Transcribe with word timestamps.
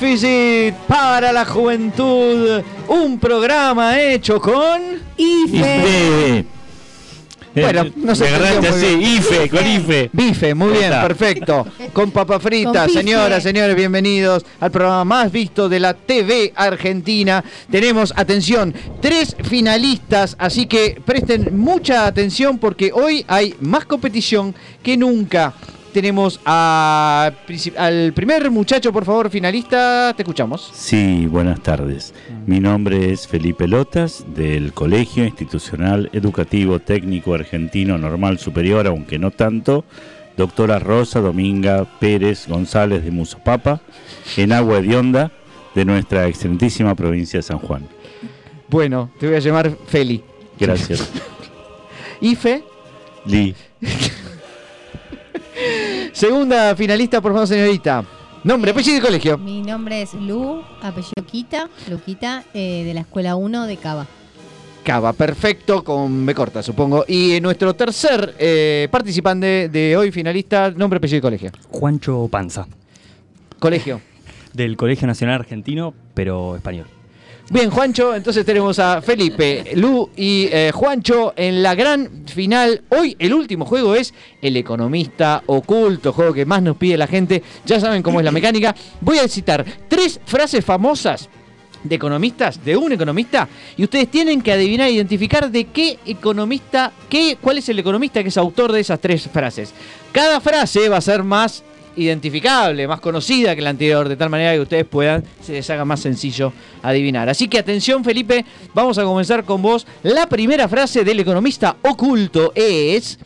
Déficit 0.00 0.74
para 0.86 1.32
la 1.32 1.44
juventud. 1.44 2.62
Un 2.88 3.18
programa 3.18 4.00
hecho 4.00 4.40
con 4.40 4.80
IFE. 5.16 6.57
Bueno, 7.60 7.84
no 7.96 8.14
Me 8.14 8.26
agarraste 8.28 8.68
así, 8.68 8.96
bien. 8.96 9.00
IFE, 9.16 9.48
con 9.48 9.66
IFE. 9.66 10.10
Bife, 10.12 10.54
muy 10.54 10.72
bien, 10.72 10.84
está. 10.84 11.02
perfecto. 11.06 11.66
Con 11.92 12.10
papa 12.10 12.40
frita, 12.40 12.84
Con 12.86 12.94
señoras, 12.94 13.42
señores, 13.42 13.76
bienvenidos 13.76 14.44
al 14.60 14.70
programa 14.70 15.04
más 15.04 15.32
visto 15.32 15.68
de 15.68 15.80
la 15.80 15.94
TV 15.94 16.52
Argentina. 16.54 17.44
Tenemos, 17.70 18.12
atención, 18.16 18.74
tres 19.00 19.36
finalistas, 19.44 20.36
así 20.38 20.66
que 20.66 21.00
presten 21.04 21.56
mucha 21.58 22.06
atención 22.06 22.58
porque 22.58 22.90
hoy 22.92 23.24
hay 23.28 23.54
más 23.60 23.84
competición 23.84 24.54
que 24.82 24.96
nunca. 24.96 25.54
Tenemos 25.92 26.38
a- 26.44 27.32
al 27.76 28.12
primer 28.12 28.50
muchacho, 28.50 28.92
por 28.92 29.04
favor, 29.04 29.30
finalista, 29.30 30.12
te 30.14 30.22
escuchamos. 30.22 30.70
Sí, 30.74 31.26
buenas 31.26 31.60
tardes. 31.60 32.14
Mi 32.46 32.60
nombre 32.60 33.10
es 33.12 33.26
Felipe 33.26 33.66
Lotas, 33.66 34.24
del 34.34 34.72
Colegio 34.74 35.24
Institucional 35.24 36.10
Educativo 36.12 36.78
Técnico 36.78 37.34
Argentino 37.34 37.96
Normal 37.98 38.38
Superior, 38.38 38.86
aunque 38.86 39.18
no 39.18 39.30
tanto, 39.30 39.84
doctora 40.36 40.78
Rosa 40.78 41.20
Dominga 41.20 41.84
Pérez 41.98 42.46
González 42.46 43.02
de 43.02 43.10
Musopapa, 43.10 43.80
en 44.36 44.52
Agua 44.52 44.80
de 44.82 44.94
Onda, 44.96 45.32
de 45.74 45.84
nuestra 45.84 46.28
excelentísima 46.28 46.94
provincia 46.94 47.38
de 47.38 47.42
San 47.42 47.58
Juan. 47.58 47.88
Bueno, 48.68 49.10
te 49.18 49.26
voy 49.26 49.36
a 49.36 49.40
llamar 49.40 49.76
Feli. 49.86 50.22
Gracias. 50.60 51.10
Ife, 52.20 52.62
Li. 53.24 53.54
segunda 56.12 56.74
finalista, 56.76 57.20
por 57.20 57.32
favor, 57.32 57.46
señorita. 57.46 58.04
Nombre, 58.44 58.70
apellido 58.70 58.98
y 58.98 59.00
colegio. 59.00 59.38
Mi 59.38 59.62
nombre 59.62 60.02
es 60.02 60.14
Lu, 60.14 60.62
apellido 60.80 61.26
Quita, 61.26 61.68
Luquita, 61.90 62.44
eh, 62.54 62.84
de 62.84 62.94
la 62.94 63.00
Escuela 63.00 63.36
1 63.36 63.66
de 63.66 63.76
Cava. 63.76 64.06
Cava, 64.84 65.12
perfecto, 65.12 65.82
con 65.84 66.24
B 66.24 66.34
corta, 66.34 66.62
supongo. 66.62 67.04
Y 67.06 67.32
eh, 67.32 67.40
nuestro 67.40 67.74
tercer 67.74 68.34
eh, 68.38 68.88
participante 68.90 69.68
de 69.68 69.96
hoy, 69.96 70.10
finalista, 70.12 70.70
nombre, 70.70 70.98
apellido 70.98 71.18
y 71.18 71.22
colegio. 71.22 71.50
Juancho 71.70 72.28
Panza, 72.30 72.66
Colegio. 73.58 74.00
del 74.54 74.76
Colegio 74.76 75.06
Nacional 75.06 75.40
Argentino, 75.40 75.92
pero 76.14 76.56
español. 76.56 76.86
Bien, 77.50 77.70
Juancho, 77.70 78.14
entonces 78.14 78.44
tenemos 78.44 78.78
a 78.78 79.00
Felipe, 79.00 79.72
Lu 79.74 80.10
y 80.14 80.48
eh, 80.52 80.70
Juancho 80.70 81.32
en 81.34 81.62
la 81.62 81.74
gran 81.74 82.26
final. 82.26 82.82
Hoy 82.90 83.16
el 83.18 83.32
último 83.32 83.64
juego 83.64 83.94
es 83.94 84.12
El 84.42 84.58
Economista 84.58 85.42
Oculto, 85.46 86.12
juego 86.12 86.34
que 86.34 86.44
más 86.44 86.60
nos 86.60 86.76
pide 86.76 86.98
la 86.98 87.06
gente. 87.06 87.42
Ya 87.64 87.80
saben 87.80 88.02
cómo 88.02 88.20
es 88.20 88.24
la 88.26 88.32
mecánica. 88.32 88.74
Voy 89.00 89.16
a 89.16 89.26
citar 89.28 89.64
tres 89.88 90.20
frases 90.26 90.62
famosas 90.62 91.30
de 91.82 91.94
economistas, 91.94 92.62
de 92.62 92.76
un 92.76 92.92
economista, 92.92 93.48
y 93.78 93.84
ustedes 93.84 94.10
tienen 94.10 94.42
que 94.42 94.52
adivinar, 94.52 94.90
identificar 94.90 95.50
de 95.50 95.64
qué 95.68 95.98
economista, 96.04 96.92
qué, 97.08 97.38
cuál 97.40 97.56
es 97.56 97.68
el 97.70 97.78
economista 97.78 98.22
que 98.22 98.28
es 98.28 98.36
autor 98.36 98.72
de 98.72 98.80
esas 98.80 99.00
tres 99.00 99.26
frases. 99.26 99.72
Cada 100.12 100.42
frase 100.42 100.90
va 100.90 100.98
a 100.98 101.00
ser 101.00 101.22
más 101.22 101.64
identificable, 101.98 102.86
más 102.88 103.00
conocida 103.00 103.54
que 103.54 103.62
la 103.62 103.70
anterior, 103.70 104.08
de 104.08 104.16
tal 104.16 104.30
manera 104.30 104.52
que 104.54 104.60
ustedes 104.60 104.84
puedan, 104.84 105.22
se 105.42 105.52
les 105.52 105.68
haga 105.70 105.84
más 105.84 106.00
sencillo 106.00 106.52
adivinar. 106.82 107.28
Así 107.28 107.48
que 107.48 107.58
atención 107.58 108.04
Felipe, 108.04 108.44
vamos 108.74 108.96
a 108.98 109.04
comenzar 109.04 109.44
con 109.44 109.60
vos. 109.62 109.86
La 110.02 110.26
primera 110.28 110.68
frase 110.68 111.04
del 111.04 111.20
economista 111.20 111.76
oculto 111.82 112.52
es... 112.54 113.18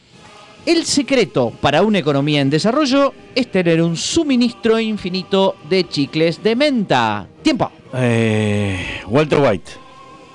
El 0.65 0.84
secreto 0.84 1.50
para 1.60 1.83
una 1.83 1.99
economía 1.99 2.41
en 2.41 2.49
desarrollo 2.49 3.12
es 3.34 3.50
tener 3.50 3.83
un 3.83 3.97
suministro 3.97 4.78
infinito 4.78 5.56
de 5.69 5.89
chicles 5.89 6.41
de 6.41 6.54
menta. 6.54 7.27
Tiempo. 7.43 7.69
Eh, 7.93 8.78
Walter 9.09 9.41
White. 9.41 9.72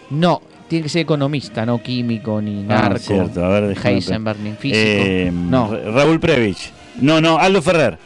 No, 0.09 0.41
tiene 0.67 0.83
que 0.83 0.89
ser 0.89 1.03
economista, 1.03 1.65
no 1.65 1.81
químico 1.81 2.41
ni 2.41 2.59
Ah, 2.63 2.89
narco. 2.89 2.99
cierto. 2.99 3.45
A 3.45 3.47
ver, 3.47 3.77
Heisenberg 3.81 4.37
ni 4.41 4.51
físico. 4.51 4.77
Eh, 4.83 5.31
no, 5.33 5.71
Ra- 5.71 5.91
Raúl 5.91 6.19
Previch. 6.19 6.73
No, 6.99 7.21
no, 7.21 7.37
Aldo 7.37 7.61
Ferrer. 7.61 7.97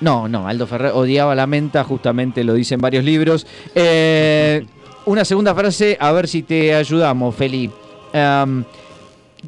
No, 0.00 0.28
no. 0.28 0.46
Aldo 0.46 0.66
Ferrer 0.66 0.92
odiaba 0.94 1.34
la 1.34 1.46
menta, 1.46 1.84
justamente 1.84 2.44
lo 2.44 2.54
dice 2.54 2.74
en 2.74 2.80
varios 2.80 3.04
libros. 3.04 3.46
Eh, 3.74 4.64
una 5.06 5.24
segunda 5.24 5.54
frase, 5.54 5.96
a 6.00 6.12
ver 6.12 6.28
si 6.28 6.42
te 6.42 6.74
ayudamos, 6.74 7.34
Feli. 7.34 7.70
Em, 8.12 8.64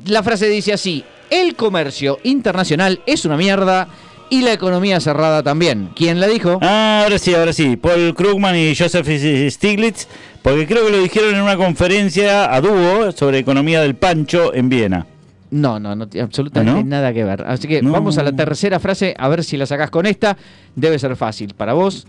la 0.06 0.22
frase 0.22 0.48
dice 0.48 0.72
así: 0.72 1.04
El 1.30 1.54
comercio 1.54 2.18
internacional 2.24 3.00
es 3.06 3.24
una 3.24 3.36
mierda 3.36 3.88
y 4.30 4.42
la 4.42 4.52
economía 4.52 5.00
cerrada 5.00 5.42
también. 5.42 5.90
¿Quién 5.94 6.20
la 6.20 6.28
dijo? 6.28 6.58
Ah, 6.62 7.02
ahora 7.04 7.18
sí, 7.18 7.34
ahora 7.34 7.52
sí. 7.52 7.76
Paul 7.76 8.14
Krugman 8.14 8.56
y 8.56 8.74
Joseph 8.74 9.06
Stiglitz, 9.50 10.06
porque 10.42 10.66
creo 10.66 10.86
que 10.86 10.92
lo 10.92 11.02
dijeron 11.02 11.34
en 11.34 11.42
una 11.42 11.56
conferencia 11.56 12.54
a 12.54 12.60
dúo 12.60 13.12
sobre 13.12 13.38
economía 13.38 13.82
del 13.82 13.96
pancho 13.96 14.54
en 14.54 14.68
Viena. 14.68 15.06
No, 15.50 15.80
no, 15.80 15.96
no 15.96 16.08
tiene 16.08 16.24
absolutamente 16.24 16.70
¿Ah, 16.80 16.82
no? 16.82 16.88
nada 16.88 17.12
que 17.12 17.24
ver. 17.24 17.42
Así 17.46 17.66
que 17.66 17.82
No. 17.82 17.92
vamos 17.92 18.18
a 18.18 18.22
la 18.22 18.32
tercera 18.32 18.78
frase, 18.78 19.14
a 19.18 19.28
ver 19.28 19.42
si 19.44 19.56
la 19.56 19.66
sacás 19.66 19.90
con 19.90 20.06
esta. 20.06 20.36
Debe 20.76 20.98
ser 20.98 21.16
fácil. 21.16 21.54
Para 21.54 21.72
vos, 21.72 22.06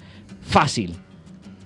fácil. 0.47 0.95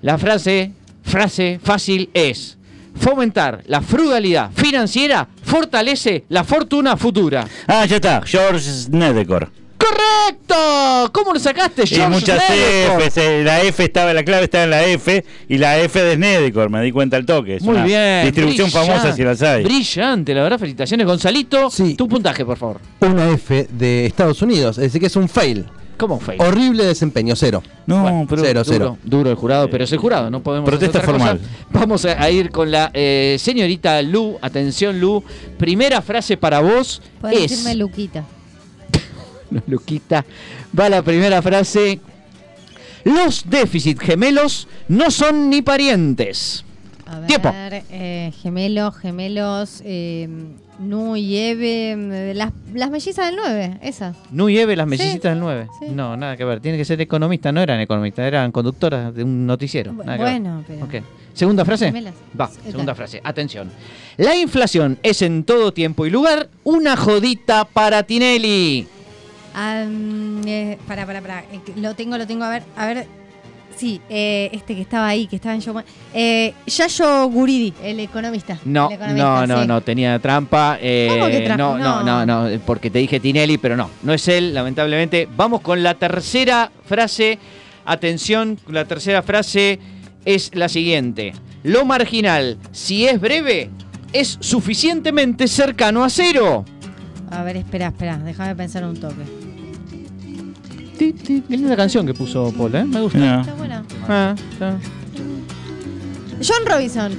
La 0.01 0.17
frase, 0.17 0.71
frase 1.03 1.59
fácil 1.61 2.09
es: 2.13 2.57
fomentar 2.95 3.61
la 3.67 3.81
frugalidad 3.81 4.51
financiera 4.53 5.27
fortalece 5.43 6.23
la 6.29 6.43
fortuna 6.43 6.95
futura. 6.95 7.45
Ah, 7.67 7.85
ya 7.85 7.97
está, 7.97 8.21
George 8.25 8.59
Snedekor. 8.61 9.51
¡Correcto! 9.77 11.09
¿Cómo 11.11 11.33
lo 11.33 11.39
sacaste, 11.39 11.83
Y 11.83 11.87
George 11.87 12.09
muchas 12.09 12.41
Snedekor? 12.45 13.01
Fs, 13.03 13.17
eh, 13.17 13.41
la 13.43 13.61
F 13.61 13.83
estaba, 13.83 14.13
la 14.13 14.23
clave 14.23 14.45
estaba 14.45 14.63
en 14.63 14.69
la 14.69 14.83
F 14.85 15.23
y 15.49 15.57
la 15.57 15.79
F 15.79 16.01
de 16.01 16.15
Snedekor, 16.15 16.69
me 16.69 16.81
di 16.81 16.91
cuenta 16.91 17.17
al 17.17 17.25
toque. 17.25 17.55
Es 17.57 17.63
Muy 17.63 17.75
una 17.75 17.85
bien. 17.85 18.23
Distribución 18.25 18.69
brillante, 18.69 18.91
famosa 18.93 19.15
si 19.15 19.23
las 19.23 19.41
hay. 19.41 19.63
Brillante, 19.63 20.33
la 20.33 20.43
verdad. 20.43 20.59
Felicitaciones, 20.59 21.05
Gonzalito. 21.05 21.69
Sí. 21.69 21.95
Tu 21.95 22.07
puntaje, 22.07 22.45
por 22.45 22.57
favor. 22.57 22.79
Una 23.01 23.29
F 23.31 23.67
de 23.71 24.05
Estados 24.05 24.41
Unidos, 24.41 24.77
es 24.77 24.83
decir, 24.85 25.01
que 25.01 25.07
es 25.07 25.15
un 25.15 25.27
fail. 25.29 25.65
¿Cómo 25.97 26.19
fue? 26.19 26.35
Horrible 26.39 26.83
desempeño, 26.83 27.37
cero. 27.37 27.63
No, 27.85 28.01
Bueno, 28.01 28.25
pero 28.29 28.41
cero, 28.43 28.63
duro, 28.65 28.73
cero. 28.77 28.97
duro 29.05 29.29
el 29.29 29.35
jurado, 29.37 29.69
pero 29.69 29.85
es 29.85 29.91
el 29.93 29.97
jurado, 29.97 30.29
no 30.29 30.41
podemos 30.43 30.69
Protesta 30.69 30.97
hacer 30.99 31.09
otra 31.09 31.19
formal. 31.25 31.37
cosa. 31.39 31.69
Vamos 31.71 32.03
a, 32.05 32.29
ir 32.31 32.49
con 32.51 32.69
la 32.69 32.91
eh, 32.93 33.37
señorita 33.39 34.01
Lu. 34.01 34.37
Atención, 34.41 34.99
Lu. 34.99 35.23
Primera 35.57 36.01
frase 36.01 36.35
para 36.35 36.59
vos 36.59 37.01
Puedes 37.21 37.43
es. 37.43 37.51
decirme 37.51 37.75
Luquita. 37.75 38.25
No, 39.51 39.61
Luquita. 39.67 40.25
Va 40.77 40.89
la 40.89 41.01
primera 41.01 41.41
frase. 41.41 41.99
Los 43.03 43.47
déficit 43.49 43.99
gemelos 43.99 44.67
no 44.87 45.11
son 45.11 45.49
ni 45.49 45.61
parientes. 45.61 46.63
A 47.05 47.19
ver, 47.19 47.27
Tiempo. 47.27 47.51
eh, 47.53 48.31
gemelos, 48.41 48.95
gemelos, 48.97 49.81
eh, 49.85 50.27
Nu 50.79 51.15
y 51.15 51.37
Eve, 51.37 51.91
eh, 51.91 52.33
las, 52.33 52.51
las 52.73 52.89
mellizas 52.89 53.27
del 53.27 53.35
9, 53.37 53.77
esas. 53.83 54.17
Nu 54.31 54.49
y 54.49 54.57
Eve, 54.57 54.75
las 54.75 54.85
Sí, 54.85 54.89
mellicitas 54.89 55.31
del 55.33 55.39
9. 55.39 55.67
sí. 55.79 55.85
No, 55.93 56.17
nada 56.17 56.35
que 56.35 56.43
ver. 56.43 56.59
Tiene 56.61 56.77
que 56.79 56.83
ser 56.83 56.99
economista. 56.99 57.51
No 57.51 57.61
eran 57.61 57.79
economistas, 57.79 58.25
eran 58.25 58.51
conductoras 58.51 59.13
de 59.15 59.23
un 59.23 59.45
noticiero. 59.45 59.93
Bu- 59.93 60.03
Nada 60.03 60.17
que 60.17 60.23
ver. 60.23 60.31
bueno, 60.41 60.63
pero-. 60.67 61.05
¿Segunda 61.33 61.63
frase? 61.63 61.85
Gemelas. 61.87 62.15
Va, 62.39 62.45
Está. 62.45 62.71
segunda 62.71 62.95
frase. 62.95 63.21
Atención. 63.23 63.69
La 64.17 64.35
inflación 64.35 64.97
es 65.03 65.21
en 65.21 65.43
todo 65.43 65.71
tiempo 65.73 66.05
y 66.05 66.09
lugar 66.09 66.49
una 66.63 66.97
jodita 66.97 67.65
para 67.65 68.03
Tinelli. 68.03 68.87
Mm, 69.55 70.41
eh, 70.47 70.77
para, 70.87 71.05
para, 71.05 71.21
para. 71.21 71.39
eh, 71.41 71.59
lo 71.77 71.95
tengo, 71.95 72.17
lo 72.17 72.27
tengo. 72.27 72.43
A 72.43 72.49
ver, 72.49 72.63
a 72.75 72.85
ver. 72.87 73.07
Sí, 73.77 73.99
eh, 74.09 74.49
este 74.53 74.73
que 74.73 74.81
estaba 74.81 75.05
ahí, 75.07 75.27
que 75.27 75.35
estaba 75.35 75.53
en 75.53 75.59
Showman. 75.59 75.83
Eh, 76.13 76.53
Yayo 76.65 77.27
Guridi, 77.27 77.73
el 77.83 77.99
economista. 77.99 78.57
No, 78.63 78.87
El 78.87 78.93
economista, 78.95 79.25
no, 79.25 79.47
no, 79.47 79.61
sí. 79.61 79.67
no, 79.67 79.81
tenía 79.81 80.17
trampa. 80.19 80.77
¿Cómo 80.79 81.27
que 81.27 81.41
trampa? 81.45 81.57
No, 81.57 81.77
no, 81.77 82.03
no, 82.03 82.25
No. 82.25 82.49
no, 82.49 82.59
porque 82.65 82.89
te 82.89 82.99
dije 82.99 83.19
Tinelli, 83.19 83.57
pero 83.57 83.75
no, 83.75 83.89
no 84.03 84.13
es 84.13 84.25
él, 84.29 84.53
lamentablemente. 84.53 85.27
Vamos 85.35 85.59
con 85.59 85.83
la 85.83 85.93
tercera 85.95 86.71
frase. 86.85 87.37
Atención, 87.83 88.57
la 88.69 88.85
tercera 88.85 89.21
frase 89.23 89.77
es 90.23 90.51
la 90.55 90.69
siguiente. 90.69 91.33
Lo 91.63 91.83
marginal, 91.83 92.57
si 92.71 93.05
es 93.05 93.19
breve, 93.19 93.69
es 94.13 94.37
suficientemente 94.39 95.47
cercano 95.49 96.03
a 96.03 96.09
cero. 96.09 96.63
A 97.29 97.43
ver, 97.43 97.57
espera, 97.57 97.87
espera. 97.87 98.17
Déjame 98.19 98.55
pensar 98.55 98.85
un 98.85 98.97
toque. 98.97 99.23
Ti, 100.97 101.13
ti, 101.13 101.43
Qué 101.47 101.57
linda 101.57 101.75
canción 101.75 102.05
que 102.05 102.13
puso 102.13 102.53
Paul, 102.57 102.73
¿eh? 102.75 102.85
Me 102.85 103.01
gusta. 103.01 103.17
No. 103.17 103.41
Está 103.41 103.53
buena. 103.55 103.83
Ah, 104.07 104.35
está. 104.51 104.77
John 106.41 106.65
Robinson. 106.65 107.11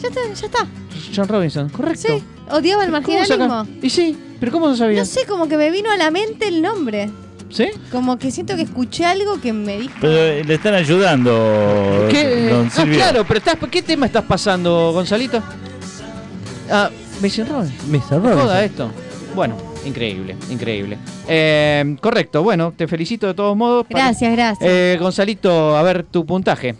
Ya 0.00 0.08
está, 0.08 0.20
ya 0.34 0.46
está. 0.46 0.66
John 1.14 1.28
Robinson, 1.28 1.68
correcto. 1.68 2.08
Sí, 2.08 2.24
odiaba 2.50 2.84
el 2.84 2.90
¿Cómo 2.90 3.00
marginalismo. 3.00 3.66
Y 3.82 3.90
sí, 3.90 4.16
pero 4.40 4.52
¿cómo 4.52 4.66
no 4.66 4.72
No 4.72 4.76
sabías? 4.78 5.08
sé, 5.08 5.26
como 5.26 5.46
que 5.48 5.56
me 5.56 5.70
vino 5.70 5.90
a 5.90 5.96
la 5.96 6.10
mente 6.10 6.48
el 6.48 6.62
nombre. 6.62 7.10
¿Sí? 7.50 7.68
Como 7.90 8.18
que 8.18 8.30
siento 8.30 8.56
que 8.56 8.62
escuché 8.62 9.04
algo 9.04 9.38
que 9.40 9.52
me 9.52 9.78
dijo. 9.78 9.94
Pero 10.00 10.42
le 10.42 10.54
están 10.54 10.74
ayudando. 10.74 12.06
¿Qué? 12.10 12.48
don 12.48 12.70
Ah, 12.74 12.86
claro, 12.90 13.24
pero 13.28 13.38
estás, 13.38 13.56
¿qué 13.70 13.82
tema 13.82 14.06
estás 14.06 14.24
pasando, 14.24 14.92
Gonzalito? 14.94 15.42
Ah, 16.70 16.88
Mason 17.20 17.46
Robinson. 17.46 17.90
Mr. 17.90 18.20
Joda 18.22 18.64
esto. 18.64 18.90
Bueno, 19.34 19.56
increíble, 19.84 20.36
increíble. 20.50 20.98
Eh, 21.28 21.96
correcto, 22.00 22.42
bueno, 22.42 22.72
te 22.76 22.86
felicito 22.88 23.26
de 23.26 23.34
todos 23.34 23.56
modos. 23.56 23.86
Gracias, 23.88 24.32
gracias. 24.32 24.68
Eh, 24.70 24.96
Gonzalito, 25.00 25.76
a 25.76 25.82
ver 25.82 26.04
tu 26.04 26.24
puntaje. 26.26 26.74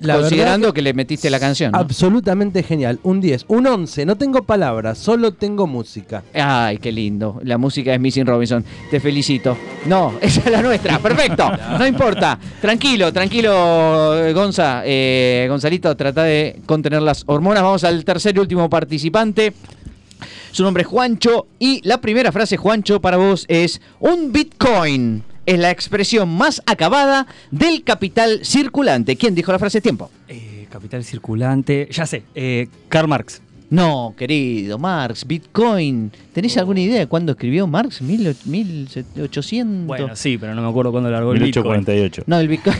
La 0.00 0.16
considerando 0.16 0.72
que, 0.74 0.82
le 0.82 0.92
metiste 0.92 1.30
la 1.30 1.40
canción. 1.40 1.72
¿no? 1.72 1.78
Absolutamente 1.78 2.62
genial. 2.62 2.98
Un 3.02 3.20
10. 3.20 3.46
Un 3.48 3.66
11. 3.66 4.04
No 4.04 4.16
tengo 4.16 4.42
palabras, 4.42 4.98
solo 4.98 5.32
tengo 5.32 5.66
música. 5.66 6.22
Ay, 6.34 6.78
qué 6.78 6.92
lindo. 6.92 7.40
La 7.42 7.56
música 7.56 7.94
es 7.94 8.00
Missing 8.00 8.26
Robinson. 8.26 8.64
Te 8.90 9.00
felicito. 9.00 9.56
No, 9.86 10.14
esa 10.20 10.40
es 10.40 10.50
la 10.50 10.62
nuestra. 10.62 10.98
Perfecto. 10.98 11.50
No 11.76 11.86
importa. 11.86 12.38
Tranquilo, 12.60 13.12
tranquilo, 13.12 14.16
eh, 14.16 14.32
Gonza. 14.32 14.82
Eh, 14.84 15.46
Gonzalito, 15.48 15.94
trata 15.96 16.22
de 16.22 16.60
contener 16.64 17.02
las 17.02 17.22
hormonas. 17.26 17.62
Vamos 17.62 17.84
al 17.84 18.04
tercer 18.04 18.34
y 18.36 18.38
último 18.38 18.70
participante. 18.70 19.52
Su 20.52 20.62
nombre 20.62 20.82
es 20.82 20.86
Juancho. 20.86 21.46
Y 21.58 21.80
la 21.86 22.00
primera 22.00 22.32
frase, 22.32 22.56
Juancho, 22.56 23.00
para 23.00 23.16
vos 23.16 23.44
es: 23.48 23.80
Un 24.00 24.32
Bitcoin 24.32 25.22
es 25.46 25.58
la 25.58 25.70
expresión 25.70 26.28
más 26.28 26.62
acabada 26.66 27.26
del 27.50 27.84
capital 27.84 28.40
circulante. 28.44 29.16
¿Quién 29.16 29.34
dijo 29.34 29.52
la 29.52 29.58
frase? 29.58 29.80
Tiempo. 29.80 30.10
Eh, 30.28 30.66
capital 30.70 31.04
circulante. 31.04 31.88
Ya 31.90 32.04
sé, 32.04 32.24
eh, 32.34 32.68
Karl 32.88 33.08
Marx. 33.08 33.40
No, 33.68 34.14
querido, 34.16 34.78
Marx, 34.78 35.26
Bitcoin. 35.26 36.12
¿Tenés 36.32 36.56
alguna 36.56 36.80
idea 36.80 37.00
de 37.00 37.06
cuándo 37.06 37.32
escribió 37.32 37.66
Marx? 37.66 38.00
¿Mil, 38.00 38.36
1800? 38.44 39.86
Bueno, 39.86 40.14
sí, 40.14 40.38
pero 40.38 40.54
no 40.54 40.62
me 40.62 40.68
acuerdo 40.68 40.92
cuándo 40.92 41.10
largó 41.10 41.32
el 41.32 41.40
Bitcoin. 41.40 41.80
1848. 41.80 42.24
No, 42.26 42.38
el 42.38 42.48
Bitcoin. 42.48 42.76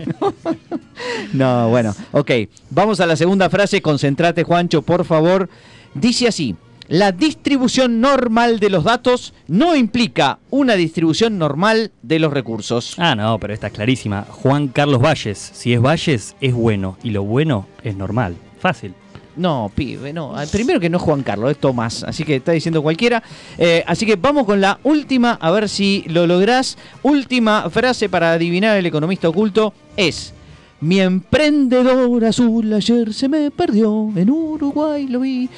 no, 1.34 1.68
bueno, 1.68 1.94
ok. 2.12 2.30
Vamos 2.70 3.00
a 3.00 3.06
la 3.06 3.16
segunda 3.16 3.50
frase. 3.50 3.82
Concentrate, 3.82 4.42
Juancho, 4.44 4.80
por 4.80 5.04
favor. 5.04 5.50
Dice 5.94 6.28
así. 6.28 6.54
La 6.90 7.12
distribución 7.12 8.00
normal 8.00 8.58
de 8.58 8.68
los 8.68 8.82
datos 8.82 9.32
no 9.46 9.76
implica 9.76 10.40
una 10.50 10.74
distribución 10.74 11.38
normal 11.38 11.92
de 12.02 12.18
los 12.18 12.32
recursos. 12.32 12.96
Ah, 12.98 13.14
no, 13.14 13.38
pero 13.38 13.54
esta 13.54 13.68
es 13.68 13.72
clarísima. 13.72 14.26
Juan 14.28 14.66
Carlos 14.66 15.00
Valles. 15.00 15.38
Si 15.38 15.72
es 15.72 15.80
Valles, 15.80 16.34
es 16.40 16.52
bueno. 16.52 16.98
Y 17.04 17.10
lo 17.10 17.22
bueno 17.22 17.68
es 17.84 17.94
normal. 17.94 18.34
Fácil. 18.58 18.92
No, 19.36 19.70
pibe, 19.72 20.12
no. 20.12 20.36
Ah, 20.36 20.46
Primero 20.50 20.80
que 20.80 20.90
no 20.90 20.96
es 20.96 21.04
Juan 21.04 21.22
Carlos, 21.22 21.52
es 21.52 21.58
Tomás. 21.58 22.02
Así 22.02 22.24
que 22.24 22.34
está 22.34 22.50
diciendo 22.50 22.82
cualquiera. 22.82 23.22
Eh, 23.56 23.84
así 23.86 24.04
que 24.04 24.16
vamos 24.16 24.44
con 24.44 24.60
la 24.60 24.80
última, 24.82 25.34
a 25.40 25.52
ver 25.52 25.68
si 25.68 26.02
lo 26.08 26.26
lográs. 26.26 26.76
Última 27.04 27.70
frase 27.70 28.08
para 28.08 28.32
adivinar 28.32 28.76
el 28.76 28.86
economista 28.86 29.28
oculto 29.28 29.72
es. 29.96 30.34
Mi 30.80 31.00
emprendedor 31.00 32.24
azul 32.24 32.72
ayer 32.74 33.14
se 33.14 33.28
me 33.28 33.52
perdió. 33.52 34.10
En 34.16 34.28
Uruguay 34.28 35.06
lo 35.06 35.20
vi. 35.20 35.48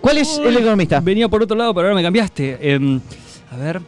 ¿Cuál 0.00 0.18
es 0.18 0.38
el 0.38 0.56
economista? 0.56 1.00
Venía 1.00 1.28
por 1.28 1.42
otro 1.42 1.56
lado, 1.56 1.74
pero 1.74 1.88
ahora 1.88 1.96
me 1.96 2.02
cambiaste. 2.02 2.58
Em, 2.60 3.00
a 3.50 3.56
ver. 3.56 3.80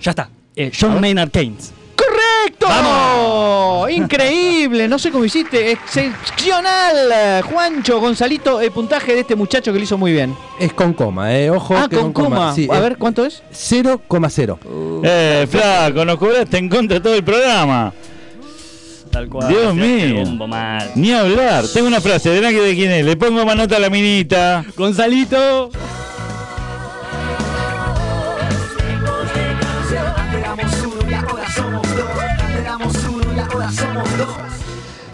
Ya 0.00 0.10
está. 0.10 0.30
Eh, 0.56 0.70
John. 0.78 1.00
Maynard 1.00 1.30
Keynes. 1.30 1.72
¡Correcto! 1.94 2.66
¡Vamos! 2.68 3.90
Increíble, 3.90 4.88
no 4.88 4.98
sé 4.98 5.10
cómo 5.10 5.24
hiciste. 5.24 5.72
Excepcional. 5.72 7.42
Juancho, 7.44 8.00
Gonzalito, 8.00 8.60
el 8.60 8.70
puntaje 8.70 9.12
de 9.14 9.20
este 9.20 9.36
muchacho 9.36 9.72
que 9.72 9.78
lo 9.78 9.84
hizo 9.84 9.98
muy 9.98 10.12
bien. 10.12 10.34
Es 10.58 10.72
con 10.72 10.92
coma, 10.94 11.36
eh. 11.36 11.50
Ojo. 11.50 11.76
Ah, 11.76 11.86
que 11.88 11.96
con 11.96 12.12
coma. 12.12 12.54
Sí, 12.54 12.68
A 12.70 12.80
ver, 12.80 12.96
¿cuánto 12.96 13.24
es? 13.24 13.42
0,0. 13.52 15.02
Eh, 15.04 15.46
flaco, 15.50 16.04
nos 16.04 16.18
cobraste 16.18 16.58
en 16.58 16.68
contra 16.68 16.94
de 16.98 17.00
todo 17.00 17.14
el 17.14 17.24
programa. 17.24 17.92
Tal 19.10 19.28
cual. 19.28 19.48
Dios 19.48 19.74
mío. 19.74 20.24
bombo 20.24 20.46
mal. 20.46 20.90
Ni 20.94 21.12
hablar. 21.12 21.64
Tengo 21.72 21.88
una 21.88 22.00
frase, 22.00 22.30
¿de 22.30 22.40
de 22.40 22.74
quién 22.74 22.90
es? 22.92 23.04
Le 23.04 23.16
pongo 23.16 23.44
manota 23.44 23.76
a 23.76 23.80
la 23.80 23.90
minita. 23.90 24.64
Gonzalito. 24.76 25.70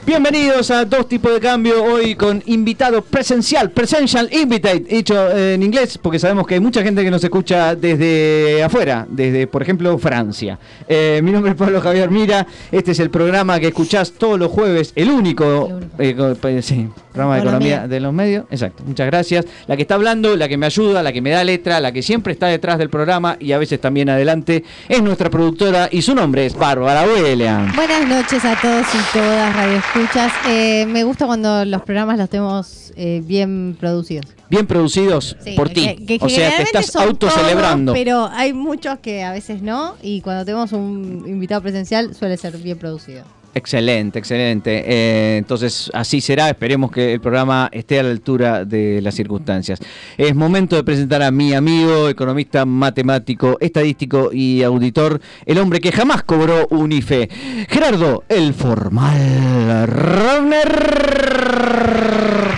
Bienvenidos 0.07 0.71
a 0.71 0.85
Dos 0.85 1.09
Tipos 1.09 1.33
de 1.35 1.41
Cambio, 1.41 1.83
hoy 1.83 2.15
con 2.15 2.41
invitado 2.47 3.03
presencial, 3.03 3.73
Presential 3.73 4.29
Invitate, 4.33 4.79
dicho 4.81 5.15
eh, 5.37 5.55
en 5.55 5.65
inglés, 5.65 5.99
porque 6.01 6.21
sabemos 6.21 6.47
que 6.47 6.55
hay 6.55 6.61
mucha 6.61 6.81
gente 6.85 7.03
que 7.03 7.11
nos 7.11 7.25
escucha 7.25 7.75
desde 7.75 8.63
afuera, 8.63 9.05
desde, 9.11 9.49
por 9.49 9.63
ejemplo, 9.63 9.99
Francia. 9.99 10.61
Eh, 10.87 11.21
mi 11.25 11.33
nombre 11.33 11.51
es 11.51 11.57
Pablo 11.59 11.81
Javier 11.81 12.09
Mira, 12.11 12.47
este 12.71 12.93
es 12.93 13.01
el 13.01 13.11
programa 13.11 13.59
que 13.59 13.67
escuchás 13.69 14.13
todos 14.13 14.39
los 14.39 14.49
jueves, 14.53 14.93
el 14.95 15.11
único, 15.11 15.81
El 15.99 16.17
único. 16.21 16.37
co- 16.41 16.49
eh, 16.49 16.63
sí, 16.63 16.89
programa 17.17 17.35
de 17.37 17.41
Economía. 17.41 17.69
economía 17.77 17.89
de 17.89 18.01
los 18.01 18.13
medios, 18.13 18.45
exacto, 18.51 18.85
muchas 18.87 19.07
gracias. 19.07 19.45
La 19.67 19.77
que 19.77 19.83
está 19.83 19.95
hablando, 19.97 20.37
la 20.37 20.49
que 20.49 20.57
me 20.57 20.67
ayuda, 20.67 21.03
la 21.03 21.13
que 21.13 21.21
me 21.21 21.31
da 21.31 21.43
letra, 21.43 21.81
la 21.81 21.91
que 21.93 22.03
siempre 22.03 22.33
está 22.33 22.47
detrás 22.47 22.79
del 22.79 22.91
programa 22.91 23.37
y 23.41 23.53
a 23.53 23.59
veces 23.59 23.81
también 23.81 24.09
adelante, 24.09 24.63
es 24.89 25.03
nuestra 25.03 25.31
productora 25.31 25.89
y 25.91 26.03
su 26.03 26.15
nombre 26.15 26.47
es 26.47 26.55
Bárbara 26.57 27.05
William. 27.07 27.73
Buenas 27.75 28.07
noches 28.07 28.45
a 28.45 28.55
todos 28.61 28.87
y 28.95 29.13
todas, 29.19 29.57
Radio 29.57 29.79
Escuchas. 29.79 30.33
Eh, 30.49 30.87
me 30.89 31.05
gusta 31.05 31.27
cuando 31.27 31.65
los 31.65 31.83
programas 31.83 32.19
los 32.19 32.29
tenemos 32.31 32.93
eh, 32.97 33.23
bien 33.25 33.77
producidos. 33.81 34.27
Bien 34.49 34.67
producidos 34.67 35.37
Sí, 35.43 35.55
por 35.57 35.69
ti. 35.71 35.97
que- 36.07 36.19
que 36.19 36.25
o 36.25 36.29
sea, 36.29 36.57
te 36.57 36.63
estás 36.63 36.95
autocelebrando. 36.97 37.93
Pero 37.93 38.29
hay 38.33 38.53
muchos 38.53 38.99
que 39.01 39.25
a 39.25 39.33
veces 39.33 39.61
no, 39.63 39.97
y 40.03 40.21
cuando 40.21 40.45
tenemos 40.45 40.73
un 40.73 41.25
invitado 41.27 41.63
presencial 41.63 42.15
suele 42.15 42.37
ser 42.37 42.57
bien 42.59 42.79
producido. 42.79 43.25
Excelente, 43.57 44.19
excelente. 44.19 44.85
Eh, 44.87 45.39
entonces, 45.39 45.91
así 45.95 46.21
será. 46.21 46.51
Esperemos 46.51 46.91
que 46.91 47.15
el 47.15 47.23
programa 47.23 47.71
esté 47.73 47.99
a 47.99 48.03
la 48.03 48.11
altura 48.11 48.67
de 48.67 49.01
las 49.01 49.15
circunstancias. 49.15 49.79
Es 50.19 50.35
momento 50.35 50.77
de 50.77 50.85
presentar 50.85 51.23
a 51.23 51.31
mi 51.31 51.55
amigo, 51.55 52.11
economista, 52.11 52.67
matemático, 52.67 53.57
estadístico 53.59 54.29
y 54.31 54.63
auditor, 54.63 55.23
el 55.47 55.57
hombre 55.57 55.81
que 55.81 55.91
jamás 55.91 56.23
cobró 56.23 56.67
un 56.69 56.93
IFE, 56.93 57.31
Gerardo, 57.71 58.25
el 58.29 58.53
formal. 58.53 59.87
Runner. 59.87 61.07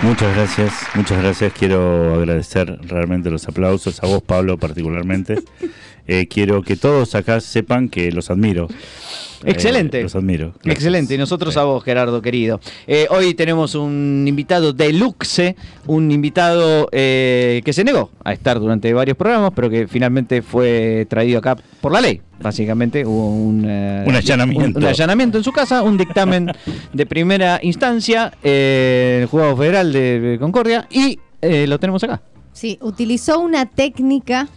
Muchas 0.03 0.35
gracias, 0.35 0.73
muchas 0.95 1.21
gracias. 1.21 1.53
Quiero 1.53 2.15
agradecer 2.15 2.77
realmente 2.81 3.29
los 3.29 3.47
aplausos 3.47 4.03
a 4.03 4.07
vos, 4.07 4.21
Pablo, 4.21 4.57
particularmente. 4.57 5.35
Eh, 6.11 6.27
quiero 6.27 6.63
que 6.63 6.75
todos 6.75 7.13
acá 7.13 7.39
sepan 7.39 7.87
que 7.87 8.11
los 8.11 8.31
admiro. 8.31 8.67
Eh, 9.43 9.51
Excelente. 9.51 10.01
los 10.01 10.15
admiro. 10.15 10.53
Gracias. 10.55 10.73
Excelente, 10.75 11.13
y 11.13 11.17
nosotros 11.19 11.53
Sí. 11.53 11.59
a 11.59 11.63
vos, 11.63 11.83
Gerardo, 11.83 12.19
querido. 12.23 12.59
Eh, 12.87 13.05
hoy 13.11 13.35
tenemos 13.35 13.75
un 13.75 14.25
invitado 14.27 14.73
deluxe, 14.73 15.55
un 15.85 16.09
invitado 16.11 16.89
eh, 16.91 17.61
que 17.63 17.71
se 17.73 17.83
negó 17.83 18.09
a 18.23 18.33
estar 18.33 18.59
durante 18.59 18.91
varios 18.91 19.15
programas, 19.17 19.51
pero 19.55 19.69
que 19.69 19.87
finalmente 19.87 20.41
fue 20.41 21.05
traído 21.07 21.37
acá 21.37 21.55
por 21.79 21.91
la 21.91 22.01
ley. 22.01 22.21
Básicamente 22.41 23.05
hubo 23.05 23.29
un, 23.29 23.65
eh, 23.67 24.03
Un 24.07 24.15
allanamiento. 24.15 24.79
un- 24.79 24.83
un 24.83 24.89
allanamiento 24.89 25.37
en 25.37 25.43
su 25.43 25.51
casa, 25.51 25.83
un 25.83 25.95
dictamen 25.95 26.47
de 26.93 27.05
primera 27.05 27.59
instancia, 27.61 28.33
eh, 28.43 29.19
el 29.21 29.27
Juzgado 29.27 29.55
Federal 29.57 29.93
de 29.93 30.37
Concordia, 30.39 30.87
y 30.89 31.19
eh, 31.41 31.67
lo 31.67 31.79
tenemos 31.79 32.03
acá. 32.03 32.19
Sí, 32.51 32.77
utilizó 32.81 33.39
una 33.39 33.67
técnica 33.67 34.49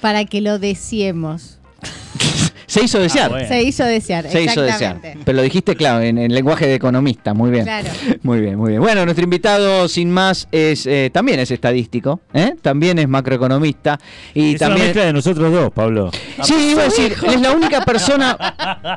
para 0.00 0.24
que 0.24 0.40
lo 0.40 0.58
deseemos. 0.58 1.58
Se 2.66 2.82
hizo 2.84 2.98
desear. 2.98 3.30
bueno. 3.30 3.46
Se 3.46 3.62
hizo 3.62 3.84
desear, 3.84 4.28
Se 4.28 4.42
hizo 4.42 4.60
desear. 4.60 5.00
Pero 5.24 5.36
lo 5.36 5.42
dijiste, 5.42 5.76
claro, 5.76 6.02
en, 6.02 6.18
en 6.18 6.34
lenguaje 6.34 6.66
de 6.66 6.74
economista. 6.74 7.32
Muy 7.32 7.50
bien. 7.50 7.62
Claro. 7.64 7.88
Muy 8.24 8.40
bien, 8.40 8.56
muy 8.58 8.70
bien. 8.70 8.82
Bueno, 8.82 9.04
nuestro 9.04 9.22
invitado, 9.22 9.86
sin 9.88 10.10
más, 10.10 10.48
es 10.50 10.84
eh, 10.86 11.10
también 11.12 11.38
es 11.38 11.50
estadístico, 11.52 12.20
¿eh? 12.34 12.54
también 12.60 12.98
es 12.98 13.06
macroeconomista 13.08 13.98
y 14.34 14.54
Es 14.54 14.60
una 14.60 14.68
también. 14.70 14.86
mezcla 14.88 15.04
de 15.04 15.12
nosotros 15.12 15.52
dos, 15.52 15.70
Pablo. 15.72 16.10
Sí, 16.42 16.54
iba 16.72 16.82
a 16.82 16.84
decir, 16.86 17.14
es 17.28 17.40
la 17.40 17.52
única 17.52 17.82
persona, 17.84 18.36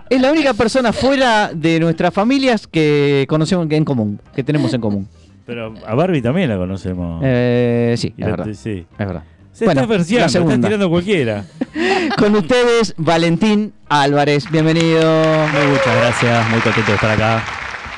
es 0.09 0.19
la 0.19 0.31
única 0.31 0.55
persona 0.55 0.91
fuera 0.91 1.51
de 1.53 1.79
nuestras 1.79 2.11
familias 2.11 2.65
que 2.65 3.25
conocemos 3.29 3.67
en 3.69 3.85
común, 3.85 4.19
que 4.35 4.43
tenemos 4.43 4.73
en 4.73 4.81
común. 4.81 5.07
Pero 5.45 5.75
a 5.85 5.93
Barbie 5.93 6.21
también 6.23 6.49
la 6.49 6.57
conocemos. 6.57 7.21
Eh, 7.23 7.93
sí, 7.97 8.13
es 8.17 8.25
la- 8.25 8.31
verdad. 8.35 8.47
sí. 8.53 8.85
Es 8.97 9.05
verdad. 9.07 9.23
Se 9.59 9.65
Bueno, 9.65 9.81
está 9.81 9.91
la 9.91 9.97
verseando, 9.97 10.39
está 10.51 10.67
tirando 10.67 10.89
cualquiera. 10.89 11.43
Con 12.17 12.33
ustedes, 12.33 12.93
Valentín 12.95 13.73
Álvarez. 13.89 14.49
Bienvenido. 14.49 15.01
Muchas 15.69 15.95
gracias, 15.97 16.49
muy 16.49 16.61
contento 16.61 16.91
de 16.91 16.95
estar 16.95 17.11
acá. 17.11 17.43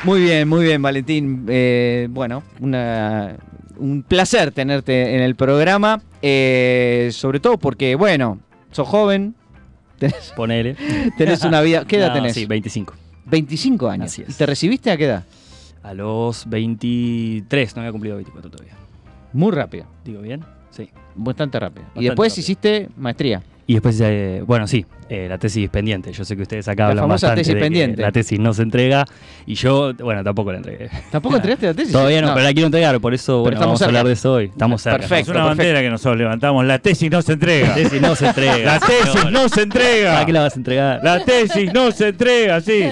Muy 0.03 0.21
bien, 0.21 0.47
muy 0.49 0.65
bien, 0.65 0.81
Valentín. 0.81 1.45
Eh, 1.47 2.07
bueno, 2.09 2.41
una- 2.61 3.35
un 3.77 4.01
placer 4.01 4.51
tenerte 4.51 5.15
en 5.15 5.21
el 5.21 5.35
programa, 5.35 6.01
eh, 6.23 7.09
sobre 7.11 7.39
todo 7.39 7.59
porque, 7.59 7.93
bueno, 7.93 8.39
sos 8.71 8.87
joven, 8.87 9.35
tenés, 9.99 10.33
Ponele. 10.35 10.75
tenés 11.15 11.43
una 11.43 11.61
vida... 11.61 11.85
¿Qué 11.85 11.97
edad 11.97 12.07
No, 12.07 12.13
tenés? 12.15 12.33
Sí, 12.33 12.47
25. 12.47 12.95
25 13.25 13.87
años. 13.87 14.07
Así 14.07 14.23
es. 14.23 14.29
¿Y 14.29 14.33
te 14.33 14.47
recibiste 14.47 14.89
a 14.89 14.97
qué 14.97 15.05
edad? 15.05 15.25
A 15.83 15.93
los 15.93 16.49
23, 16.49 17.75
no 17.75 17.81
había 17.83 17.91
cumplido 17.91 18.15
24 18.15 18.49
todavía. 18.49 18.73
Muy 19.31 19.51
rápido, 19.51 19.85
¿Digo 20.03 20.21
bien? 20.21 20.43
Sí. 20.71 20.89
bastante 21.15 21.59
rápido. 21.59 21.85
y 21.95 22.05
después 22.05 22.31
rápido. 22.33 22.41
hiciste 22.41 22.89
maestría. 22.97 23.43
Y 23.67 23.73
después, 23.73 23.99
eh, 24.01 24.43
bueno, 24.45 24.67
sí, 24.67 24.85
eh, 25.13 25.27
la 25.27 25.37
tesis 25.37 25.69
pendiente. 25.69 26.13
Yo 26.13 26.23
sé 26.23 26.37
que 26.37 26.43
ustedes 26.43 26.67
acá 26.69 26.83
La 26.83 26.89
hablan 26.91 27.03
famosa 27.03 27.27
bastante 27.27 27.41
tesis 27.41 27.53
de 27.53 27.59
que 27.59 27.65
pendiente. 27.65 28.01
la 28.01 28.11
tesis 28.13 28.39
no 28.39 28.53
se 28.53 28.61
entrega 28.61 29.05
y 29.45 29.55
yo, 29.55 29.93
bueno, 29.95 30.23
tampoco 30.23 30.51
la 30.53 30.59
entregué. 30.59 30.89
¿Tampoco 31.11 31.35
entregaste 31.35 31.65
la 31.65 31.73
tesis? 31.73 31.91
Todavía 31.91 32.21
no, 32.21 32.29
pero 32.33 32.45
la 32.45 32.53
quiero 32.53 32.67
entregar, 32.67 32.97
por 33.01 33.13
eso 33.13 33.41
bueno, 33.41 33.55
estamos 33.55 33.71
vamos 33.79 33.81
a 33.81 33.85
hablar 33.85 34.05
de 34.07 34.13
eso 34.13 34.33
hoy. 34.33 34.45
Estamos 34.45 34.81
cerca. 34.81 34.99
Perfecto. 34.99 35.31
Es 35.31 35.35
una 35.37 35.45
bandera 35.45 35.81
que 35.81 35.89
nosotros 35.89 36.17
levantamos. 36.17 36.63
La 36.65 36.79
tesis 36.79 37.11
no 37.11 37.21
se 37.21 37.33
entrega. 37.33 37.67
La 37.67 37.75
tesis 37.75 38.01
no 38.01 38.15
se 38.15 38.27
entrega. 38.27 38.57
La 38.65 38.79
tesis 38.79 39.31
no 39.31 39.49
se 39.49 39.61
entrega. 39.63 40.13
¿Para 40.13 40.25
qué 40.25 40.31
la 40.33 40.41
vas 40.43 40.53
a 40.53 40.57
entregar? 40.57 40.99
La 41.03 41.23
tesis 41.25 41.73
no 41.73 41.91
se 41.91 42.07
entrega, 42.07 42.61
sí. 42.61 42.83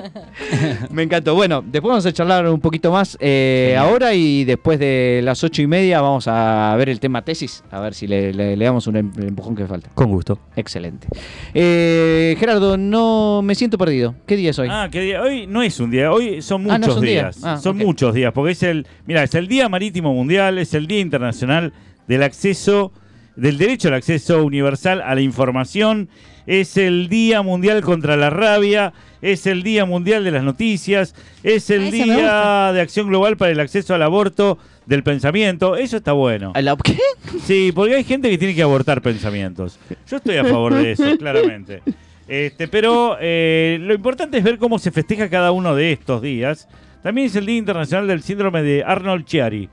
Me 0.90 1.02
encantó. 1.02 1.34
Bueno, 1.34 1.62
después 1.66 1.90
vamos 1.90 2.06
a 2.06 2.12
charlar 2.12 2.46
un 2.48 2.60
poquito 2.60 2.90
más 2.90 3.16
eh, 3.20 3.76
ahora 3.78 4.14
y 4.14 4.44
después 4.44 4.78
de 4.78 5.20
las 5.22 5.42
ocho 5.44 5.62
y 5.62 5.66
media 5.66 6.00
vamos 6.00 6.26
a 6.28 6.74
ver 6.76 6.88
el 6.88 7.00
tema 7.00 7.22
tesis, 7.22 7.62
a 7.70 7.80
ver 7.80 7.94
si 7.94 8.06
le, 8.06 8.32
le- 8.32 8.56
le 8.56 8.64
damos 8.64 8.86
un 8.86 8.96
em- 8.96 9.12
empujón 9.20 9.54
que 9.54 9.66
falta. 9.66 9.90
Con 9.94 10.10
gusto. 10.10 10.38
Excelente. 10.56 11.06
Eh, 11.54 12.36
Gerardo, 12.38 12.76
no 12.76 13.40
me 13.42 13.54
siento 13.54 13.76
perdido. 13.78 14.14
¿Qué 14.26 14.36
día 14.36 14.50
es 14.50 14.58
hoy? 14.58 14.68
Ah, 14.70 14.88
qué 14.90 15.00
día. 15.00 15.22
Hoy 15.22 15.46
no 15.46 15.62
es 15.62 15.80
un 15.80 15.90
día, 15.90 16.12
hoy 16.12 16.42
son 16.42 16.70
Ah, 16.70 16.78
muchos 16.78 16.96
no 16.96 17.00
día. 17.00 17.10
días. 17.22 17.40
Ah, 17.44 17.56
son 17.58 17.76
muchos 17.76 18.14
días, 18.14 18.32
porque 18.32 18.52
es 18.52 18.62
el, 18.62 18.86
mira, 19.06 19.22
es 19.24 19.34
el 19.34 19.48
Día 19.48 19.68
Marítimo 19.68 20.14
Mundial, 20.14 20.58
es 20.58 20.74
el 20.74 20.86
Día 20.86 21.00
Internacional 21.00 21.72
del 22.06 22.22
Acceso, 22.22 22.92
del 23.36 23.58
Derecho 23.58 23.88
al 23.88 23.94
Acceso 23.94 24.44
Universal 24.44 25.02
a 25.02 25.14
la 25.14 25.20
Información, 25.20 26.08
es 26.46 26.76
el 26.76 27.08
Día 27.08 27.42
Mundial 27.42 27.82
contra 27.82 28.16
la 28.16 28.30
Rabia, 28.30 28.92
es 29.22 29.46
el 29.46 29.62
Día 29.62 29.84
Mundial 29.84 30.24
de 30.24 30.30
las 30.30 30.42
Noticias, 30.44 31.14
es 31.42 31.70
el 31.70 31.88
Ah, 31.88 31.90
Día 31.90 32.72
de 32.74 32.80
Acción 32.80 33.08
Global 33.08 33.36
para 33.36 33.50
el 33.52 33.60
Acceso 33.60 33.94
al 33.94 34.02
Aborto 34.02 34.58
del 34.90 35.02
Pensamiento. 35.02 35.76
Eso 35.76 35.96
está 35.96 36.12
bueno. 36.12 36.52
¿A 36.54 36.60
la- 36.60 36.76
¿Qué? 36.76 36.98
Sí, 37.46 37.72
porque 37.74 37.94
hay 37.94 38.04
gente 38.04 38.28
que 38.28 38.36
tiene 38.36 38.54
que 38.54 38.62
abortar 38.62 39.00
pensamientos. 39.00 39.78
Yo 40.08 40.18
estoy 40.18 40.36
a 40.36 40.44
favor 40.44 40.74
de 40.74 40.92
eso, 40.92 41.04
claramente. 41.18 41.80
Este, 42.28 42.68
pero 42.68 43.16
eh, 43.20 43.78
lo 43.80 43.94
importante 43.94 44.36
es 44.38 44.44
ver 44.44 44.58
cómo 44.58 44.78
se 44.78 44.90
festeja 44.90 45.28
cada 45.30 45.52
uno 45.52 45.74
de 45.74 45.92
estos 45.92 46.20
días. 46.22 46.68
También 47.02 47.28
es 47.28 47.36
el 47.36 47.46
Día 47.46 47.56
Internacional 47.56 48.06
del 48.06 48.22
Síndrome 48.22 48.62
de 48.62 48.84
Arnold 48.84 49.24
Chiari. 49.24 49.68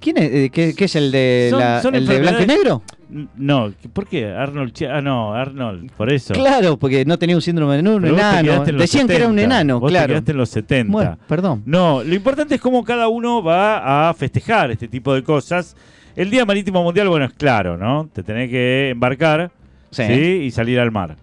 ¿Quién 0.00 0.16
es? 0.18 0.30
Eh, 0.32 0.50
¿Qué, 0.52 0.74
qué 0.74 0.84
es 0.86 0.96
el 0.96 1.10
de, 1.12 1.48
Son- 1.50 1.60
la- 1.60 1.82
son 1.82 1.94
el 1.94 2.06
de 2.06 2.18
blanco 2.20 2.42
y 2.42 2.46
negro? 2.46 2.82
No, 3.08 3.72
¿por 3.92 4.08
qué? 4.08 4.26
Arnold. 4.32 4.72
Ah, 4.90 5.00
no, 5.00 5.32
Arnold, 5.32 5.92
por 5.92 6.12
eso. 6.12 6.34
Claro, 6.34 6.76
porque 6.76 7.04
no 7.04 7.18
tenía 7.18 7.36
un 7.36 7.42
síndrome 7.42 7.80
de 7.80 7.88
un 7.88 8.02
Pero 8.02 8.14
te 8.16 8.20
enano. 8.20 8.64
en 8.66 8.76
Decían 8.78 9.06
que 9.06 9.14
era 9.16 9.28
un 9.28 9.36
70. 9.36 9.42
enano, 9.44 9.78
Vos 9.80 9.88
te 9.88 9.92
claro. 9.92 10.08
quedaste 10.08 10.30
en 10.32 10.36
los 10.38 10.48
70. 10.50 10.92
Bueno, 10.92 11.18
perdón. 11.28 11.62
No, 11.66 12.02
lo 12.02 12.14
importante 12.14 12.56
es 12.56 12.60
cómo 12.60 12.82
cada 12.84 13.06
uno 13.08 13.42
va 13.42 14.08
a 14.08 14.14
festejar 14.14 14.72
este 14.72 14.88
tipo 14.88 15.14
de 15.14 15.22
cosas. 15.22 15.76
El 16.16 16.30
Día 16.30 16.44
Marítimo 16.44 16.82
Mundial, 16.82 17.08
bueno, 17.08 17.26
es 17.26 17.32
claro, 17.34 17.76
¿no? 17.76 18.08
Te 18.12 18.22
tenés 18.22 18.50
que 18.50 18.90
embarcar 18.90 19.50
Sí. 19.90 20.02
¿sí? 20.04 20.14
y 20.44 20.50
salir 20.50 20.80
al 20.80 20.90
mar. 20.90 21.16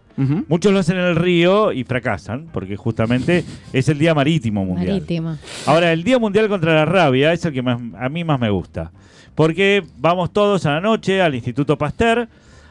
Muchos 0.48 0.72
lo 0.72 0.78
hacen 0.80 0.98
en 0.98 1.06
el 1.06 1.16
río 1.16 1.72
y 1.72 1.84
fracasan, 1.84 2.46
porque 2.54 2.78
justamente 2.78 3.44
es 3.74 3.90
el 3.90 3.98
Día 3.98 4.14
Marítimo 4.14 4.64
Mundial. 4.64 4.94
Marítimo. 4.94 5.38
Ahora, 5.66 5.92
el 5.92 6.04
Día 6.04 6.20
Mundial 6.20 6.48
contra 6.48 6.76
la 6.76 6.86
Rabia 6.86 7.34
es 7.34 7.44
el 7.46 7.52
que 7.52 7.64
más- 7.64 7.80
a 8.00 8.10
mí 8.10 8.24
más 8.24 8.40
me 8.40 8.52
gusta. 8.52 8.92
Porque 9.36 9.84
vamos 9.98 10.32
todos 10.32 10.66
a 10.66 10.74
la 10.74 10.82
noche 10.82 11.22
al 11.22 11.34
Instituto 11.36 11.78
Pasteur, 11.78 12.28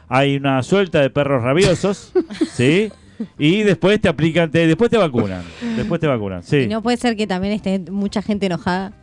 hay 0.07 0.35
una 0.37 0.63
suelta 0.63 1.01
de 1.01 1.09
perros 1.09 1.43
rabiosos, 1.43 2.11
¿sí? 2.53 2.91
Y 3.37 3.63
después 3.63 3.99
te 4.01 4.09
aplican, 4.09 4.49
te- 4.51 4.67
después 4.67 4.89
te 4.89 4.97
vacunan. 4.97 5.43
Después 5.75 5.99
te 6.01 6.07
vacunan, 6.07 6.43
sí. 6.43 6.57
Y 6.57 6.67
no 6.67 6.81
puede 6.81 6.97
ser 6.97 7.15
que 7.15 7.27
también 7.27 7.53
esté 7.53 7.79
mucha 7.91 8.21
gente 8.21 8.45
enojada. 8.47 8.93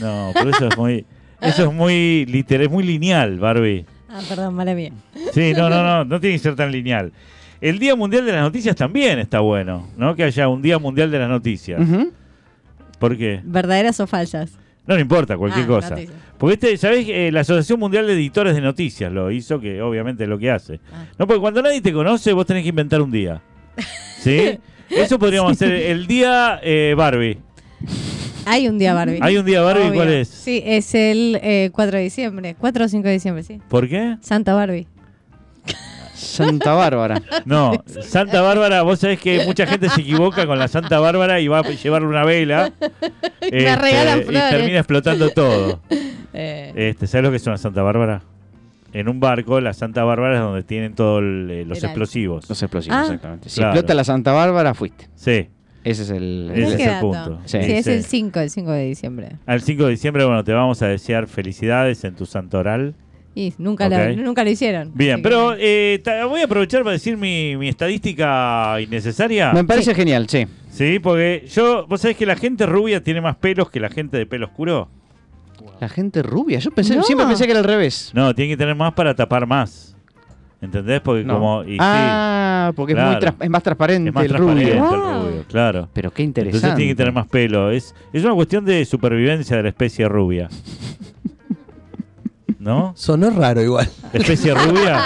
No, 0.00 0.30
pero 0.34 0.50
eso 0.50 0.68
es 0.68 0.76
muy, 0.78 1.04
eso 1.40 1.64
es 1.68 1.72
muy 1.72 2.24
literal, 2.26 2.66
es 2.66 2.72
muy 2.72 2.82
lineal, 2.84 3.38
Barbie. 3.38 3.84
Ah, 4.08 4.20
perdón, 4.28 4.54
mala 4.54 4.74
mía. 4.74 4.92
Sí, 5.32 5.52
no, 5.56 5.68
no, 5.68 5.82
no, 5.82 6.04
no 6.04 6.20
tiene 6.20 6.36
que 6.36 6.42
ser 6.42 6.54
tan 6.56 6.70
lineal. 6.70 7.12
El 7.60 7.78
Día 7.78 7.94
Mundial 7.94 8.26
de 8.26 8.32
las 8.32 8.42
Noticias 8.42 8.74
también 8.76 9.18
está 9.18 9.40
bueno, 9.40 9.88
¿no? 9.96 10.14
Que 10.16 10.24
haya 10.24 10.48
un 10.48 10.62
Día 10.62 10.78
Mundial 10.78 11.10
de 11.10 11.18
las 11.18 11.28
Noticias. 11.28 11.80
¿Por 12.98 13.16
qué? 13.16 13.40
¿Verdaderas 13.44 14.00
o 14.00 14.06
falsas? 14.06 14.52
No, 14.86 14.94
no 14.96 15.00
importa, 15.00 15.36
cualquier 15.36 15.64
Ah, 15.64 15.68
cosa. 15.68 15.90
noticias. 15.90 16.16
Porque 16.38 16.54
este, 16.54 16.76
¿sabés? 16.76 17.06
Eh, 17.08 17.30
la 17.32 17.40
Asociación 17.40 17.78
Mundial 17.78 18.06
de 18.06 18.14
Editores 18.14 18.54
de 18.54 18.60
Noticias 18.60 19.12
lo 19.12 19.30
hizo, 19.30 19.60
que 19.60 19.80
obviamente 19.80 20.24
es 20.24 20.28
lo 20.28 20.38
que 20.38 20.50
hace. 20.50 20.80
Ah. 20.92 21.04
No, 21.18 21.26
porque 21.26 21.40
cuando 21.40 21.62
nadie 21.62 21.80
te 21.80 21.92
conoce, 21.92 22.32
vos 22.32 22.46
tenés 22.46 22.64
que 22.64 22.70
inventar 22.70 23.00
un 23.00 23.10
día. 23.12 23.40
¿Sí? 24.18 24.58
Eso 24.90 25.18
podríamos 25.18 25.52
hacer 25.52 25.72
el 25.72 26.06
día 26.06 26.58
eh, 26.62 26.94
Barbie. 26.96 27.38
Hay 28.44 28.66
un 28.66 28.76
día 28.76 28.92
Barbie. 28.92 29.18
¿Hay 29.22 29.36
un 29.36 29.46
día 29.46 29.62
Barbie? 29.62 29.82
Obvio. 29.84 29.94
¿Cuál 29.94 30.12
es? 30.12 30.28
Sí, 30.28 30.60
es 30.64 30.94
el 30.96 31.38
eh, 31.42 31.70
4 31.72 31.98
de 31.98 32.02
diciembre. 32.02 32.56
4 32.58 32.84
o 32.84 32.88
5 32.88 33.06
de 33.06 33.12
diciembre, 33.14 33.44
sí. 33.44 33.60
¿Por 33.68 33.88
qué? 33.88 34.16
Santa 34.20 34.52
Barbie. 34.54 34.88
Santa 36.22 36.72
Bárbara. 36.74 37.20
No, 37.44 37.72
Santa 38.00 38.40
Bárbara, 38.42 38.82
vos 38.82 38.98
sabés 39.00 39.18
que 39.20 39.44
mucha 39.44 39.66
gente 39.66 39.88
se 39.88 40.00
equivoca 40.00 40.46
con 40.46 40.58
la 40.58 40.68
Santa 40.68 40.98
Bárbara 41.00 41.40
y 41.40 41.48
va 41.48 41.58
a 41.58 41.62
llevarle 41.62 42.08
una 42.08 42.24
vela. 42.24 42.72
Y 43.42 43.60
flores. 43.60 44.26
termina 44.50 44.78
explotando 44.78 45.30
todo. 45.30 45.80
Eh, 46.34 46.72
Este, 46.74 47.06
¿Sabes 47.06 47.24
lo 47.24 47.30
que 47.30 47.36
es 47.36 47.46
una 47.46 47.58
Santa 47.58 47.82
Bárbara? 47.82 48.22
En 48.94 49.08
un 49.10 49.20
barco, 49.20 49.60
la 49.60 49.74
Santa 49.74 50.02
Bárbara 50.04 50.36
es 50.36 50.40
donde 50.40 50.62
tienen 50.62 50.94
todos 50.94 51.22
los 51.22 51.76
Era- 51.78 51.88
explosivos. 51.88 52.48
Los 52.48 52.62
explosivos, 52.62 52.96
Ah. 52.98 53.02
exactamente. 53.04 53.48
Si 53.50 53.56
Claro. 53.56 53.72
explota 53.74 53.94
la 53.94 54.04
Santa 54.04 54.32
Bárbara, 54.32 54.72
fuiste. 54.72 55.08
Sí, 55.14 55.48
Ese 55.84 56.02
es 56.04 56.10
el. 56.10 56.50
Ese 56.54 56.74
es 56.74 56.80
el 56.88 57.00
punto. 57.00 57.38
Sí, 57.44 57.58
Sí, 57.62 57.72
es 57.72 57.84
sí. 57.84 57.90
el 57.90 58.04
5, 58.04 58.40
el 58.40 58.48
5 58.50 58.70
de 58.70 58.84
diciembre. 58.86 59.28
al 59.46 59.60
5 59.60 59.84
de 59.84 59.90
diciembre, 59.90 60.24
bueno, 60.24 60.42
te 60.44 60.52
vamos 60.52 60.80
a 60.80 60.86
desear 60.86 61.26
felicidades 61.26 62.02
en 62.04 62.14
tu 62.14 62.24
santoral. 62.24 62.94
Y 63.34 63.54
nunca, 63.58 63.88
lo, 63.88 64.16
nunca 64.16 64.44
lo 64.44 64.50
hicieron. 64.50 64.90
Bien, 64.94 65.22
pero 65.22 65.56
que- 65.56 65.94
eh, 65.94 65.98
ta- 66.00 66.26
voy 66.26 66.40
a 66.42 66.44
aprovechar 66.44 66.82
para 66.82 66.92
decir 66.92 67.16
mi, 67.16 67.56
mi 67.56 67.68
estadística 67.68 68.78
innecesaria. 68.80 69.52
Me 69.52 69.64
parece 69.64 69.94
genial, 69.94 70.28
sí. 70.28 70.46
Sí, 70.70 70.98
porque 70.98 71.46
yo, 71.50 71.86
vos 71.86 72.00
sabés 72.02 72.16
que 72.16 72.26
la 72.26 72.36
gente 72.36 72.66
rubia 72.66 73.02
tiene 73.02 73.20
más 73.22 73.36
pelos 73.36 73.70
que 73.70 73.80
la 73.80 73.88
gente 73.88 74.16
de 74.18 74.26
pelo 74.26 74.46
oscuro. 74.46 74.88
La 75.80 75.88
gente 75.88 76.22
rubia. 76.22 76.58
Yo 76.58 76.70
pensé, 76.72 76.94
No. 76.96 77.02
siempre 77.02 77.26
pensé 77.26 77.44
que 77.46 77.50
era 77.52 77.60
al 77.60 77.66
revés. 77.66 78.10
No, 78.14 78.34
tiene 78.34 78.50
que 78.52 78.56
tener 78.56 78.74
más 78.74 78.92
para 78.92 79.14
tapar 79.14 79.46
más. 79.46 79.96
¿Entendés? 80.60 81.00
Porque 81.00 81.24
No. 81.24 81.34
como. 81.34 81.64
y 81.64 81.76
ah, 81.80 82.72
porque 82.76 82.92
es, 82.92 82.98
muy 82.98 83.16
es 83.40 83.50
más 83.50 83.62
transparente 83.64 84.08
es 84.10 84.14
más 84.14 84.24
el 84.24 84.28
transparente 84.30 84.70
rubio. 84.74 84.84
el 84.84 85.00
Wow. 85.02 85.22
rubio, 85.28 85.44
claro. 85.48 85.88
Pero 85.92 86.10
qué 86.12 86.22
interesante. 86.22 86.58
Entonces 86.58 86.76
tiene 86.76 86.92
que 86.92 86.96
tener 86.96 87.12
más 87.12 87.26
pelo. 87.26 87.70
Es, 87.70 87.94
es 88.12 88.24
una 88.24 88.34
cuestión 88.34 88.64
de 88.64 88.84
supervivencia 88.84 89.56
de 89.56 89.62
la 89.64 89.68
especie 89.70 90.06
rubia. 90.08 90.48
¿No? 92.62 92.92
Sonó 92.96 93.30
raro 93.30 93.60
igual. 93.60 93.88
Especie 94.12 94.54
rubia. 94.54 95.02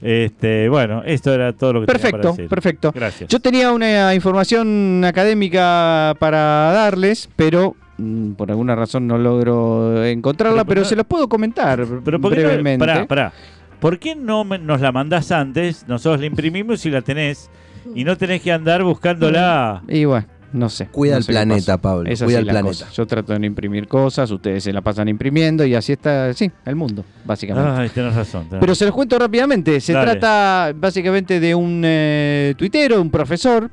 Este, 0.00 0.68
bueno, 0.68 1.02
esto 1.04 1.34
era 1.34 1.52
todo 1.52 1.72
lo 1.72 1.80
que 1.80 1.86
tenía 1.86 2.00
para 2.02 2.10
Perfecto, 2.12 2.28
decir. 2.36 2.48
perfecto. 2.48 2.92
Gracias. 2.94 3.28
Yo 3.28 3.40
tenía 3.40 3.72
una 3.72 4.14
información 4.14 5.02
académica 5.04 6.14
para 6.20 6.38
darles, 6.72 7.28
pero 7.34 7.74
mm, 7.96 8.32
por 8.34 8.48
alguna 8.52 8.76
razón 8.76 9.08
no 9.08 9.18
logro 9.18 10.04
encontrarla, 10.04 10.58
Pero, 10.64 10.66
pero, 10.68 10.80
pero- 10.82 10.88
se 10.88 10.94
los 10.96 11.04
puedo 11.06 11.28
comentar 11.28 11.84
Pero 12.04 12.20
¿por 12.20 12.32
qué 12.32 12.42
no, 12.42 12.48
brevemente. 12.48 12.86
pará, 12.86 13.06
pará. 13.06 13.32
¿Por 13.80 13.98
qué 13.98 14.14
no 14.14 14.44
me- 14.44 14.58
nos 14.60 14.80
la 14.80 14.92
mandás 14.92 15.32
antes? 15.32 15.84
Nosotros 15.88 16.20
la 16.20 16.26
imprimimos 16.26 16.86
y 16.86 16.90
la 16.90 17.02
tenés. 17.02 17.50
Y 17.94 18.04
no 18.04 18.16
tenés 18.16 18.40
que 18.42 18.52
andar 18.52 18.84
buscándola. 18.84 19.82
Y 19.88 20.04
bueno, 20.04 20.26
no 20.52 20.68
sé. 20.68 20.86
Cuida 20.86 21.12
no 21.12 21.18
el 21.18 21.24
sé 21.24 21.32
planeta. 21.32 21.78
Pablo, 21.78 22.10
Es 22.10 22.22
cuida 22.22 22.38
el 22.38 22.46
la 22.46 22.52
planeta. 22.52 22.84
cosa. 22.84 22.90
Yo 22.92 23.06
trato 23.06 23.32
de 23.32 23.38
no 23.38 23.46
imprimir 23.46 23.86
cosas, 23.88 24.30
ustedes 24.30 24.64
se 24.64 24.72
la 24.72 24.80
pasan 24.80 25.08
imprimiendo 25.08 25.64
y 25.64 25.74
así 25.74 25.92
está, 25.92 26.32
sí, 26.34 26.50
el 26.64 26.76
mundo, 26.76 27.04
básicamente. 27.24 27.70
Ay, 27.70 27.88
tenés 27.90 28.14
razón. 28.14 28.46
tenés 28.48 28.60
Pero 28.60 28.74
se 28.74 28.84
los 28.84 28.94
cuento 28.94 29.18
rápidamente. 29.18 29.80
Se 29.80 29.92
Dale. 29.92 30.12
trata 30.12 30.72
básicamente 30.74 31.40
de 31.40 31.54
un 31.54 31.82
eh, 31.84 32.54
tuitero, 32.56 33.00
un 33.00 33.10
profesor, 33.10 33.70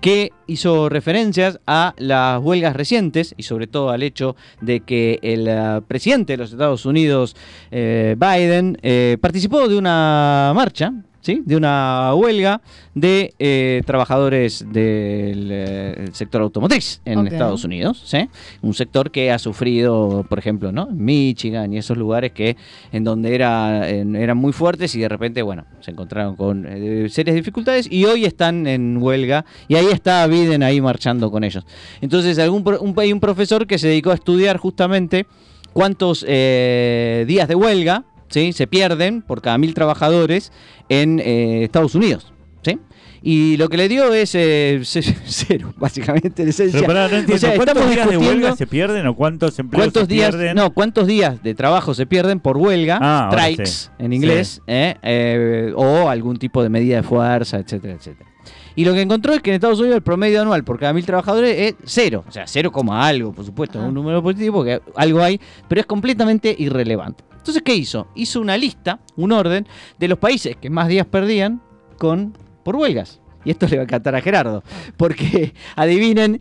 que 0.00 0.32
hizo 0.46 0.88
referencias 0.88 1.58
a 1.66 1.94
las 1.98 2.40
huelgas 2.40 2.76
recientes 2.76 3.34
y 3.36 3.42
sobre 3.42 3.66
todo 3.66 3.90
al 3.90 4.02
hecho 4.02 4.36
de 4.60 4.80
que 4.80 5.18
el 5.22 5.46
eh, 5.48 5.80
presidente 5.88 6.34
de 6.34 6.36
los 6.36 6.52
Estados 6.52 6.86
Unidos, 6.86 7.34
eh, 7.70 8.14
Biden, 8.18 8.78
eh, 8.82 9.16
participó 9.20 9.68
de 9.68 9.76
una 9.76 10.52
marcha. 10.54 10.92
¿Sí? 11.26 11.42
De 11.44 11.56
una 11.56 12.14
huelga 12.14 12.60
de 12.94 13.34
eh, 13.40 13.82
trabajadores 13.84 14.64
del 14.70 15.48
eh, 15.50 16.04
sector 16.12 16.40
automotriz 16.40 17.00
en. 17.04 17.26
Estados 17.26 17.64
Unidos. 17.64 18.00
¿sí? 18.04 18.28
Un 18.62 18.74
sector 18.74 19.10
que 19.10 19.32
ha 19.32 19.38
sufrido, 19.40 20.24
por 20.28 20.38
ejemplo, 20.38 20.70
¿no? 20.70 20.86
Michigan 20.86 21.72
y 21.72 21.78
esos 21.78 21.96
lugares 21.98 22.30
que 22.30 22.56
en 22.92 23.02
donde 23.02 23.34
era, 23.34 23.90
en- 23.90 24.14
eran 24.14 24.36
muy 24.36 24.52
fuertes 24.52 24.94
y 24.94 25.00
de 25.00 25.08
repente, 25.08 25.42
bueno, 25.42 25.64
se 25.80 25.90
encontraron 25.90 26.36
con 26.36 26.64
eh, 26.64 27.08
serias 27.10 27.34
dificultades 27.34 27.88
y 27.90 28.04
hoy 28.04 28.24
están 28.24 28.68
en 28.68 28.96
huelga 29.02 29.44
y 29.66 29.74
ahí 29.74 29.86
está 29.92 30.24
Biden 30.28 30.62
ahí 30.62 30.80
marchando 30.80 31.32
con 31.32 31.42
ellos. 31.42 31.66
Entonces, 32.00 32.38
algún, 32.38 32.62
un, 32.80 32.94
hay 33.00 33.12
un 33.12 33.18
profesor 33.18 33.66
que 33.66 33.78
se 33.78 33.88
dedicó 33.88 34.12
a 34.12 34.14
estudiar 34.14 34.58
justamente 34.58 35.26
cuántos 35.72 36.20
días 36.20 37.48
de 37.48 37.54
huelga 37.56 38.04
¿sí? 38.28 38.52
se 38.52 38.66
pierden 38.66 39.22
por 39.22 39.42
cada 39.42 39.58
mil 39.58 39.74
trabajadores 39.74 40.52
en 40.88 41.20
eh, 41.20 41.64
Estados 41.64 41.94
Unidos. 41.94 42.32
¿sí? 42.62 42.78
Y 43.22 43.56
lo 43.56 43.68
que 43.68 43.76
le 43.76 43.88
dio 43.88 44.12
es 44.14 44.34
eh, 44.34 44.80
ce- 44.84 45.02
cero, 45.24 45.72
básicamente, 45.76 46.42
en 46.42 46.48
esencia. 46.50 46.80
Pero 46.80 46.92
pará, 46.92 47.08
no 47.08 47.16
entiendo. 47.16 47.34
O 47.34 47.38
sea, 47.38 47.56
¿Cuántos 47.56 47.90
días 47.90 48.08
de 48.10 48.16
huelga 48.18 48.56
se 48.56 48.66
pierden 48.66 49.06
o 49.06 49.16
cuántos 49.16 49.58
empleos 49.58 49.82
cuántos 49.84 50.02
se 50.02 50.06
días, 50.14 50.30
pierden? 50.34 50.56
no, 50.56 50.72
cuántos 50.72 51.06
días 51.06 51.42
de 51.42 51.54
trabajo 51.54 51.94
se 51.94 52.06
pierden 52.06 52.38
por 52.40 52.56
huelga, 52.56 52.98
Ah, 53.00 53.28
strikes 53.32 53.66
sí. 53.66 53.88
en 53.98 54.12
inglés, 54.12 54.62
eh, 54.66 55.72
o 55.76 56.08
algún 56.08 56.36
tipo 56.36 56.62
de 56.62 56.68
medida 56.68 56.96
de 56.96 57.02
fuerza, 57.02 57.58
etcétera, 57.58 57.94
etcétera. 57.94 58.30
Y 58.76 58.84
lo 58.84 58.92
que 58.92 59.00
encontró 59.00 59.32
es 59.32 59.40
que 59.40 59.50
en 59.50 59.54
Estados 59.54 59.80
Unidos 59.80 59.96
el 59.96 60.02
promedio 60.02 60.42
anual 60.42 60.62
por 60.62 60.78
cada 60.78 60.92
mil 60.92 61.04
trabajadores 61.06 61.56
es 61.58 61.74
cero. 61.84 62.24
O 62.28 62.30
sea, 62.30 62.46
cero 62.46 62.70
coma 62.70 63.06
algo, 63.06 63.32
por 63.32 63.44
supuesto, 63.44 63.80
Ah. 63.80 63.86
un 63.86 63.94
número 63.94 64.22
positivo, 64.22 64.58
porque 64.58 64.80
algo 64.94 65.22
hay, 65.22 65.40
pero 65.66 65.80
es 65.80 65.86
completamente 65.86 66.54
irrelevante. 66.58 67.24
Entonces, 67.46 67.62
¿qué 67.62 67.76
hizo? 67.76 68.08
Hizo 68.16 68.40
una 68.40 68.56
lista, 68.56 68.98
un 69.14 69.30
orden, 69.30 69.68
de 70.00 70.08
los 70.08 70.18
países 70.18 70.56
que 70.56 70.68
más 70.68 70.88
días 70.88 71.06
perdían 71.06 71.62
con 71.96 72.36
por 72.64 72.74
huelgas. 72.74 73.20
Y 73.44 73.52
esto 73.52 73.68
le 73.68 73.76
va 73.76 73.82
a 73.82 73.84
encantar 73.84 74.16
a 74.16 74.20
Gerardo, 74.20 74.64
porque 74.96 75.54
adivinen, 75.76 76.40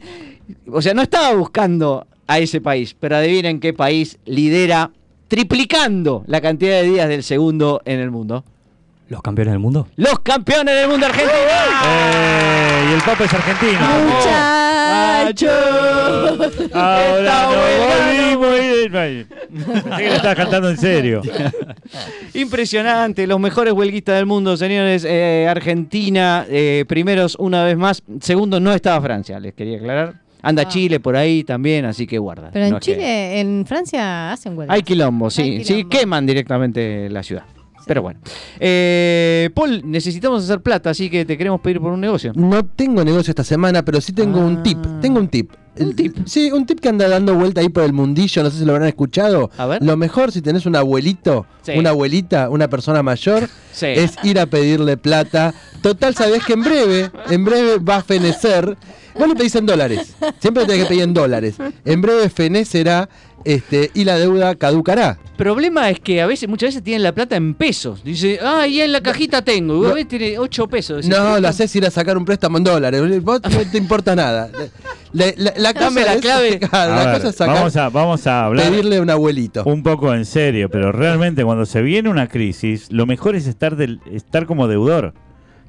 o 0.68 0.82
sea, 0.82 0.96
no 0.96 1.04
estaba 1.04 1.36
buscando 1.36 2.08
a 2.26 2.40
ese 2.40 2.60
país, 2.60 2.96
pero 3.00 3.18
adivinen 3.18 3.60
qué 3.60 3.72
país 3.72 4.18
lidera 4.26 4.94
triplicando 5.28 6.24
la 6.26 6.42
cantidad 6.42 6.82
de 6.82 6.90
días 6.90 7.08
del 7.08 7.22
segundo 7.22 7.84
en 7.86 8.00
el 8.00 8.10
mundo. 8.10 8.44
¿Los 9.08 9.22
campeones 9.22 9.52
del 9.54 9.60
mundo? 9.60 9.88
Los 9.98 10.20
campeones 10.20 10.76
del 10.76 10.90
mundo 10.90 11.06
argentino. 11.06 11.32
Eh, 11.88 12.88
y 12.90 12.94
el 12.94 13.02
Papa 13.02 13.24
es 13.26 13.34
argentino. 13.34 13.80
Muchacho. 14.08 15.52
Ahora 16.74 17.50
no 18.32 18.38
volvimos. 18.40 19.26
Pensé 19.84 19.98
que 19.98 20.10
le 20.10 20.16
estabas 20.16 20.36
cantando 20.36 20.70
en 20.70 20.78
serio. 20.78 21.22
Impresionante, 22.34 23.28
los 23.28 23.40
mejores 23.40 23.74
huelguistas 23.74 24.16
del 24.16 24.26
mundo, 24.26 24.58
señores. 24.58 25.06
Eh, 25.08 25.48
Argentina, 25.50 26.46
eh, 26.50 26.86
primeros 26.88 27.36
una 27.40 27.64
vez 27.64 27.78
más. 27.78 28.04
Segundo, 28.22 28.60
no 28.60 28.74
estaba 28.74 29.02
Francia, 29.02 29.40
les 29.40 29.54
quería 29.54 29.78
aclarar. 29.78 30.16
Anda 30.42 30.64
Ah. 30.64 30.68
Chile 30.68 31.00
por 31.00 31.16
ahí 31.16 31.44
también, 31.44 31.86
así 31.86 32.06
que 32.06 32.18
guarda. 32.20 32.50
Pero 32.54 32.66
en 32.66 32.72
No 32.72 32.78
es 32.78 32.86
que- 32.86 32.94
Chile, 32.94 33.40
en 33.40 33.66
Francia 33.66 34.32
hacen 34.32 34.56
huelga. 34.58 34.74
Hay 34.74 34.84
quilombo, 34.84 35.30
sí. 35.32 35.42
Hay 35.42 35.64
Sí, 35.64 35.74
quilombo. 35.76 35.90
queman 35.90 36.26
directamente 36.28 37.10
la 37.10 37.24
ciudad. 37.24 37.44
Pero 37.86 38.02
bueno. 38.02 38.20
Eh, 38.60 39.50
Paul, 39.54 39.82
necesitamos 39.86 40.44
hacer 40.44 40.62
plata, 40.62 40.90
así 40.90 41.10
que 41.10 41.26
te 41.26 41.38
queremos 41.38 41.62
pedir 41.62 41.80
por 41.80 41.92
un 41.92 42.02
negocio. 42.02 42.32
No 42.36 42.66
tengo 42.66 43.04
negocio 43.04 43.32
esta 43.32 43.44
semana, 43.44 43.84
pero 43.84 44.02
sí 44.02 44.14
tengo 44.14 44.40
un 44.40 44.64
tip. 44.64 44.80
Ah. 44.86 45.00
Tengo 45.02 45.20
un 45.20 45.28
tip. 45.28 45.52
¿Un 45.78 45.96
tip? 45.96 46.18
Sí, 46.26 46.52
un 46.52 46.66
tip 46.66 46.80
que 46.80 46.90
anda 46.90 47.08
dando 47.08 47.36
vuelta 47.36 47.62
ahí 47.62 47.70
por 47.70 47.84
el 47.84 47.94
mundillo, 47.94 48.44
no 48.44 48.50
sé 48.50 48.60
si 48.60 48.66
lo 48.66 48.74
habrán 48.74 48.88
escuchado. 48.88 49.50
A 49.58 49.66
ver. 49.66 49.84
Lo 49.84 49.98
mejor 49.98 50.32
si 50.32 50.42
tenés 50.42 50.66
un 50.66 50.76
abuelito, 50.76 51.46
Sí. 51.64 51.74
una 51.78 51.90
abuelita, 51.92 52.50
una 52.50 52.68
persona 52.70 53.02
mayor, 53.04 53.50
Sí. 53.74 53.88
es 53.88 54.14
ir 54.24 54.40
a 54.40 54.46
pedirle 54.46 54.98
plata. 54.98 55.54
Total, 55.82 56.16
sabés 56.16 56.44
que 56.46 56.54
en 56.54 56.64
breve, 56.64 57.12
en 57.30 57.44
breve 57.46 57.78
va 57.80 57.98
a 57.98 58.04
fenecer. 58.04 58.78
Vos 59.18 59.28
le 59.30 59.36
pedís 59.36 59.56
en 59.56 59.66
dólares. 59.66 60.14
Siempre 60.40 60.66
tenés 60.66 60.84
que 60.84 60.90
pedir 60.90 61.04
en 61.04 61.14
dólares. 61.14 61.56
En 61.86 62.02
breve 62.02 62.30
fenecerá 62.30 63.08
este, 63.46 63.92
y 63.94 64.04
la 64.04 64.18
deuda 64.18 64.56
caducará. 64.56 65.18
problema 65.38 65.90
es 65.90 66.00
que 66.00 66.22
a 66.22 66.26
veces, 66.26 66.50
muchas 66.50 66.70
veces 66.70 66.84
tienen 66.84 67.04
la 67.04 67.14
plata 67.14 67.36
en 67.38 67.54
pesos. 67.54 68.04
Dice, 68.04 68.40
ah, 68.42 68.66
ya 68.68 68.84
en 68.86 68.92
la 68.92 69.02
cajita 69.02 69.42
tengo. 69.44 69.76
Vos 69.78 69.90
No. 69.90 69.94
ves, 69.96 70.08
tiene 70.08 70.38
8 70.40 70.68
pesos. 70.68 71.06
No, 71.08 71.36
¿qué 71.36 71.42
lo 71.42 71.48
haces 71.48 71.74
ir 71.76 71.86
a 71.86 71.92
sacar 71.92 72.18
un 72.18 72.26
préstamo 72.26 72.58
en 72.58 72.64
dólares. 72.66 73.22
Vos 73.24 73.40
no 73.44 73.72
te 73.72 73.78
importa 73.78 74.16
nada. 74.16 74.50
La, 75.14 75.28
la- 75.38 75.54
la 75.74 75.90
la 75.90 76.14
es- 76.16 76.22
clave. 76.22 76.60
A 76.72 76.86
la 76.86 76.96
ver, 77.06 77.16
cosa 77.16 77.30
es 77.30 77.36
sacar, 77.36 77.56
vamos, 77.56 77.76
a, 77.76 77.90
vamos 77.90 78.28
a 78.28 78.46
hablar 78.46 78.70
pedirle 78.70 78.98
a 78.98 79.02
un 79.02 79.10
abuelito. 79.10 79.64
un 79.66 79.84
poco 79.84 80.14
en 80.14 80.26
serio, 80.26 80.70
pero 80.70 80.92
realmente 80.92 81.44
cuando 81.44 81.66
se 81.66 81.82
viene 81.82 82.10
una 82.10 82.28
crisis, 82.28 82.92
lo 82.92 83.06
mejor 83.06 83.36
es 83.36 83.48
estar, 83.48 83.76
del, 83.76 84.00
estar 84.12 84.46
como 84.46 84.68
deudor. 84.68 85.14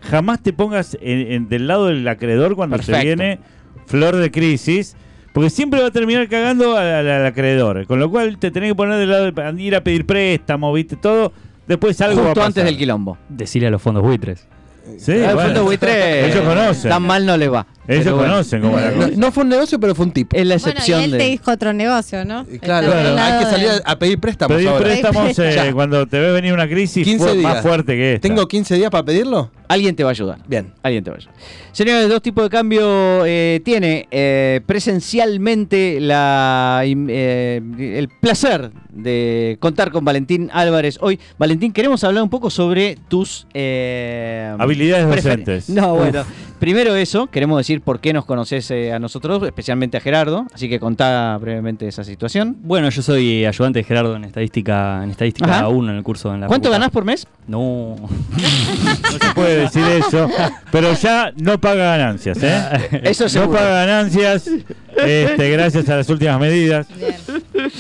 Jamás 0.03 0.43
te 0.43 0.53
pongas 0.53 0.97
en- 1.01 1.33
en- 1.33 1.49
del 1.49 1.67
lado 1.67 1.87
del 1.87 2.07
acreedor 2.07 2.55
cuando 2.55 2.77
Perfecto. 2.77 3.01
se 3.01 3.05
viene 3.07 3.39
flor 3.87 4.17
de 4.17 4.31
crisis, 4.31 4.97
porque 5.33 5.51
siempre 5.51 5.81
va 5.81 5.89
a 5.89 5.91
terminar 5.91 6.29
cagando 6.29 6.77
al, 6.77 6.87
al- 6.87 7.11
al 7.11 7.27
acreedor. 7.27 7.87
Con 7.87 7.99
lo 7.99 8.11
cual 8.11 8.39
te 8.39 8.51
tenés 8.51 8.71
que 8.71 8.75
poner 8.75 8.99
del 8.99 9.11
lado 9.11 9.31
de 9.31 9.63
ir 9.63 9.75
a 9.75 9.83
pedir 9.83 10.07
préstamo, 10.07 10.73
viste, 10.73 10.97
todo. 10.97 11.33
Después 11.67 12.01
algo 12.01 12.17
va 12.19 12.23
a 12.23 12.25
Justo 12.29 12.35
pasar. 12.41 12.47
antes 12.49 12.65
del 12.65 12.77
quilombo. 12.79 13.19
Decirle 13.29 13.69
a 13.69 13.71
los 13.71 13.83
fondos 13.83 14.03
buitres. 14.03 14.47
Sí, 14.99 15.13
Ah, 15.13 15.31
el 15.31 15.35
bueno. 15.35 15.41
fondo 15.49 15.65
buitre. 15.65 16.27
Ellos 16.31 16.45
conocen. 16.45 16.91
Tan 16.91 17.03
mal 17.03 17.27
no 17.27 17.37
le 17.37 17.49
va. 17.49 17.67
Ellos 17.89 18.05
bueno, 18.15 18.19
conocen 18.33 18.61
cómo 18.63 18.79
es 18.79 18.85
la 18.85 18.91
No, 18.91 18.97
cosa. 19.07 19.13
no 19.17 19.33
fue 19.33 19.43
un 19.45 19.49
negocio, 19.51 19.81
pero 19.81 19.95
fue 19.95 20.07
un 20.07 20.13
tip. 20.13 20.33
Es 20.35 20.47
la 20.47 20.57
Bueno, 20.57 20.67
y 20.67 20.71
excepción 20.71 21.11
te 21.11 21.17
de. 21.19 21.25
dijo 21.25 21.51
otro 21.51 21.73
negocio, 21.73 22.25
¿no? 22.25 22.45
Claro, 22.61 22.93
hay 22.93 23.39
que 23.45 23.51
salir 23.51 23.69
a, 23.85 23.91
a 23.93 23.99
pedir 23.99 24.19
préstamos 24.19 24.57
Pedir 24.57 24.69
ahora. 24.69 24.85
préstamos 24.85 25.39
eh, 25.39 25.71
cuando 25.73 26.07
te 26.07 26.19
ve 26.19 26.33
venir 26.33 26.53
una 26.53 26.67
crisis 26.69 27.05
15 27.05 27.25
fue 27.25 27.35
más 27.37 27.63
fuerte 27.63 27.95
que 27.97 28.15
esta. 28.15 28.29
¿Tengo 28.29 28.47
15 28.47 28.75
días 28.77 28.91
para 28.91 29.05
pedirlo? 29.05 29.51
Alguien 29.69 29.97
te 29.97 30.05
va 30.05 30.11
a 30.11 30.13
ayudar. 30.13 30.39
Bien. 30.47 30.73
Alguien 30.83 31.03
te 31.03 31.11
va 31.11 31.17
a 31.17 31.19
ayudar. 31.19 31.35
Señores, 31.73 32.09
dos 32.09 32.23
tipos 32.23 32.45
de 32.45 32.51
cambio 32.51 33.25
eh, 33.27 33.61
tiene 33.65 34.07
eh, 34.13 34.61
presencialmente 34.65 35.99
la, 36.01 36.83
eh, 36.85 37.61
el 37.99 38.09
placer 38.21 38.71
de 38.91 39.57
contar 39.61 39.91
con 39.91 40.05
Valentín 40.05 40.51
Álvarez 40.53 40.99
hoy. 41.01 41.19
Valentín, 41.39 41.73
queremos 41.73 42.03
hablar 42.05 42.23
un 42.23 42.31
poco 42.31 42.49
sobre 42.51 42.97
tus 43.09 43.47
eh, 43.55 44.55
Habilidades 44.59 45.09
docentes. 45.09 45.69
No, 45.69 45.95
Uf. 45.95 46.01
bueno. 46.01 46.25
Primero 46.59 46.95
eso, 46.97 47.27
queremos 47.27 47.59
decir 47.59 47.76
por 47.81 48.01
qué 48.01 48.13
nos 48.13 48.25
conoces 48.25 48.71
eh, 48.71 48.93
a 48.93 48.99
nosotros, 48.99 49.43
especialmente 49.45 49.97
a 49.97 50.01
Gerardo. 50.01 50.47
Así 50.55 50.69
que 50.69 50.79
contá 50.81 51.37
brevemente 51.39 51.87
esa 51.89 52.05
situación. 52.05 52.57
Bueno, 52.63 52.89
yo 52.91 53.03
soy 53.03 53.45
ayudante 53.45 53.79
de 53.81 53.85
Gerardo 53.85 54.17
en 54.17 54.25
estadística, 54.25 55.03
en 55.03 55.11
estadística 55.11 55.51
Ajá. 55.51 55.69
1 55.69 55.91
en 55.91 55.97
el 55.99 56.03
curso 56.03 56.35
en 56.35 56.41
la 56.41 56.47
¿Cuánto 56.47 56.69
facultad. 56.69 56.81
ganás 56.81 56.91
por 56.93 57.05
mes? 57.05 57.27
No. 57.47 57.97
No 59.07 59.11
se 59.29 59.35
puede 59.35 59.57
decir 59.61 59.83
eso, 59.85 60.29
pero 60.73 60.93
ya 60.95 61.33
no 61.37 61.59
paga 61.61 61.97
ganancias, 61.97 62.39
¿eh? 62.43 63.01
Eso 63.05 63.25
No 63.25 63.29
seguro. 63.31 63.59
paga 63.59 63.85
ganancias, 63.87 64.49
este, 64.97 65.51
gracias 65.51 65.89
a 65.89 65.97
las 65.97 66.09
últimas 66.09 66.39
medidas. 66.41 66.87
Bien. 66.97 67.15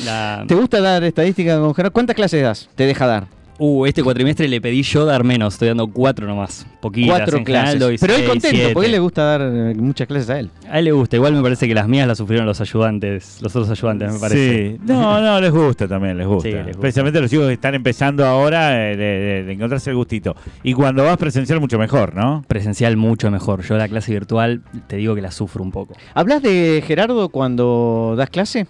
La- 0.05 0.45
¿Te 0.47 0.55
gusta 0.55 0.81
dar 0.81 1.03
estadística 1.05 1.59
con 1.59 1.75
Gerardo? 1.75 1.93
¿Cuántas 1.93 2.17
clases 2.17 2.43
das? 2.43 2.69
Te 2.75 2.85
deja 2.87 3.07
dar. 3.07 3.27
Uh, 3.59 3.87
este 3.87 4.03
cuatrimestre 4.03 4.47
le 4.49 4.61
pedí 4.61 4.83
yo 4.83 5.07
dar 5.07 5.25
menos, 5.25 5.55
estoy 5.55 5.69
dando 5.69 5.87
cuatro 5.87 6.27
nomás. 6.27 6.67
Poquitas. 6.81 7.17
Cuatro 7.17 7.39
en 7.39 7.45
clases. 7.45 8.01
Pero 8.01 8.15
él 8.15 8.25
contento, 8.27 8.49
siete. 8.51 8.73
porque 8.75 8.85
a 8.85 8.89
él 8.89 8.93
le 8.93 8.99
gusta 8.99 9.23
dar 9.25 9.41
eh, 9.43 9.75
muchas 9.77 10.07
clases 10.07 10.29
a 10.29 10.39
él. 10.41 10.51
A 10.71 10.79
él 10.79 10.85
le 10.85 10.93
gusta, 10.93 11.17
igual 11.17 11.33
me 11.33 11.41
parece 11.43 11.67
que 11.67 11.75
las 11.75 11.89
mías 11.89 12.07
las 12.07 12.19
sufrieron 12.19 12.45
los 12.47 12.61
ayudantes, 12.61 13.39
los 13.41 13.57
otros 13.57 13.71
ayudantes, 13.71 14.13
me 14.13 14.19
parece. 14.19 14.73
Sí, 14.77 14.81
no, 14.85 15.21
no, 15.23 15.41
les 15.41 15.51
gusta 15.51 15.89
también, 15.89 16.19
les 16.19 16.27
gusta. 16.27 16.49
Sí, 16.51 16.55
les 16.55 16.65
gusta. 16.67 16.79
Especialmente 16.81 17.21
los 17.21 17.31
chicos 17.31 17.47
que 17.47 17.55
están 17.55 17.75
empezando 17.75 18.27
ahora 18.27 18.91
eh, 18.93 18.97
de, 18.97 19.05
de- 19.05 19.43
de 19.45 19.53
encontrarse 19.55 19.89
el 19.89 19.97
gustito. 19.97 20.37
Y 20.63 20.75
cuando 20.75 21.05
vas 21.05 21.17
presencial, 21.17 21.59
mucho 21.59 21.79
mejor, 21.79 22.15
¿no? 22.15 22.45
Presencial 22.47 22.97
mucho 22.99 23.31
mejor. 23.31 23.63
Yo 23.63 23.77
la 23.79 23.89
clase 23.89 24.13
virtual 24.13 24.63
te 24.87 24.97
digo 24.97 25.15
que 25.15 25.23
la 25.23 25.31
sufro 25.31 25.63
un 25.63 25.71
poco. 25.73 25.95
¿Hablas 26.15 26.43
de 26.43 26.85
Gerardo 26.87 27.31
cuando 27.31 28.15
das 28.19 28.29
clase? 28.29 28.67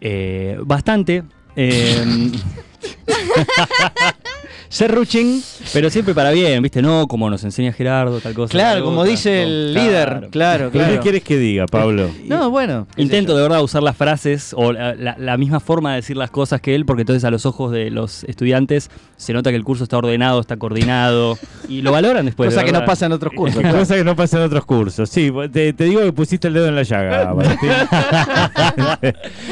Eh, 0.00 0.58
bastante. 0.64 1.22
eh, 1.54 2.04
Serruchín. 4.74 5.40
pero 5.72 5.88
siempre 5.88 6.14
para 6.14 6.32
bien, 6.32 6.60
¿viste? 6.62 6.82
No, 6.82 7.06
como 7.06 7.30
nos 7.30 7.44
enseña 7.44 7.72
Gerardo, 7.72 8.18
tal 8.20 8.34
cosa. 8.34 8.50
Claro, 8.50 8.74
tal 8.76 8.82
como 8.84 9.00
otra. 9.02 9.10
dice 9.12 9.42
el 9.44 9.72
líder. 9.72 10.28
Claro, 10.32 10.70
¿Pero 10.72 10.84
claro. 10.84 10.92
¿Qué 10.94 10.98
quieres 11.00 11.22
que 11.22 11.38
diga, 11.38 11.66
Pablo? 11.66 12.10
No, 12.26 12.50
bueno. 12.50 12.86
Intento 12.96 13.36
de 13.36 13.42
verdad 13.42 13.62
usar 13.62 13.82
las 13.84 13.96
frases 13.96 14.52
o 14.56 14.72
la, 14.72 14.94
la- 14.94 15.14
la 15.18 15.36
misma 15.36 15.60
forma 15.60 15.90
de 15.90 15.96
decir 15.96 16.16
las 16.16 16.30
cosas 16.30 16.60
que 16.60 16.74
él, 16.74 16.84
porque 16.86 17.02
entonces 17.02 17.22
a 17.24 17.30
los 17.30 17.46
ojos 17.46 17.70
de 17.70 17.90
los 17.90 18.24
estudiantes 18.24 18.90
se 19.16 19.32
nota 19.32 19.50
que 19.50 19.56
el 19.56 19.62
curso 19.64 19.84
está 19.84 19.96
ordenado, 19.98 20.40
está 20.40 20.56
coordinado 20.56 21.38
y 21.68 21.82
lo 21.82 21.92
valoran 21.92 22.26
después. 22.26 22.50
de 22.50 22.54
Cosa 22.56 22.66
que 22.66 22.72
no 22.72 22.84
pasa 22.84 23.06
en 23.06 23.12
otros 23.12 23.32
cursos. 23.36 23.60
claro. 23.60 23.78
Cosa 23.78 23.94
que 23.94 24.04
no 24.04 24.16
pasa 24.16 24.38
en 24.38 24.42
otros 24.44 24.64
cursos. 24.64 25.08
Sí, 25.08 25.30
te, 25.52 25.72
te 25.72 25.84
digo 25.84 26.00
que 26.02 26.12
pusiste 26.12 26.48
el 26.48 26.54
dedo 26.54 26.66
en 26.66 26.74
la 26.74 26.82
llaga. 26.82 27.32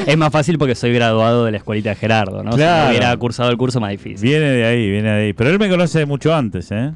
Es 0.05 0.17
más 0.17 0.31
fácil 0.31 0.57
porque 0.57 0.75
soy 0.75 0.93
graduado 0.93 1.45
de 1.45 1.51
la 1.51 1.57
escuelita 1.57 1.89
de 1.89 1.95
Gerardo, 1.95 2.43
¿no? 2.43 2.51
Si 2.53 2.57
no 2.59 2.87
hubiera 2.89 3.15
cursado 3.17 3.49
el 3.49 3.57
curso 3.57 3.79
más 3.79 3.91
difícil. 3.91 4.27
viene 4.27 4.45
de 4.45 4.65
ahí, 4.65 4.89
viene 4.89 5.09
de 5.11 5.12
ahí. 5.13 5.33
Pero 5.33 5.49
él 5.49 5.59
me 5.59 5.69
conoce 5.69 6.05
mucho 6.05 6.33
antes, 6.33 6.71
¿eh? 6.71 6.91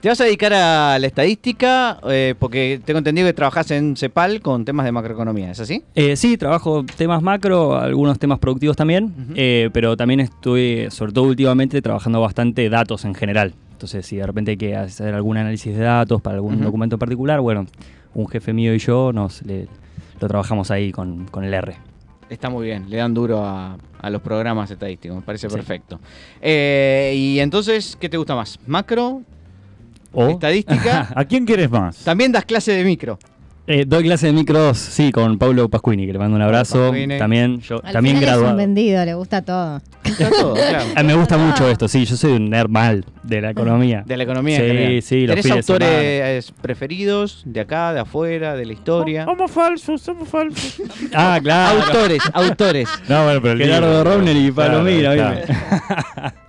¿Te 0.00 0.08
vas 0.08 0.20
a 0.20 0.24
dedicar 0.24 0.52
a 0.54 0.98
la 0.98 1.06
estadística? 1.06 1.98
Eh, 2.08 2.34
porque 2.38 2.80
tengo 2.84 2.98
entendido 2.98 3.26
que 3.26 3.32
trabajás 3.34 3.70
en 3.70 3.96
CEPAL 3.96 4.40
con 4.40 4.64
temas 4.64 4.86
de 4.86 4.92
macroeconomía, 4.92 5.50
¿es 5.50 5.60
así? 5.60 5.82
Eh, 5.94 6.16
sí, 6.16 6.36
trabajo 6.38 6.84
temas 6.96 7.22
macro, 7.22 7.76
algunos 7.76 8.18
temas 8.18 8.38
productivos 8.38 8.76
también, 8.76 9.12
eh, 9.34 9.68
pero 9.72 9.96
también 9.96 10.20
estoy, 10.20 10.86
sobre 10.90 11.12
todo 11.12 11.24
últimamente, 11.24 11.82
trabajando 11.82 12.20
bastante 12.20 12.68
datos 12.70 13.04
en 13.04 13.14
general. 13.14 13.52
Entonces, 13.72 14.06
si 14.06 14.16
de 14.16 14.26
repente 14.26 14.52
hay 14.52 14.56
que 14.56 14.74
hacer 14.76 15.14
algún 15.14 15.36
análisis 15.36 15.76
de 15.76 15.84
datos 15.84 16.22
para 16.22 16.36
algún 16.36 16.62
documento 16.62 16.96
en 16.96 17.00
particular, 17.00 17.40
bueno, 17.40 17.66
un 18.14 18.26
jefe 18.28 18.54
mío 18.54 18.74
y 18.74 18.78
yo 18.78 19.12
nos 19.12 19.42
le- 19.42 19.68
lo 20.20 20.28
trabajamos 20.28 20.70
ahí 20.70 20.92
con, 20.92 21.26
con 21.26 21.44
el 21.44 21.52
R. 21.52 21.74
Está 22.28 22.50
muy 22.50 22.66
bien, 22.66 22.90
le 22.90 22.96
dan 22.96 23.14
duro 23.14 23.44
a, 23.44 23.76
a 24.00 24.10
los 24.10 24.20
programas 24.20 24.70
estadísticos, 24.70 25.16
me 25.16 25.22
parece 25.22 25.48
Sí. 25.48 25.54
perfecto. 25.54 26.00
Eh, 26.40 27.12
y 27.16 27.38
entonces, 27.40 27.96
¿qué 28.00 28.08
te 28.08 28.16
gusta 28.16 28.34
más? 28.34 28.58
¿Macro? 28.66 29.22
O 30.12 30.28
¿Estadística? 30.28 31.08
¿A 31.14 31.24
quién 31.24 31.44
quieres 31.44 31.70
más? 31.70 31.98
También 31.98 32.32
das 32.32 32.44
clase 32.44 32.72
de 32.72 32.82
micro. 32.84 33.18
Eh, 33.68 33.84
doy 33.84 34.04
clase 34.04 34.26
de 34.26 34.32
micro 34.32 34.60
2, 34.60 34.78
sí, 34.78 35.10
con 35.10 35.38
Paulo 35.38 35.68
Pascuini, 35.68 36.06
que 36.06 36.12
le 36.12 36.18
mando 36.20 36.36
un 36.36 36.42
abrazo. 36.42 36.90
Pascuini. 36.90 37.18
También, 37.18 37.60
yo, 37.60 37.80
Al 37.82 37.92
también 37.94 38.16
final 38.16 38.22
es 38.22 38.30
graduado. 38.30 38.50
un 38.52 38.56
vendido, 38.58 39.04
le 39.04 39.14
gusta 39.14 39.42
todo. 39.42 39.80
Claro. 40.16 40.54
Ah, 40.94 41.02
me 41.02 41.14
gusta 41.14 41.36
mucho 41.36 41.68
esto, 41.68 41.88
sí, 41.88 42.04
yo 42.04 42.16
soy 42.16 42.32
un 42.32 42.48
nerd 42.48 42.68
mal 42.70 43.04
de 43.24 43.40
la 43.40 43.50
economía. 43.50 44.04
De 44.06 44.16
la 44.16 44.22
economía. 44.22 44.58
Sí, 44.58 44.62
en 44.62 44.68
general. 44.68 45.02
sí, 45.02 45.26
los 45.26 45.36
¿Tenés 45.36 45.50
autores 45.52 46.52
preferidos 46.62 47.42
de 47.44 47.60
acá, 47.60 47.92
de 47.92 48.00
afuera, 48.00 48.54
de 48.54 48.66
la 48.66 48.72
historia? 48.72 49.24
Somos 49.24 49.50
falsos, 49.50 50.00
somos 50.00 50.28
falsos. 50.28 50.80
Ah, 51.12 51.40
claro. 51.42 51.82
Autores, 51.82 52.22
autores. 52.32 52.88
No, 53.08 53.24
bueno, 53.24 53.42
pero 53.42 53.54
el 53.54 53.62
Gerardo 53.62 54.04
Rovner 54.04 54.36
y 54.36 54.52
claro, 54.52 54.72
Palomira, 54.74 55.14
claro. 55.14 55.36
¿viste? 55.38 55.54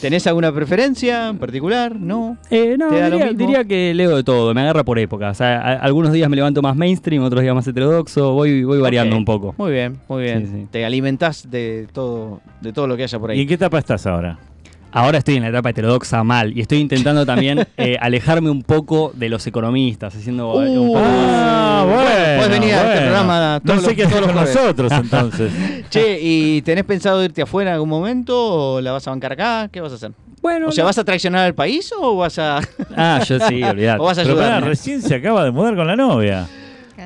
¿Tenés 0.00 0.26
alguna 0.26 0.50
preferencia 0.52 1.28
en 1.28 1.38
particular? 1.38 1.94
¿No? 1.94 2.38
Eh, 2.50 2.76
no, 2.78 2.88
¿Te 2.88 3.00
da 3.00 3.08
lo 3.10 3.18
diría, 3.34 3.64
que 3.64 3.92
leo 3.94 4.16
de 4.16 4.24
todo, 4.24 4.54
me 4.54 4.62
agarra 4.62 4.82
por 4.84 4.98
época. 4.98 5.30
O 5.30 5.34
sea, 5.34 5.60
a- 5.60 5.74
algunos 5.76 6.12
días 6.12 6.28
me 6.30 6.36
levanto 6.36 6.62
más 6.62 6.74
mainstream, 6.74 7.22
otros 7.22 7.42
días 7.42 7.54
más 7.54 7.66
heterodoxo, 7.66 8.32
voy, 8.32 8.64
voy 8.64 8.78
variando 8.80 9.16
un 9.16 9.24
poco. 9.26 9.54
Muy 9.58 9.72
bien, 9.72 9.98
muy 10.08 10.22
bien. 10.22 10.46
Sí, 10.46 10.52
sí. 10.60 10.66
Te 10.70 10.84
alimentás 10.86 11.50
de 11.50 11.86
todo, 11.92 12.40
de 12.62 12.72
todo 12.72 12.86
lo 12.86 12.96
que 12.96 13.02
haya 13.02 13.18
por 13.18 13.30
¿Y 13.30 13.34
ahí. 13.34 13.40
en 13.42 13.48
qué 13.48 13.54
etapa 13.54 13.78
estás 13.78 14.06
ahora? 14.06 14.38
Ahora 14.92 15.18
estoy 15.18 15.36
en 15.36 15.42
la 15.44 15.48
etapa 15.50 15.70
heterodoxa 15.70 16.24
mal 16.24 16.56
y 16.56 16.60
estoy 16.60 16.78
intentando 16.78 17.24
también 17.24 17.64
eh, 17.76 17.96
alejarme 18.00 18.50
un 18.50 18.62
poco 18.62 19.12
de 19.14 19.28
los 19.28 19.46
economistas, 19.46 20.14
haciendo 20.16 20.62
eh, 20.62 20.68
un 20.70 20.78
Uh, 20.88 20.92
poco... 20.94 21.00
Ah, 21.04 21.84
bueno. 21.86 22.36
puedes 22.42 22.50
venir 22.60 22.74
a 22.74 22.88
este 22.92 23.00
programa 23.04 23.60
No 23.62 23.76
sé 23.80 23.86
los- 23.86 23.94
qué 23.94 24.02
hacer 24.04 24.20
todos 24.20 24.32
con 24.32 24.44
nosotros 24.44 24.92
entonces. 24.92 25.52
Che, 25.90 26.18
¿y 26.20 26.62
tenés 26.62 26.84
pensado 26.84 27.22
irte 27.24 27.42
afuera 27.42 27.70
en 27.70 27.74
algún 27.74 27.88
momento 27.88 28.36
o 28.76 28.80
la 28.80 28.92
vas 28.92 29.06
a 29.06 29.10
bancar 29.10 29.32
acá? 29.32 29.68
¿Qué 29.72 29.80
vas 29.80 29.92
a 29.92 29.94
hacer? 29.96 30.12
Bueno, 30.42 30.68
O 30.68 30.72
sea, 30.72 30.84
¿vas 30.84 30.96
a 30.98 31.04
traicionar 31.04 31.44
al 31.44 31.54
país 31.54 31.92
o 32.00 32.16
vas 32.16 32.38
a, 32.38 32.60
Ah, 32.96 33.20
yo 33.28 33.38
sí, 33.40 33.62
olvidate. 33.62 34.00
o 34.00 34.04
vas 34.04 34.18
a 34.18 34.22
Pero 34.22 34.34
ayudar? 34.40 34.64
recién 34.64 35.02
se 35.02 35.14
acaba 35.16 35.44
de 35.44 35.50
mudar 35.50 35.76
con 35.76 35.86
la 35.86 35.96
novia. 35.96 36.46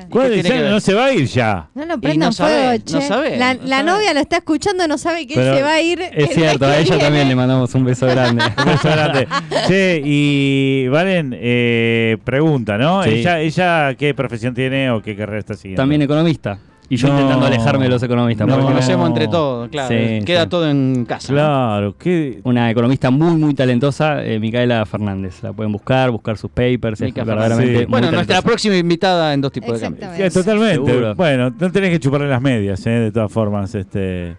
¿Cuál 0.09 0.27
tiene 0.33 0.43
ya 0.49 0.55
que 0.55 0.61
ver? 0.63 0.71
no 0.71 0.79
se 0.79 0.93
va 0.93 1.05
a 1.05 1.13
ir 1.13 1.25
ya? 1.27 1.69
No 1.75 1.85
lo 1.85 1.99
prendan 1.99 2.29
no 2.29 2.31
sabe, 2.33 2.53
fuego, 2.53 2.83
no 2.93 2.99
che. 2.99 3.07
sabe, 3.07 3.37
la 3.37 3.53
no 3.53 3.59
la 3.63 3.77
sabe. 3.77 3.91
novia 3.91 4.13
lo 4.13 4.19
está 4.19 4.37
escuchando, 4.37 4.87
no 4.87 4.97
sabe 4.97 5.27
que 5.27 5.35
Pero 5.35 5.55
se 5.55 5.61
va 5.63 5.73
a 5.73 5.81
ir. 5.81 6.01
el 6.01 6.09
Es 6.13 6.27
mes 6.27 6.35
cierto, 6.35 6.59
que 6.59 6.65
a 6.65 6.77
ella 6.79 6.83
viene. 6.89 7.03
también 7.03 7.27
le 7.27 7.35
mandamos 7.35 7.73
un 7.75 7.85
beso 7.85 8.07
grande. 8.07 8.43
Un 8.57 8.65
beso 8.65 8.89
grande. 8.89 9.27
Che, 9.67 10.01
y 10.03 10.87
Valen, 10.87 11.35
eh, 11.37 12.17
pregunta, 12.23 12.77
¿no? 12.77 13.03
Sí. 13.03 13.09
¿Ella, 13.09 13.39
¿Ella 13.39 13.95
qué 13.97 14.13
profesión 14.13 14.53
tiene 14.53 14.89
o 14.91 15.01
qué 15.01 15.15
carrera 15.15 15.39
está 15.39 15.53
siguiendo? 15.55 15.81
También 15.81 16.01
economista. 16.01 16.57
Y 16.87 16.97
yo 16.97 17.07
No. 17.07 17.15
intentando 17.15 17.47
alejarme 17.47 17.85
de 17.85 17.89
los 17.89 18.03
economistas. 18.03 18.47
No. 18.47 18.57
Nos 18.57 18.65
conocemos 18.65 19.07
entre 19.07 19.27
todos, 19.27 19.69
claro. 19.69 19.89
Sí, 19.89 20.23
Queda 20.23 20.43
sí. 20.43 20.49
todo 20.49 20.69
en 20.69 21.05
casa. 21.05 21.33
¿no? 21.33 21.35
Claro, 21.39 21.95
qué... 21.97 22.39
Una 22.43 22.69
economista 22.69 23.09
muy, 23.09 23.35
muy 23.37 23.53
talentosa, 23.55 24.23
eh, 24.23 24.39
Micaela 24.39 24.85
Fernández. 24.85 25.41
La 25.41 25.51
pueden 25.51 25.71
buscar, 25.71 26.11
buscar 26.11 26.37
sus 26.37 26.51
papers. 26.51 27.01
Es 27.01 27.13
verdaderamente 27.13 27.73
muy 27.77 27.85
Bueno, 27.85 28.11
nuestra 28.11 28.41
próxima 28.43 28.75
invitada 28.77 29.33
en 29.33 29.41
dos 29.41 29.51
tipos 29.51 29.73
de 29.73 29.79
cambio. 29.81 29.97
Exactamente. 30.03 30.29
Sí, 30.31 30.39
totalmente. 30.39 30.75
Seguro. 30.91 31.15
Bueno, 31.15 31.49
no 31.59 31.71
tenés 31.71 31.89
que 31.89 31.99
chuparle 31.99 32.27
las 32.29 32.41
medias, 32.41 32.85
¿eh? 32.85 32.91
De 32.91 33.11
todas 33.11 33.31
formas, 33.31 33.73
este... 33.73 34.35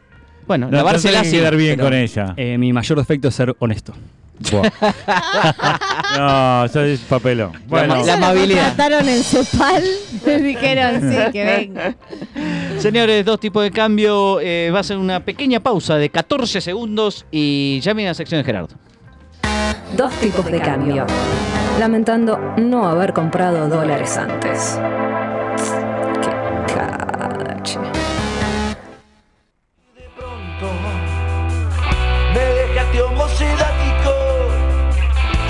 Bueno, 0.47 0.69
No, 0.71 0.79
no 0.79 0.85
tenés 0.85 1.03
que 1.03 1.25
sí, 1.25 1.37
quedar 1.39 1.57
bien 1.57 1.75
pero- 1.77 1.89
con 1.89 1.95
ella. 1.95 2.35
Eh, 2.37 2.57
mi 2.59 2.73
mayor 2.73 2.99
defecto 2.99 3.27
es 3.29 3.35
ser 3.35 3.57
honesto. 3.59 3.93
No, 6.17 6.65
eso 6.65 6.81
es 6.83 7.01
papelón. 7.01 7.53
Bueno, 7.67 7.97
la 7.97 8.05
lo 8.05 8.13
amabilidad. 8.13 8.69
contrataron 8.69 9.09
en 9.09 9.23
Cepal. 9.23 9.83
Le 10.25 10.39
dijeron, 10.39 11.01
sí, 11.01 11.33
que 11.33 11.45
venga. 11.45 11.95
Señores, 12.79 13.25
dos 13.25 13.41
tipos 13.41 13.63
de 13.63 13.71
cambio. 13.71 14.41
eh, 14.41 14.71
va 14.75 14.81
a 14.81 14.85
ser 14.85 14.97
una 14.99 15.21
pequeña 15.21 15.61
pausa 15.61 15.97
de 15.97 16.11
14 16.11 16.61
segundos 16.61 17.27
y 17.31 17.81
ya 17.81 17.93
viene 17.93 18.11
la 18.11 18.15
sección 18.15 18.41
de 18.41 18.45
Gerardo. 18.45 18.75
Dos 19.97 20.13
tipos 20.15 20.45
de 20.47 20.61
cambio. 20.61 21.07
Lamentando 21.79 22.39
no 22.57 22.87
haber 22.89 23.13
comprado 23.13 23.69
dólares 23.69 24.17
antes. 24.17 24.79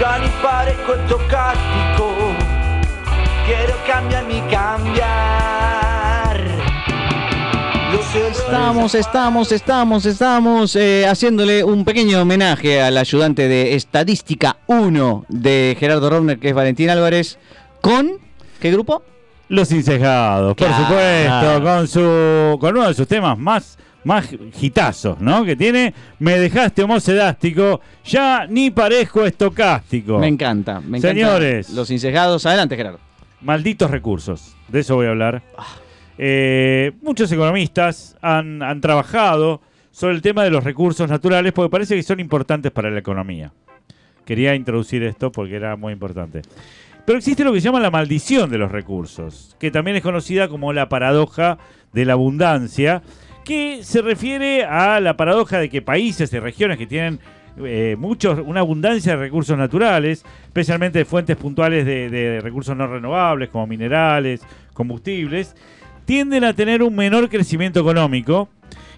Ya 0.00 0.18
ni 0.18 0.28
parezco 0.42 0.94
estocástico. 0.94 2.14
Quiero 3.46 3.74
cambiar 3.87 4.24
mi 4.26 4.40
cambiar. 4.50 6.40
Estamos, 8.30 8.94
estamos, 8.94 9.52
estamos, 9.52 10.06
estamos 10.06 10.76
eh, 10.76 11.06
haciéndole 11.06 11.62
un 11.64 11.85
pequeño 11.85 12.20
homenaje 12.22 12.82
al 12.82 12.96
ayudante 12.98 13.48
de 13.48 13.74
Estadística 13.74 14.56
1 14.66 15.24
de 15.28 15.76
Gerardo 15.78 16.11
Rovner, 16.11 16.38
que 16.38 16.48
es 16.48 16.54
Valentín 16.54 16.90
Álvarez, 16.90 17.38
con... 17.80 18.12
¿Qué 18.61 18.70
grupo? 18.72 19.02
Los 19.48 19.70
Incejados, 19.70 20.54
por 20.56 20.66
Claro. 20.66 20.85
supuesto, 20.85 21.62
con 21.62 21.88
su 21.88 22.59
con 22.59 22.76
uno 22.76 22.88
de 22.88 22.94
sus 22.94 23.06
temas 23.06 23.38
más 23.38 23.78
más 24.06 24.28
hitazos, 24.60 25.20
¿no? 25.20 25.44
Que 25.44 25.56
tiene 25.56 25.92
Me 26.20 26.38
dejaste 26.38 26.84
homocedástico, 26.84 27.80
ya 28.04 28.46
ni 28.46 28.70
parezco 28.70 29.26
estocástico. 29.26 30.20
Me 30.20 30.28
encanta, 30.28 30.80
me 30.80 30.98
encanta. 30.98 31.08
Señores. 31.08 31.70
Los 31.70 31.90
incejados. 31.90 32.46
Adelante, 32.46 32.76
Gerardo. 32.76 33.00
Malditos 33.40 33.90
recursos, 33.90 34.56
de 34.68 34.80
eso 34.80 34.94
voy 34.94 35.06
a 35.06 35.10
hablar. 35.10 35.42
Eh, 36.18 36.92
muchos 37.02 37.30
economistas 37.32 38.16
han, 38.22 38.62
han 38.62 38.80
trabajado 38.80 39.60
sobre 39.90 40.14
el 40.14 40.22
tema 40.22 40.44
de 40.44 40.50
los 40.50 40.62
recursos 40.62 41.10
naturales 41.10 41.52
porque 41.52 41.70
parece 41.70 41.96
que 41.96 42.02
son 42.02 42.20
importantes 42.20 42.70
para 42.70 42.90
la 42.90 43.00
economía. 43.00 43.52
Quería 44.24 44.54
introducir 44.54 45.02
esto 45.02 45.32
porque 45.32 45.56
era 45.56 45.76
muy 45.76 45.92
importante. 45.92 46.42
Pero 47.04 47.18
existe 47.18 47.44
lo 47.44 47.52
que 47.52 47.60
se 47.60 47.66
llama 47.66 47.80
la 47.80 47.90
maldición 47.90 48.50
de 48.50 48.58
los 48.58 48.70
recursos, 48.70 49.56
que 49.60 49.70
también 49.70 49.96
es 49.96 50.02
conocida 50.02 50.48
como 50.48 50.72
la 50.72 50.88
paradoja 50.88 51.58
de 51.92 52.04
la 52.04 52.14
abundancia, 52.14 53.02
que 53.46 53.85
se 53.85 54.02
refiere 54.02 54.64
a 54.64 54.98
la 54.98 55.16
paradoja 55.16 55.61
de 55.61 55.70
que 55.70 55.80
países 55.80 56.32
y 56.32 56.38
regiones 56.40 56.76
que 56.76 56.87
tienen 56.87 57.20
eh, 57.64 57.94
muchos, 57.96 58.40
una 58.44 58.59
abundancia 58.61 59.12
de 59.12 59.18
recursos 59.18 59.56
naturales, 59.56 60.24
especialmente 60.42 60.98
de 60.98 61.04
fuentes 61.04 61.37
puntuales 61.37 61.87
de, 61.87 62.11
de 62.11 62.40
recursos 62.40 62.76
no 62.76 62.88
renovables 62.88 63.48
como 63.48 63.68
minerales, 63.68 64.42
combustibles, 64.74 65.54
tienden 66.04 66.42
a 66.42 66.54
tener 66.54 66.82
un 66.82 66.96
menor 66.96 67.28
crecimiento 67.28 67.78
económico 67.78 68.48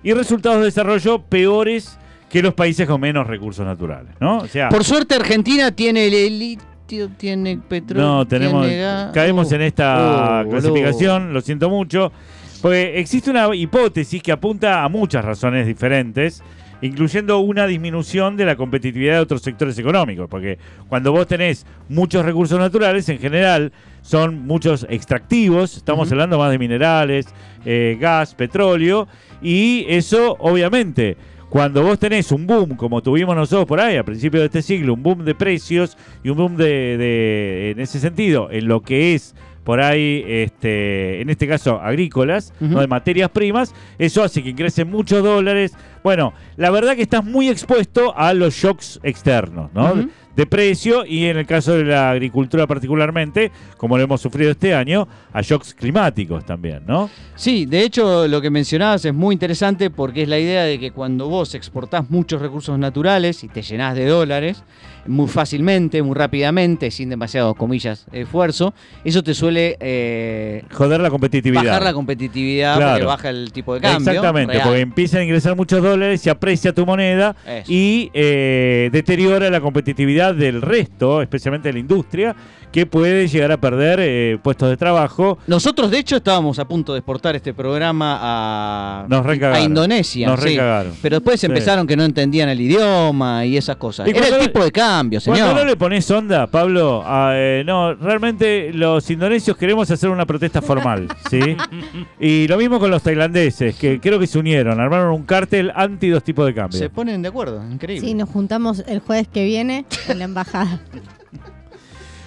y 0.02 0.14
resultados 0.14 0.60
de 0.60 0.64
desarrollo 0.64 1.20
peores 1.20 1.98
que 2.30 2.42
los 2.42 2.54
países 2.54 2.86
con 2.86 3.02
menos 3.02 3.26
recursos 3.26 3.66
naturales, 3.66 4.12
¿no? 4.18 4.38
O 4.38 4.46
sea, 4.46 4.70
Por 4.70 4.82
suerte, 4.82 5.14
Argentina 5.14 5.72
tiene 5.72 6.06
el 6.06 6.38
litio, 6.38 7.10
tiene 7.18 7.58
petróleo. 7.58 8.06
no, 8.06 8.26
tenemos, 8.26 8.66
tiene 8.66 8.82
gas. 8.82 9.10
caemos 9.12 9.52
Uh, 9.52 9.54
en 9.54 9.60
esta 9.60 10.42
uh, 10.46 10.50
clasificación, 10.50 11.34
lo 11.34 11.42
siento 11.42 11.68
mucho, 11.68 12.12
porque 12.62 12.98
existe 12.98 13.30
una 13.30 13.54
hipótesis 13.54 14.22
que 14.22 14.32
apunta 14.32 14.82
a 14.84 14.88
muchas 14.88 15.24
razones 15.24 15.66
diferentes, 15.66 16.42
incluyendo 16.80 17.38
una 17.40 17.66
disminución 17.66 18.36
de 18.36 18.44
la 18.44 18.56
competitividad 18.56 19.14
de 19.14 19.20
otros 19.20 19.42
sectores 19.42 19.78
económicos, 19.78 20.28
porque 20.28 20.58
cuando 20.88 21.10
vos 21.12 21.26
tenés 21.26 21.66
muchos 21.88 22.24
recursos 22.24 22.58
naturales, 22.58 23.08
en 23.08 23.18
general 23.18 23.72
son 24.02 24.46
muchos 24.46 24.86
extractivos, 24.88 25.76
estamos 25.76 26.10
hablando 26.12 26.38
más 26.38 26.50
de 26.50 26.58
minerales, 26.58 27.26
eh, 27.64 27.96
gas, 28.00 28.34
petróleo, 28.34 29.08
y 29.42 29.84
eso 29.88 30.36
obviamente 30.38 31.16
cuando 31.50 31.82
vos 31.82 31.98
tenés 31.98 32.30
un 32.30 32.46
boom, 32.46 32.76
como 32.76 33.02
tuvimos 33.02 33.34
nosotros 33.34 33.66
por 33.66 33.80
ahí 33.80 33.96
a 33.96 34.04
principios 34.04 34.42
de 34.42 34.46
este 34.46 34.62
siglo, 34.62 34.94
un 34.94 35.02
boom 35.02 35.24
de 35.24 35.34
precios 35.34 35.96
y 36.22 36.28
un 36.28 36.36
boom 36.36 36.56
de, 36.56 36.96
de- 36.98 37.70
en 37.70 37.80
ese 37.80 37.98
sentido, 38.00 38.50
en 38.52 38.68
lo 38.68 38.82
que 38.82 39.14
es 39.14 39.34
por 39.68 39.82
ahí, 39.82 40.24
este, 40.26 41.20
en 41.20 41.28
este 41.28 41.46
caso, 41.46 41.78
agrícolas. 41.78 42.54
¿no? 42.58 42.80
de 42.80 42.86
materias 42.86 43.28
primas, 43.28 43.74
eso 43.98 44.22
hace 44.22 44.42
que 44.42 44.48
ingresen 44.48 44.88
muchos 44.88 45.22
dólares. 45.22 45.76
Bueno, 46.02 46.32
la 46.56 46.70
verdad 46.70 46.94
que 46.96 47.02
estás 47.02 47.24
muy 47.24 47.48
expuesto 47.48 48.16
a 48.16 48.32
los 48.34 48.54
shocks 48.54 49.00
externos, 49.02 49.70
¿no? 49.74 50.06
De 50.36 50.46
precio 50.46 51.04
y 51.04 51.24
en 51.24 51.36
el 51.36 51.46
caso 51.46 51.72
de 51.76 51.82
la 51.84 52.10
agricultura 52.10 52.64
particularmente, 52.68 53.50
como 53.76 53.98
lo 53.98 54.04
hemos 54.04 54.20
sufrido 54.20 54.52
este 54.52 54.72
año, 54.72 55.08
a 55.32 55.42
shocks 55.42 55.74
climáticos 55.74 56.46
también, 56.46 56.82
¿no? 56.86 57.10
Sí, 57.34 57.66
de 57.66 57.82
hecho 57.82 58.28
lo 58.28 58.40
que 58.40 58.48
mencionabas 58.48 59.04
es 59.04 59.12
muy 59.12 59.32
interesante 59.32 59.90
porque 59.90 60.22
es 60.22 60.28
la 60.28 60.38
idea 60.38 60.62
de 60.62 60.78
que 60.78 60.92
cuando 60.92 61.28
vos 61.28 61.56
exportás 61.56 62.08
muchos 62.08 62.40
recursos 62.40 62.78
naturales 62.78 63.42
y 63.42 63.48
te 63.48 63.62
llenás 63.62 63.96
de 63.96 64.06
dólares 64.06 64.62
muy 65.06 65.26
fácilmente, 65.26 66.02
muy 66.02 66.14
rápidamente, 66.14 66.90
sin 66.90 67.08
demasiado, 67.08 67.54
comillas, 67.54 68.06
esfuerzo, 68.12 68.74
eso 69.04 69.22
te 69.22 69.32
suele 69.34 69.76
eh, 69.80 70.62
Joder 70.70 71.00
la 71.00 71.08
competitividad. 71.10 71.64
bajar 71.64 71.82
la 71.82 71.92
competitividad 71.94 72.76
Claro. 72.76 72.92
porque 72.92 73.06
baja 73.06 73.30
el 73.30 73.50
tipo 73.52 73.74
de 73.74 73.80
cambio. 73.80 74.12
Exactamente, 74.12 74.52
real. 74.52 74.64
porque 74.66 74.80
empiezan 74.80 75.20
a 75.20 75.24
ingresar 75.24 75.56
muchos 75.56 75.78
dólares, 75.82 75.87
se 76.18 76.30
aprecia 76.30 76.72
tu 76.72 76.84
moneda 76.86 77.34
Eso. 77.46 77.70
y 77.72 78.10
eh, 78.14 78.88
deteriora 78.92 79.50
la 79.50 79.60
competitividad 79.60 80.34
del 80.34 80.62
resto, 80.62 81.22
especialmente 81.22 81.68
de 81.68 81.72
la 81.74 81.78
industria, 81.78 82.36
que 82.72 82.84
puede 82.86 83.26
llegar 83.28 83.50
a 83.52 83.56
perder 83.56 83.98
eh, 84.02 84.38
puestos 84.42 84.68
de 84.68 84.76
trabajo. 84.76 85.38
Nosotros, 85.46 85.90
de 85.90 85.98
hecho, 85.98 86.16
estábamos 86.16 86.58
a 86.58 86.66
punto 86.66 86.92
de 86.92 86.98
exportar 86.98 87.34
este 87.34 87.54
programa 87.54 88.18
a, 88.20 89.06
Nos 89.08 89.24
a 89.26 89.60
Indonesia. 89.60 90.28
Nos 90.28 90.40
sí. 90.40 90.50
recagaron. 90.50 90.92
Pero 91.00 91.16
después 91.16 91.40
Sí. 91.40 91.46
empezaron 91.46 91.86
que 91.86 91.96
no 91.96 92.04
entendían 92.04 92.48
el 92.48 92.60
idioma 92.60 93.44
y 93.46 93.56
esas 93.56 93.76
cosas. 93.76 94.06
Y 94.06 94.10
Era 94.10 94.20
cuando- 94.20 94.36
el 94.38 94.42
tipo 94.46 94.62
de 94.64 94.70
cambio, 94.72 95.20
Cuando 95.24 95.44
no 95.46 95.50
señor. 95.52 95.66
le 95.66 95.76
pones 95.76 96.10
onda, 96.10 96.46
Pablo, 96.46 97.02
a, 97.06 97.32
eh, 97.34 97.62
no, 97.64 97.94
realmente 97.94 98.70
los 98.74 99.08
indonesios 99.10 99.56
queremos 99.56 99.90
hacer 99.90 100.10
una 100.10 100.26
protesta 100.26 100.60
formal, 100.60 101.08
¿sí? 101.30 101.40
Y 102.20 102.46
lo 102.48 102.58
mismo 102.58 102.78
con 102.78 102.90
los 102.90 103.02
tailandeses, 103.02 103.76
que 103.76 104.00
creo 104.00 104.18
que 104.18 104.26
se 104.26 104.38
unieron, 104.38 104.78
armaron 104.80 105.14
un 105.14 105.22
cártel 105.24 105.72
anti 105.78 106.08
dos 106.08 106.24
tipos 106.24 106.44
de 106.46 106.54
cambio. 106.54 106.78
Se 106.78 106.90
ponen 106.90 107.22
de 107.22 107.28
acuerdo, 107.28 107.64
increíble. 107.70 108.06
Sí, 108.06 108.14
nos 108.14 108.28
juntamos 108.28 108.82
el 108.86 108.98
jueves 108.98 109.28
que 109.28 109.44
viene 109.44 109.86
en 110.08 110.18
la 110.18 110.24
embajada. 110.24 110.80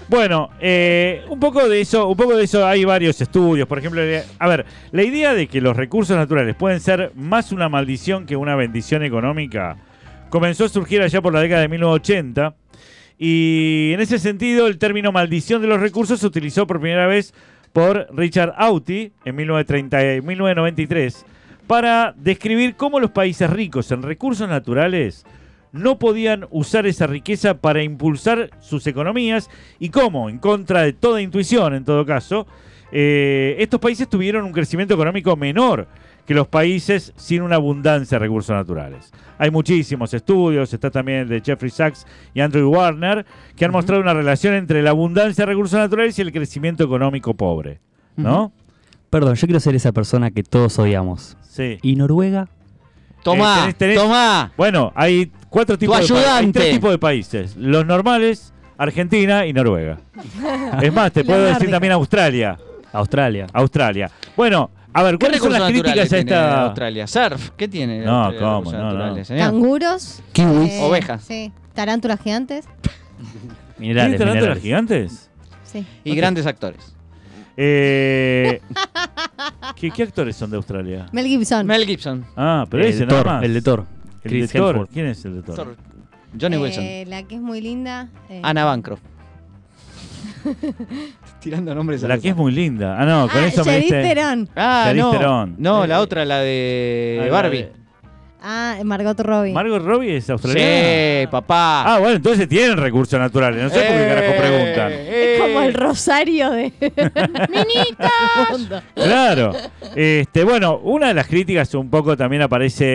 Bueno, 0.09 0.49
eh, 0.59 1.23
un 1.29 1.39
poco 1.39 1.69
de 1.69 1.79
eso, 1.79 2.09
un 2.09 2.17
poco 2.17 2.35
de 2.35 2.43
eso 2.43 2.67
hay 2.67 2.83
varios 2.83 3.21
estudios. 3.21 3.65
Por 3.65 3.79
ejemplo, 3.79 4.01
a 4.39 4.47
ver, 4.49 4.65
la 4.91 5.03
idea 5.03 5.33
de 5.33 5.47
que 5.47 5.61
los 5.61 5.77
recursos 5.77 6.17
naturales 6.17 6.53
pueden 6.53 6.81
ser 6.81 7.13
más 7.15 7.53
una 7.53 7.69
maldición 7.69 8.25
que 8.25 8.35
una 8.35 8.57
bendición 8.57 9.03
económica 9.03 9.77
comenzó 10.29 10.65
a 10.65 10.67
surgir 10.67 11.01
allá 11.01 11.21
por 11.21 11.33
la 11.33 11.39
década 11.39 11.61
de 11.61 11.69
1980. 11.69 12.55
Y 13.17 13.91
en 13.93 14.01
ese 14.01 14.19
sentido, 14.19 14.67
el 14.67 14.79
término 14.79 15.13
maldición 15.13 15.61
de 15.61 15.69
los 15.69 15.79
recursos 15.79 16.19
se 16.19 16.27
utilizó 16.27 16.67
por 16.67 16.81
primera 16.81 17.07
vez 17.07 17.33
por 17.71 18.07
Richard 18.13 18.53
Auty 18.57 19.13
en 19.23 19.35
1930 19.37 20.27
1993 20.27 21.25
para 21.71 22.13
describir 22.17 22.75
cómo 22.75 22.99
los 22.99 23.11
países 23.11 23.49
ricos 23.49 23.93
en 23.93 24.01
recursos 24.01 24.49
naturales 24.49 25.25
no 25.71 25.99
podían 25.99 26.45
usar 26.49 26.85
esa 26.85 27.07
riqueza 27.07 27.61
para 27.61 27.81
impulsar 27.81 28.49
sus 28.59 28.85
economías 28.87 29.49
y 29.79 29.87
cómo, 29.87 30.29
en 30.29 30.37
contra 30.37 30.81
de 30.81 30.91
toda 30.91 31.21
intuición 31.21 31.73
en 31.73 31.85
todo 31.85 32.05
caso, 32.05 32.45
eh, 32.91 33.55
estos 33.57 33.79
países 33.79 34.09
tuvieron 34.09 34.43
un 34.43 34.51
crecimiento 34.51 34.95
económico 34.95 35.37
menor 35.37 35.87
que 36.25 36.33
los 36.33 36.49
países 36.49 37.13
sin 37.15 37.41
una 37.41 37.55
abundancia 37.55 38.19
de 38.19 38.25
recursos 38.25 38.53
naturales. 38.53 39.09
Hay 39.37 39.49
muchísimos 39.49 40.13
estudios, 40.13 40.73
está 40.73 40.91
también 40.91 41.19
el 41.19 41.29
de 41.29 41.39
Jeffrey 41.39 41.71
Sachs 41.71 42.05
y 42.33 42.41
Andrew 42.41 42.69
Warner, 42.69 43.25
que 43.55 43.63
han 43.63 43.71
mostrado 43.71 44.01
una 44.01 44.13
relación 44.13 44.55
entre 44.55 44.81
la 44.81 44.89
abundancia 44.89 45.45
de 45.45 45.53
recursos 45.53 45.79
naturales 45.79 46.19
y 46.19 46.21
el 46.21 46.33
crecimiento 46.33 46.83
económico 46.83 47.33
pobre. 47.33 47.79
¿No? 48.17 48.51
Perdón, 49.11 49.35
yo 49.35 49.45
quiero 49.45 49.59
ser 49.59 49.75
esa 49.75 49.91
persona 49.91 50.31
que 50.31 50.41
todos 50.41 50.79
odiamos. 50.79 51.37
Sí. 51.47 51.77
¿Y 51.83 51.95
Noruega? 51.95 52.47
Tomá, 53.23 53.67
Eh, 53.69 53.73
tenés- 53.73 53.77
tenés- 53.77 53.95
tomá. 53.95 54.51
Bueno, 54.57 54.91
hay 54.95 55.31
cuatro 55.49 55.77
tipos 55.77 55.95
de 55.95 55.99
países. 55.99 56.17
Hay 56.17 56.23
ayudante. 56.23 56.59
tres 56.59 56.71
tipos 56.73 56.91
de 56.91 56.97
países. 56.97 57.55
Los 57.57 57.85
normales, 57.85 58.51
Argentina 58.77 59.45
y 59.45 59.53
Noruega. 59.53 59.99
es 60.81 60.91
más, 60.93 61.11
te 61.11 61.23
puedo 61.23 61.43
decir 61.43 61.69
también 61.69 61.93
Australia. 61.93 62.57
Australia. 62.93 63.45
Australia. 63.53 64.09
Bueno, 64.35 64.71
a 64.93 65.03
ver, 65.03 65.17
¿Qué 65.17 65.25
¿cuáles 65.27 65.41
son 65.41 65.51
las 65.53 65.63
críticas 65.69 66.05
a 66.05 66.07
tiene 66.07 66.19
esta...? 66.21 66.61
Australia? 66.63 67.07
¿Surf? 67.07 67.49
¿Qué 67.57 67.67
tiene? 67.67 67.99
No, 68.05 68.23
Australia 68.25 68.47
de 68.49 68.63
¿cómo? 68.63 68.71
No, 68.71 69.15
no. 69.15 69.37
Canguros. 69.37 70.23
Kiwis. 70.33 70.71
eh, 70.71 70.79
Ovejas. 70.81 71.23
Sí. 71.23 71.51
Tarántulas 71.73 72.19
gigantes. 72.21 72.65
Minerales, 73.77 74.17
¿Tiene 74.17 74.17
tarántulas 74.17 74.35
minerales. 74.35 74.63
gigantes? 74.63 75.29
Sí. 75.63 75.85
Y 76.03 76.15
grandes 76.15 76.45
actores. 76.47 76.95
Eh, 77.57 78.61
¿qué, 79.75 79.91
qué 79.91 80.03
actores 80.03 80.35
son 80.35 80.49
de 80.51 80.57
Australia? 80.57 81.07
Mel 81.11 81.25
Gibson. 81.27 81.65
Mel 81.67 81.85
Gibson. 81.85 82.25
Ah, 82.35 82.65
pero 82.69 82.83
el, 82.83 82.89
ese 82.89 83.05
nada 83.05 83.17
Thor, 83.23 83.25
más. 83.33 83.43
el 83.43 83.53
de 83.53 83.61
Thor. 83.61 83.85
El 84.23 84.31
de 84.31 84.37
Chris 84.39 84.51
Thor. 84.51 84.69
Hemsworth. 84.75 84.91
¿Quién 84.93 85.05
es 85.07 85.25
el 85.25 85.35
de 85.35 85.41
Thor? 85.43 85.55
Thor. 85.55 85.75
Johnny 86.39 86.57
Wilson. 86.57 86.83
Eh, 86.83 87.05
la 87.07 87.23
que 87.23 87.35
es 87.35 87.41
muy 87.41 87.59
linda. 87.61 88.07
eh, 88.29 88.39
Ana 88.43 88.63
Bancroft. 88.65 89.01
Tirando 91.39 91.73
nombres 91.75 92.01
La 92.03 92.17
que 92.17 92.29
es 92.29 92.35
muy 92.35 92.51
linda. 92.51 92.95
Ah, 92.99 93.05
no, 93.05 93.27
con 93.27 93.43
ah, 93.43 93.47
eso 93.47 93.65
me 93.65 93.77
diste... 93.79 94.01
Theron. 94.01 94.49
Ah, 94.55 94.83
Charlize 94.85 95.03
no. 95.03 95.11
Theron. 95.11 95.55
No, 95.57 95.87
la 95.87 95.99
otra, 96.01 96.25
la 96.25 96.37
Ah, 96.37 96.41
de 96.41 97.21
la 97.25 97.31
Barbie. 97.31 97.67
Ah, 98.43 98.77
Margot 98.83 99.19
Robbie. 99.19 99.51
Margot 99.53 99.83
Robbie 99.83 100.17
es 100.17 100.29
australiana. 100.29 101.21
Sí, 101.21 101.27
papá. 101.27 101.83
Ah, 101.85 101.99
bueno, 101.99 102.15
entonces 102.15 102.47
tienen 102.49 102.75
recursos 102.77 103.19
naturales. 103.19 103.61
No 103.61 103.69
sé 103.69 103.75
por 103.81 103.95
qué 103.95 104.07
carajo 104.07 104.33
preguntan. 104.37 104.91
es 104.91 105.39
como 105.41 105.61
el 105.61 105.73
rosario 105.75 106.49
de. 106.49 106.73
¡Minita! 107.49 108.81
Claro. 108.95 109.53
Este, 109.95 110.43
bueno, 110.43 110.77
una 110.79 111.09
de 111.09 111.13
las 111.13 111.27
críticas 111.27 111.73
un 111.75 111.89
poco 111.89 112.15
también 112.17 112.41
aparece 112.41 112.85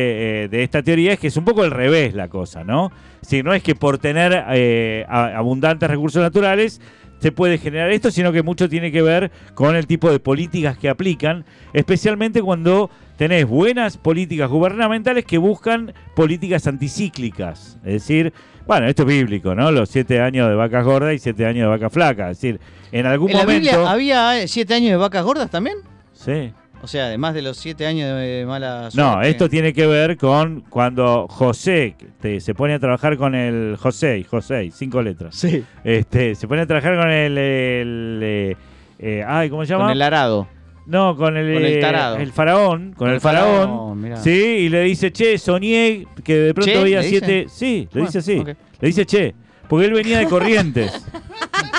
eh, 0.44 0.48
de 0.48 0.62
esta 0.62 0.82
teoría 0.82 1.12
es 1.12 1.18
que 1.20 1.28
es 1.28 1.36
un 1.36 1.44
poco 1.44 1.62
al 1.62 1.70
revés 1.70 2.14
la 2.14 2.28
cosa, 2.28 2.64
¿no? 2.64 2.90
Si 3.22 3.42
no 3.42 3.54
es 3.54 3.62
que 3.62 3.74
por 3.74 3.98
tener 3.98 4.44
eh, 4.50 5.04
a- 5.08 5.36
abundantes 5.36 5.88
recursos 5.90 6.22
naturales 6.22 6.80
se 7.20 7.32
puede 7.32 7.58
generar 7.58 7.90
esto, 7.90 8.10
sino 8.10 8.30
que 8.32 8.42
mucho 8.42 8.68
tiene 8.68 8.92
que 8.92 9.02
ver 9.02 9.30
con 9.54 9.74
el 9.76 9.86
tipo 9.86 10.10
de 10.10 10.18
políticas 10.20 10.76
que 10.78 10.88
aplican, 10.88 11.44
especialmente 11.72 12.42
cuando 12.42 12.90
tenés 13.16 13.46
buenas 13.46 13.96
políticas 13.96 14.48
gubernamentales 14.50 15.24
que 15.24 15.38
buscan 15.38 15.92
políticas 16.14 16.66
anticíclicas. 16.66 17.78
Es 17.84 17.92
decir, 17.94 18.32
bueno, 18.66 18.86
esto 18.86 19.02
es 19.02 19.08
bíblico, 19.08 19.54
¿no? 19.54 19.70
Los 19.70 19.88
siete 19.88 20.20
años 20.20 20.48
de 20.48 20.54
vacas 20.54 20.84
gordas 20.84 21.14
y 21.14 21.18
siete 21.18 21.46
años 21.46 21.62
de 21.64 21.66
vacas 21.68 21.92
flacas. 21.92 22.32
Es 22.32 22.40
decir, 22.40 22.60
en 22.92 23.06
algún 23.06 23.30
¿En 23.30 23.36
la 23.36 23.42
momento... 23.44 23.70
Biblia 23.70 23.90
había 23.90 24.40
eh, 24.42 24.48
siete 24.48 24.74
años 24.74 24.90
de 24.90 24.96
vacas 24.96 25.24
gordas 25.24 25.50
también? 25.50 25.76
Sí. 26.12 26.52
O 26.82 26.88
sea, 26.88 27.06
además 27.06 27.32
de 27.34 27.40
los 27.42 27.56
siete 27.56 27.86
años 27.86 28.06
de 28.20 28.44
mala 28.46 28.90
No, 28.94 29.12
suerte. 29.14 29.30
esto 29.30 29.48
tiene 29.48 29.72
que 29.72 29.86
ver 29.86 30.16
con 30.18 30.60
cuando 30.68 31.26
José 31.28 31.96
te- 32.20 32.38
se 32.40 32.54
pone 32.54 32.74
a 32.74 32.78
trabajar 32.78 33.16
con 33.16 33.34
el 33.34 33.76
José, 33.78 34.24
José, 34.28 34.70
cinco 34.72 35.00
letras. 35.00 35.34
Sí. 35.34 35.64
Este, 35.82 36.34
se 36.34 36.46
pone 36.46 36.60
a 36.62 36.66
trabajar 36.66 36.96
con 36.98 37.10
el, 37.10 37.38
el, 37.38 38.20
eh, 38.22 38.56
eh, 38.98 39.24
ay, 39.26 39.48
¿cómo 39.48 39.64
se 39.64 39.72
llama? 39.72 39.84
Con 39.84 39.92
el 39.92 40.02
arado. 40.02 40.46
No, 40.86 41.16
con 41.16 41.36
el, 41.36 41.54
con 41.54 41.64
el 41.64 41.72
eh, 41.76 41.80
tarado. 41.80 42.16
el 42.16 42.32
faraón, 42.32 42.92
con, 42.96 43.10
el 43.10 43.20
faraón. 43.20 44.14
sí, 44.22 44.30
y 44.30 44.68
le 44.68 44.82
dice, 44.82 45.12
che, 45.12 45.36
soñé 45.38 46.06
que 46.24 46.34
de 46.36 46.54
pronto 46.54 46.72
¿Che? 46.72 46.78
había 46.78 47.02
siete. 47.02 47.46
Sí, 47.48 47.88
le 47.92 48.00
Bueno, 48.00 48.06
dice 48.06 48.18
así. 48.18 48.42
Le 48.80 48.86
dice, 48.88 49.04
che, 49.06 49.34
porque 49.68 49.86
él 49.86 49.92
venía 49.92 50.18
de 50.18 50.26
Corrientes. 50.28 51.04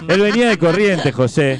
él 0.07 0.21
venía 0.21 0.49
de 0.49 0.57
Corrientes, 0.57 1.13
José. 1.13 1.59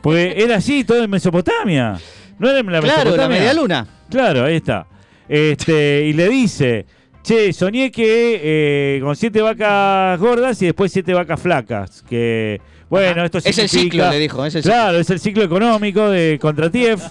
Porque 0.00 0.34
era 0.36 0.56
así, 0.56 0.84
todo 0.84 1.04
en 1.04 1.10
Mesopotamia. 1.10 1.98
No 2.38 2.48
era 2.48 2.60
en 2.60 2.66
la 2.72 2.80
Claro, 2.80 2.96
la 2.96 3.04
Mesopotamia. 3.04 3.38
media 3.38 3.54
luna. 3.54 3.86
Claro, 4.10 4.44
ahí 4.44 4.56
está. 4.56 4.86
Este, 5.28 6.06
y 6.06 6.12
le 6.14 6.28
dice, 6.28 6.86
che, 7.22 7.52
soñé 7.52 7.90
que 7.90 8.40
eh, 8.42 9.00
con 9.02 9.14
siete 9.14 9.42
vacas 9.42 10.18
gordas 10.18 10.62
y 10.62 10.66
después 10.66 10.90
siete 10.90 11.12
vacas 11.12 11.40
flacas. 11.40 12.02
Que, 12.08 12.60
bueno, 12.88 13.24
esto 13.24 13.38
Es 13.38 13.58
el 13.58 13.68
ciclo, 13.68 14.10
le 14.10 14.18
dijo. 14.18 14.44
Es 14.44 14.54
el 14.54 14.62
Claro, 14.62 14.98
es 14.98 15.10
el 15.10 15.20
ciclo 15.20 15.42
económico 15.42 16.08
de 16.08 16.38
Contratief. 16.40 17.02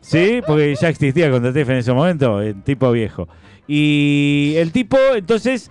Sí, 0.00 0.40
porque 0.46 0.74
ya 0.80 0.88
existía 0.88 1.30
Contratief 1.30 1.68
en 1.68 1.76
ese 1.76 1.92
momento, 1.92 2.40
el 2.40 2.62
tipo 2.62 2.90
viejo. 2.92 3.28
Y 3.66 4.54
el 4.56 4.72
tipo, 4.72 4.96
entonces, 5.14 5.70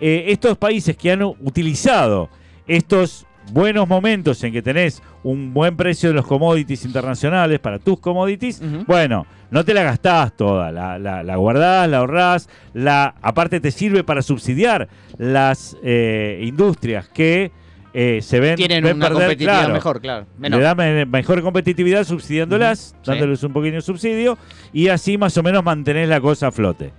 eh, 0.00 0.24
estos 0.28 0.58
países 0.58 0.96
que 0.96 1.12
han 1.12 1.22
utilizado 1.22 2.28
estos 2.66 3.26
buenos 3.52 3.86
momentos 3.88 4.42
en 4.42 4.52
que 4.52 4.62
tenés 4.62 5.02
un 5.22 5.54
buen 5.54 5.76
precio 5.76 6.08
de 6.08 6.14
los 6.14 6.26
commodities 6.26 6.84
internacionales 6.84 7.60
para 7.60 7.78
tus 7.78 8.00
commodities, 8.00 8.60
bueno, 8.86 9.26
no 9.50 9.64
te 9.64 9.72
la 9.74 9.82
gastás 9.84 10.36
toda, 10.36 10.72
la, 10.72 10.98
la, 10.98 11.22
la 11.22 11.36
guardás, 11.36 11.88
la 11.88 11.98
ahorrás, 11.98 12.48
la, 12.74 13.14
aparte 13.22 13.60
te 13.60 13.70
sirve 13.70 14.02
para 14.04 14.22
subsidiar 14.22 14.88
las 15.16 15.76
eh, 15.82 16.40
industrias 16.42 17.08
que 17.08 17.52
eh, 17.98 18.20
se 18.20 18.40
ven, 18.40 18.56
Tienen 18.56 18.84
ven 18.84 18.96
una 18.96 19.06
perder, 19.06 19.22
competitividad 19.22 19.58
claro, 19.60 19.72
mejor, 19.74 20.00
claro. 20.02 20.26
le 20.34 20.40
Menor. 20.40 20.60
da 20.62 20.74
me- 20.74 21.06
mejor 21.06 21.40
competitividad 21.40 22.04
subsidiándolas, 22.04 22.90
Ujú, 22.92 22.98
sí. 23.04 23.10
dándoles 23.10 23.42
un 23.42 23.54
pequeño 23.54 23.80
subsidio 23.80 24.36
y 24.72 24.88
así 24.88 25.16
más 25.16 25.34
o 25.38 25.42
menos 25.42 25.64
mantenés 25.64 26.06
la 26.06 26.20
cosa 26.20 26.48
a 26.48 26.52
flote. 26.52 26.92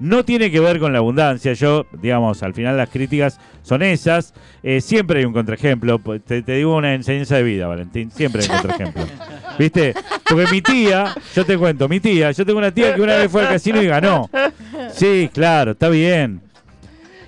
No 0.00 0.24
tiene 0.24 0.50
que 0.50 0.60
ver 0.60 0.78
con 0.78 0.92
la 0.92 1.00
abundancia, 1.00 1.52
yo, 1.54 1.84
digamos, 2.00 2.42
al 2.44 2.54
final 2.54 2.76
las 2.76 2.88
críticas 2.88 3.38
son 3.62 3.82
esas. 3.82 4.32
Eh, 4.62 4.80
siempre 4.80 5.18
hay 5.18 5.24
un 5.26 5.32
contraejemplo, 5.32 5.98
te, 6.24 6.40
te 6.42 6.52
digo 6.52 6.76
una 6.76 6.94
enseñanza 6.94 7.34
de 7.36 7.42
vida, 7.42 7.66
Valentín, 7.66 8.10
siempre 8.12 8.42
hay 8.42 8.48
un 8.48 8.56
contraejemplo. 8.62 9.02
¿Viste? 9.58 9.94
Porque 10.30 10.46
mi 10.52 10.62
tía, 10.62 11.12
yo 11.34 11.44
te 11.44 11.58
cuento, 11.58 11.88
mi 11.88 11.98
tía, 12.00 12.30
yo 12.30 12.46
tengo 12.46 12.58
una 12.60 12.70
tía 12.72 12.94
que 12.94 13.00
una 13.02 13.16
vez 13.16 13.30
fue 13.30 13.42
al 13.42 13.48
casino 13.48 13.82
y 13.82 13.86
ganó. 13.86 14.30
Sí, 14.92 15.28
claro, 15.34 15.72
está 15.72 15.88
bien. 15.88 16.40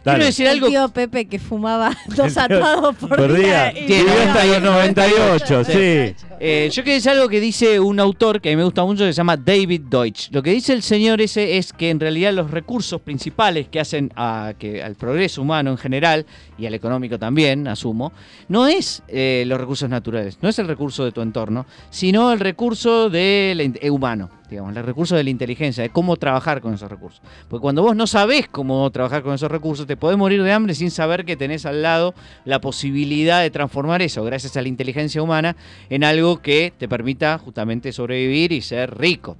Quiero 0.02 0.18
Dale. 0.18 0.24
decir 0.26 0.46
El 0.46 0.52
algo. 0.54 0.68
tío 0.68 0.88
Pepe 0.88 1.26
que 1.26 1.38
fumaba 1.38 1.96
dos 2.16 2.36
atados 2.36 2.96
por, 2.96 3.16
Por 3.16 3.32
día. 3.34 3.70
y 3.72 3.86
Tiene 3.86 4.04
Vivió 4.04 4.22
hasta 4.22 4.44
los 4.46 4.62
98, 4.62 5.64
98, 5.64 5.64
sí. 5.64 6.26
Eh, 6.42 6.70
yo 6.72 6.83
quiero 6.83 6.94
decir 6.94 7.11
algo 7.11 7.29
que 7.29 7.38
dice 7.38 7.79
un 7.79 8.00
autor 8.00 8.40
que 8.40 8.48
a 8.48 8.53
mí 8.53 8.57
me 8.57 8.64
gusta 8.64 8.83
mucho 8.83 9.05
que 9.05 9.12
se 9.12 9.18
llama 9.18 9.37
David 9.37 9.83
Deutsch. 9.90 10.31
Lo 10.31 10.42
que 10.42 10.53
dice 10.53 10.72
el 10.72 10.83
señor 10.83 11.20
ese 11.20 11.59
es 11.59 11.74
que 11.74 11.90
en 11.90 12.00
realidad 12.00 12.33
los 12.33 12.50
recursos 12.50 12.98
principales 13.03 13.68
que 13.68 13.79
hacen 13.79 14.11
a, 14.16 14.55
que, 14.59 14.83
al 14.83 14.94
progreso 14.94 15.42
humano 15.42 15.70
en 15.70 15.76
general 15.76 16.24
y 16.57 16.64
al 16.64 16.72
económico 16.72 17.18
también, 17.18 17.68
asumo, 17.68 18.14
no 18.48 18.66
es 18.66 19.03
eh, 19.09 19.44
los 19.46 19.61
recursos 19.61 19.90
naturales, 19.90 20.38
no 20.40 20.48
es 20.48 20.59
el 20.59 20.66
recurso 20.66 21.05
de 21.05 21.12
tu 21.12 21.20
entorno, 21.20 21.66
sino 21.90 22.33
el 22.33 22.40
recurso 22.40 23.11
del 23.11 23.61
eh, 23.79 23.90
humano. 23.90 24.31
digamos, 24.48 24.72
los 24.74 24.85
recursos 24.85 25.18
de 25.18 25.24
la 25.24 25.31
inteligencia, 25.31 25.83
de 25.83 25.90
cómo 25.90 26.16
trabajar 26.16 26.62
con 26.62 26.72
esos 26.72 26.90
recursos. 26.90 27.20
Porque 27.48 27.61
cuando 27.61 27.83
vos 27.83 27.94
no 27.94 28.07
sabés 28.07 28.48
cómo 28.48 28.90
trabajar 28.90 29.22
con 29.22 29.35
esos 29.35 29.50
recursos, 29.50 29.87
te 29.87 29.98
podés 29.98 30.16
morir 30.16 30.42
de 30.42 30.53
hambre 30.53 30.74
sin 30.74 30.90
saber 30.90 31.26
que 31.26 31.37
tenés 31.37 31.66
al 31.66 31.83
lado 31.83 32.14
la 32.46 32.62
posibilidad 32.62 33.42
de 33.42 33.50
transformar 33.50 34.00
eso, 34.00 34.24
gracias 34.24 34.57
a 34.57 34.62
la 34.62 34.68
inteligencia 34.68 35.22
humana, 35.22 35.55
en 35.90 36.03
algo 36.03 36.29
que 36.38 36.72
te 36.76 36.88
permita 36.88 37.38
justamente 37.38 37.92
sobrevivir 37.92 38.52
y 38.52 38.62
ser 38.62 38.96
rico. 38.96 39.36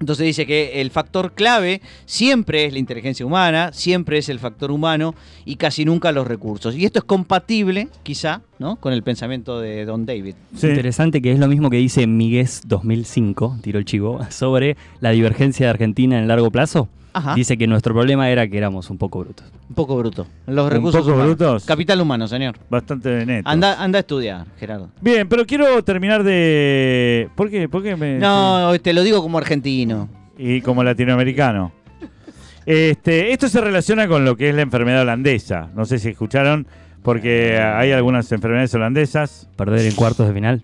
Entonces 0.00 0.26
dice 0.26 0.46
que 0.46 0.80
el 0.80 0.90
factor 0.90 1.32
clave 1.32 1.80
siempre 2.04 2.66
es 2.66 2.72
la 2.72 2.78
inteligencia 2.78 3.26
humana, 3.26 3.72
siempre 3.72 4.18
es 4.18 4.28
el 4.28 4.38
factor 4.38 4.70
humano 4.70 5.14
y 5.44 5.56
casi 5.56 5.84
nunca 5.84 6.12
los 6.12 6.26
recursos. 6.26 6.76
Y 6.76 6.84
esto 6.84 7.00
es 7.00 7.04
compatible, 7.04 7.88
quizá, 8.04 8.42
¿no? 8.60 8.76
con 8.76 8.92
el 8.92 9.02
pensamiento 9.02 9.60
de 9.60 9.84
Don 9.84 10.06
David. 10.06 10.36
Sí. 10.54 10.68
Interesante 10.68 11.20
que 11.20 11.32
es 11.32 11.40
lo 11.40 11.48
mismo 11.48 11.68
que 11.68 11.78
dice 11.78 12.06
Miguel 12.06 12.48
2005, 12.64 13.58
tiró 13.60 13.78
el 13.80 13.84
chivo, 13.84 14.20
sobre 14.30 14.76
la 15.00 15.10
divergencia 15.10 15.66
de 15.66 15.70
Argentina 15.70 16.16
en 16.16 16.22
el 16.22 16.28
largo 16.28 16.50
plazo. 16.52 16.88
Ajá. 17.18 17.34
Dice 17.34 17.56
que 17.58 17.66
nuestro 17.66 17.94
problema 17.94 18.28
era 18.30 18.46
que 18.48 18.56
éramos 18.56 18.90
un 18.90 18.98
poco 18.98 19.20
brutos. 19.20 19.46
Un 19.68 19.74
poco 19.74 19.96
bruto. 19.96 20.26
Los 20.46 20.64
¿Un 20.66 20.70
recursos 20.70 21.00
poco 21.00 21.12
humanos. 21.14 21.36
brutos? 21.36 21.64
Capital 21.64 22.00
humano, 22.00 22.26
señor. 22.28 22.56
Bastante 22.70 23.26
neto. 23.26 23.48
Anda, 23.48 23.82
anda 23.82 23.98
a 23.98 24.00
estudiar, 24.00 24.46
Gerardo. 24.58 24.88
Bien, 25.00 25.28
pero 25.28 25.44
quiero 25.46 25.82
terminar 25.84 26.22
de. 26.22 27.28
¿Por 27.34 27.50
qué? 27.50 27.68
¿Por 27.68 27.82
qué 27.82 27.96
me.? 27.96 28.18
No, 28.18 28.72
te 28.80 28.92
lo 28.92 29.02
digo 29.02 29.22
como 29.22 29.38
argentino. 29.38 30.08
Y 30.36 30.60
como 30.60 30.82
latinoamericano. 30.84 31.72
Este, 32.64 33.32
esto 33.32 33.48
se 33.48 33.60
relaciona 33.62 34.06
con 34.08 34.24
lo 34.24 34.36
que 34.36 34.50
es 34.50 34.54
la 34.54 34.62
enfermedad 34.62 35.00
holandesa. 35.02 35.70
No 35.74 35.86
sé 35.86 35.98
si 35.98 36.10
escucharon, 36.10 36.66
porque 37.02 37.58
hay 37.58 37.92
algunas 37.92 38.30
enfermedades 38.30 38.74
holandesas. 38.74 39.48
Perder 39.56 39.86
en 39.86 39.94
cuartos 39.94 40.28
de 40.28 40.34
final. 40.34 40.62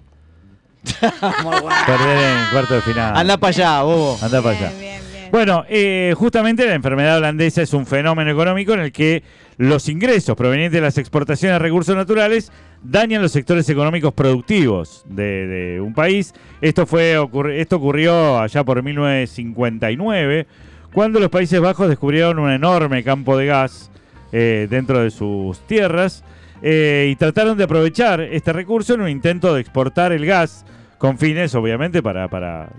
Perder 1.00 2.18
en 2.18 2.50
cuarto 2.52 2.74
de 2.74 2.82
final. 2.82 3.16
Anda 3.16 3.38
para 3.38 3.48
allá, 3.48 3.82
bobo. 3.82 4.18
Anda 4.20 4.42
para 4.42 4.58
allá. 4.58 4.68
Bien, 4.68 4.80
bien. 4.80 5.03
Bueno, 5.34 5.64
eh, 5.68 6.14
justamente 6.16 6.64
la 6.64 6.74
enfermedad 6.74 7.16
holandesa 7.16 7.60
es 7.60 7.74
un 7.74 7.86
fenómeno 7.86 8.30
económico 8.30 8.72
en 8.72 8.78
el 8.78 8.92
que 8.92 9.24
los 9.56 9.88
ingresos 9.88 10.36
provenientes 10.36 10.78
de 10.78 10.80
las 10.80 10.96
exportaciones 10.96 11.56
de 11.56 11.58
recursos 11.58 11.96
naturales 11.96 12.52
dañan 12.84 13.20
los 13.20 13.32
sectores 13.32 13.68
económicos 13.68 14.14
productivos 14.14 15.04
de, 15.08 15.80
un 15.84 15.92
país. 15.92 16.34
Esto, 16.60 16.86
fue, 16.86 17.18
ocurri- 17.18 17.58
esto 17.58 17.78
ocurrió 17.78 18.38
allá 18.38 18.62
por 18.62 18.80
1959, 18.80 20.46
cuando 20.92 21.18
los 21.18 21.30
Países 21.30 21.60
Bajos 21.60 21.88
descubrieron 21.88 22.38
un 22.38 22.52
enorme 22.52 23.02
campo 23.02 23.36
de 23.36 23.46
gas 23.46 23.90
eh, 24.30 24.68
dentro 24.70 25.00
de 25.00 25.10
sus 25.10 25.58
tierras 25.66 26.22
eh, 26.62 27.08
y 27.10 27.16
trataron 27.16 27.58
de 27.58 27.64
aprovechar 27.64 28.20
este 28.20 28.52
recurso 28.52 28.94
en 28.94 29.00
un 29.00 29.08
intento 29.08 29.52
de 29.52 29.62
exportar 29.62 30.12
el 30.12 30.26
gas 30.26 30.64
con 30.98 31.18
fines, 31.18 31.54
obviamente, 31.56 32.02
para, 32.04 32.28
para, 32.28 32.70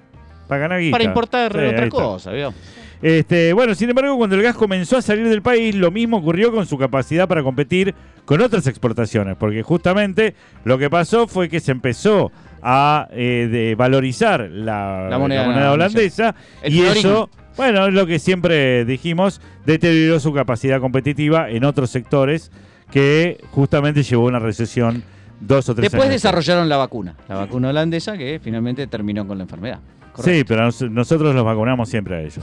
para 0.48 0.62
ganar 0.62 0.80
guita. 0.80 0.92
Para 0.92 1.04
importar 1.04 1.52
Sí, 1.52 1.66
otra 1.66 1.90
cosa, 1.90 2.32
¿vio? 2.32 2.54
Este, 3.02 3.54
bueno, 3.54 3.76
sin 3.76 3.90
embargo, 3.90 4.18
cuando 4.18 4.36
el 4.36 4.42
gas 4.42 4.56
comenzó 4.56 4.98
a 4.98 5.02
salir 5.02 5.28
del 5.28 5.42
país, 5.42 5.76
lo 5.76 5.92
mismo 5.92 6.18
ocurrió 6.18 6.52
con 6.52 6.66
su 6.66 6.78
capacidad 6.78 7.28
para 7.28 7.44
competir 7.44 7.94
con 8.24 8.42
otras 8.42 8.66
exportaciones, 8.68 9.36
porque 9.38 9.62
justamente 9.64 10.34
lo 10.64 10.78
que 10.78 10.90
pasó 10.90 11.28
fue 11.28 11.50
que 11.50 11.60
se 11.60 11.72
empezó 11.72 12.32
a 12.64 13.08
eh, 13.12 13.48
de 13.52 13.76
valorizar 13.76 14.50
la, 14.50 15.08
La 15.10 15.20
moneda 15.20 15.72
holandesa 15.72 16.34
y 16.66 16.82
eso, 16.82 17.30
bueno, 17.58 17.86
es 17.86 17.94
lo 17.94 18.08
que 18.08 18.18
siempre 18.18 18.86
dijimos, 18.86 19.40
deterioró 19.66 20.20
su 20.20 20.34
capacidad 20.34 20.80
competitiva 20.80 21.50
en 21.52 21.64
otros 21.64 21.92
sectores 21.92 22.52
que 22.92 23.38
justamente 23.52 24.02
llevó 24.02 24.26
a 24.26 24.30
una 24.30 24.40
recesión 24.40 25.04
dos 25.40 25.70
o 25.70 25.76
tres 25.76 25.84
Después 25.92 26.04
años. 26.10 26.14
desarrollaron 26.24 26.70
la 26.70 26.78
vacuna, 26.78 27.16
la 27.28 27.36
vacuna 27.36 27.70
holandesa 27.70 28.18
que 28.18 28.40
finalmente 28.42 28.88
terminó 28.88 29.28
con 29.28 29.38
la 29.38 29.44
enfermedad. 29.44 29.80
Sí, 30.24 30.44
pero 30.48 30.64
nos- 30.66 30.82
nosotros 30.82 31.34
los 31.36 31.44
vacunamos 31.44 31.90
siempre 31.90 32.16
a 32.16 32.22
ellos. 32.22 32.40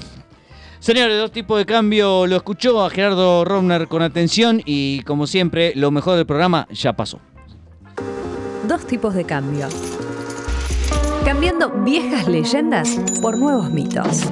Señores, 0.81 1.17
dos 1.19 1.31
tipos 1.31 1.59
de 1.59 1.65
cambio, 1.67 2.27
lo 2.27 2.37
escuchó 2.37 2.85
a 2.85 2.91
Gerardo 2.91 3.45
Romner 3.45 3.87
con 3.87 4.03
atención 4.03 4.61
y 4.65 5.03
como 5.03 5.27
siempre, 5.29 5.73
lo 5.77 5.91
mejor 5.93 6.17
del 6.17 6.27
programa 6.27 6.67
ya 6.73 6.93
pasó. 6.95 7.21
Dos 8.67 8.85
tipos 8.87 9.15
de 9.15 9.25
cambio. 9.25 9.69
Cambiando 11.25 11.71
viejas 11.85 12.27
leyendas 12.27 12.99
por 13.21 13.39
nuevos 13.39 13.71
mitos. 13.71 14.23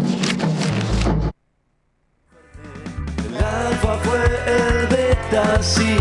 El 3.29 3.37
alfa 3.45 3.97
fue 3.99 4.19
el 4.47 4.87
beta, 4.89 5.63
sí, 5.63 5.97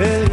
el 0.00 0.32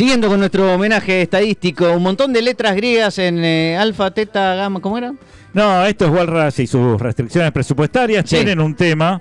Siguiendo 0.00 0.28
con 0.28 0.38
nuestro 0.40 0.72
homenaje 0.72 1.20
estadístico, 1.20 1.92
un 1.92 2.02
montón 2.02 2.32
de 2.32 2.40
letras 2.40 2.74
griegas 2.74 3.18
en 3.18 3.44
eh, 3.44 3.76
alfa, 3.76 4.10
teta, 4.10 4.54
gamma, 4.54 4.80
¿cómo 4.80 4.96
era? 4.96 5.12
No, 5.52 5.84
esto 5.84 6.06
es 6.06 6.10
Walras 6.10 6.58
y 6.58 6.66
sus 6.66 6.98
restricciones 6.98 7.52
presupuestarias. 7.52 8.24
Sí. 8.26 8.36
Tienen 8.36 8.60
un 8.60 8.74
tema, 8.74 9.20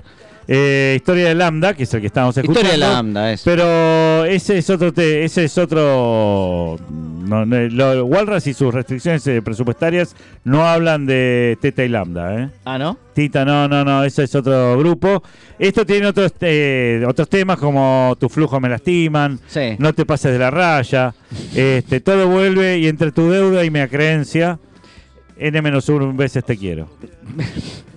eh, 0.51 0.93
historia 0.95 1.27
de 1.27 1.35
Lambda, 1.35 1.75
que 1.75 1.83
es 1.83 1.93
el 1.93 2.01
que 2.01 2.07
estamos 2.07 2.35
escuchando. 2.35 2.59
Historia 2.67 2.87
de 2.87 2.93
lambda, 2.93 3.31
es. 3.31 3.43
Pero 3.43 4.25
ese 4.25 4.57
es 4.57 4.67
otro, 4.71 4.91
te- 4.91 5.23
ese 5.23 5.43
es 5.43 5.55
otro. 5.59 6.75
No, 6.89 7.45
no, 7.45 7.59
lo- 7.67 8.05
Walras 8.05 8.47
y 8.47 8.55
sus 8.55 8.73
restricciones 8.73 9.27
eh, 9.27 9.43
presupuestarias 9.43 10.15
no 10.45 10.67
hablan 10.67 11.05
de 11.05 11.55
Teta 11.61 11.83
y 11.85 11.89
Lambda, 11.89 12.41
¿eh? 12.41 12.49
Ah, 12.65 12.79
¿no? 12.79 12.97
Tita, 13.13 13.45
no, 13.45 13.67
no, 13.67 13.85
no, 13.85 14.03
ese 14.03 14.23
es 14.23 14.33
otro 14.33 14.75
grupo. 14.79 15.21
Esto 15.59 15.85
tiene 15.85 16.07
otros, 16.07 16.33
eh, 16.41 17.03
otros 17.07 17.29
temas 17.29 17.59
como 17.59 18.17
tu 18.19 18.27
flujo 18.29 18.59
me 18.59 18.69
lastiman, 18.69 19.39
Sí. 19.47 19.75
no 19.77 19.93
te 19.93 20.03
pases 20.05 20.31
de 20.31 20.39
la 20.39 20.49
raya, 20.49 21.13
este, 21.53 21.99
todo 21.99 22.27
vuelve 22.27 22.79
y 22.79 22.87
entre 22.87 23.11
tu 23.11 23.29
deuda 23.29 23.63
y 23.63 23.69
mi 23.69 23.79
acreencia, 23.81 24.57
N-1 25.37 26.15
veces 26.15 26.43
te 26.43 26.57
quiero. 26.57 26.89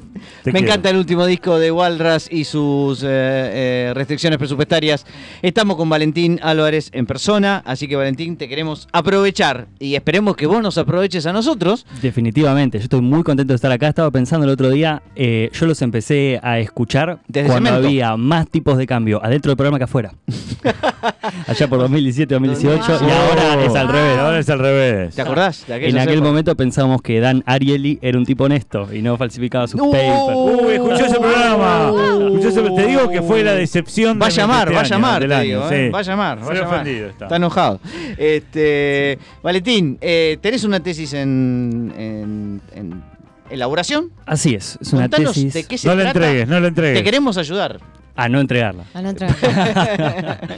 Te 0.42 0.50
Me 0.52 0.59
quiero. 0.59 0.72
encanta 0.72 0.90
el 0.90 0.96
último 0.96 1.24
disco 1.24 1.59
de 1.59 1.70
Walras 1.70 2.26
y 2.31 2.44
sus 2.44 3.02
eh, 3.02 3.07
eh, 3.09 3.92
restricciones 3.94 4.38
presupuestarias. 4.38 5.07
Estamos 5.40 5.76
con 5.76 5.88
Valentín 5.88 6.40
Álvarez 6.42 6.90
en 6.92 7.07
persona, 7.07 7.62
así 7.64 7.87
que 7.87 7.94
Valentín, 7.94 8.37
te 8.37 8.48
queremos 8.48 8.88
aprovechar 8.92 9.68
y 9.78 9.94
esperemos 9.94 10.35
que 10.37 10.46
vos 10.46 10.61
nos 10.61 10.78
aproveches 10.78 11.26
a 11.26 11.33
nosotros. 11.33 11.87
Definitivamente, 12.02 12.78
yo 12.78 12.85
estoy 12.85 13.02
muy 13.02 13.22
contento 13.22 13.52
de 13.52 13.57
estar 13.57 13.70
acá. 13.70 13.87
Estaba 13.88 14.11
pensando 14.11 14.44
el 14.44 14.50
otro 14.52 14.68
día, 14.70 15.02
eh, 15.14 15.48
yo 15.52 15.66
los 15.66 15.81
empecé 15.81 16.40
a 16.42 16.59
escuchar 16.59 17.20
Desde 17.28 17.48
cuando 17.48 17.68
Cemento. 17.70 17.87
había 17.88 18.16
más 18.16 18.48
tipos 18.48 18.76
de 18.78 18.87
cambio 18.87 19.24
adentro 19.24 19.50
del 19.50 19.57
programa 19.57 19.78
que 19.78 19.85
afuera. 19.85 20.12
Allá 21.46 21.68
por 21.68 21.78
2017, 21.78 22.35
2018 22.35 22.83
y 23.07 23.11
ahora 23.11 23.64
es 23.64 23.74
al 23.74 23.88
revés. 23.88 24.18
Ahora 24.18 24.38
es 24.38 24.48
al 24.50 24.59
revés. 24.59 25.14
¿Te 25.14 25.22
acordás? 25.22 25.64
De 25.66 25.88
En 25.88 25.98
aquel 25.98 26.20
momento 26.22 26.55
pensábamos 26.57 27.00
que 27.02 27.20
Dan 27.20 27.42
Ariely 27.46 27.98
era 28.02 28.18
un 28.18 28.24
tipo 28.24 28.44
honesto 28.44 28.88
y 28.92 29.02
no 29.02 29.16
falsificaba 29.16 29.66
sus 29.68 29.78
No. 29.78 29.90
papers. 29.90 30.32
Uy, 30.37 30.73
escuchó 30.75 31.07
ese 31.07 31.18
programa. 31.21 31.92
Escuchó 32.27 32.49
ese- 32.49 32.62
te 32.62 32.87
digo 32.87 33.09
que 33.11 33.23
fue 33.23 33.42
la 33.45 33.53
decepción 33.55 34.18
Va 34.21 34.27
a 34.27 34.29
de 34.29 34.35
llamar, 34.37 34.68
este 34.68 34.75
va 34.75 34.81
a 34.81 34.85
llamar, 34.85 35.31
va 35.31 35.38
a 35.38 35.42
llamar, 35.45 35.92
va 35.95 35.99
a 35.99 36.03
llamar. 36.03 36.38
ofendido 36.42 37.09
está. 37.09 37.25
Está 37.27 37.37
enojado. 37.37 37.81
Este, 38.16 39.18
Valentín, 39.42 39.99
eh, 40.01 40.38
¿tenés 40.40 40.64
una 40.64 40.81
tesis 40.81 41.12
en, 41.14 41.92
en- 41.97 42.61
en 42.75 43.03
elaboración? 43.51 44.11
Así 44.27 44.55
es, 44.55 44.79
es 44.81 44.92
una 44.92 45.03
Contanos 45.03 45.35
tesis. 45.35 45.53
de 45.55 45.64
qué 45.64 45.79
se 45.79 45.88
No 45.88 45.95
trata. 45.95 46.09
entregues, 46.11 46.49
no 46.49 46.61
le 46.61 46.68
entregues. 46.68 46.99
Te 46.99 47.05
queremos 47.05 47.37
ayudar. 47.37 47.79
A 48.14 48.29
no 48.29 48.40
entregarla. 48.40 48.85
A 48.92 49.01
la 49.03 49.11
otra. 49.11 49.29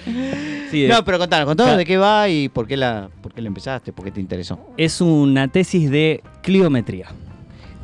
Sí, 0.71 0.89
No, 0.89 1.05
pero 1.05 1.19
contanos, 1.21 1.47
contanos 1.47 1.69
Claro. 1.69 1.79
de 1.79 1.85
qué 1.85 1.97
va 1.97 2.29
y 2.29 2.49
por 2.49 2.67
qué 2.67 2.77
la, 2.77 3.09
por 3.23 3.33
qué 3.33 3.41
la 3.41 3.47
empezaste, 3.49 3.93
por 3.93 4.05
qué 4.05 4.11
te 4.11 4.21
interesó. 4.21 4.59
es 4.77 5.01
una 5.01 5.47
tesis 5.47 5.89
de 5.89 6.21
cliometría. 6.43 7.07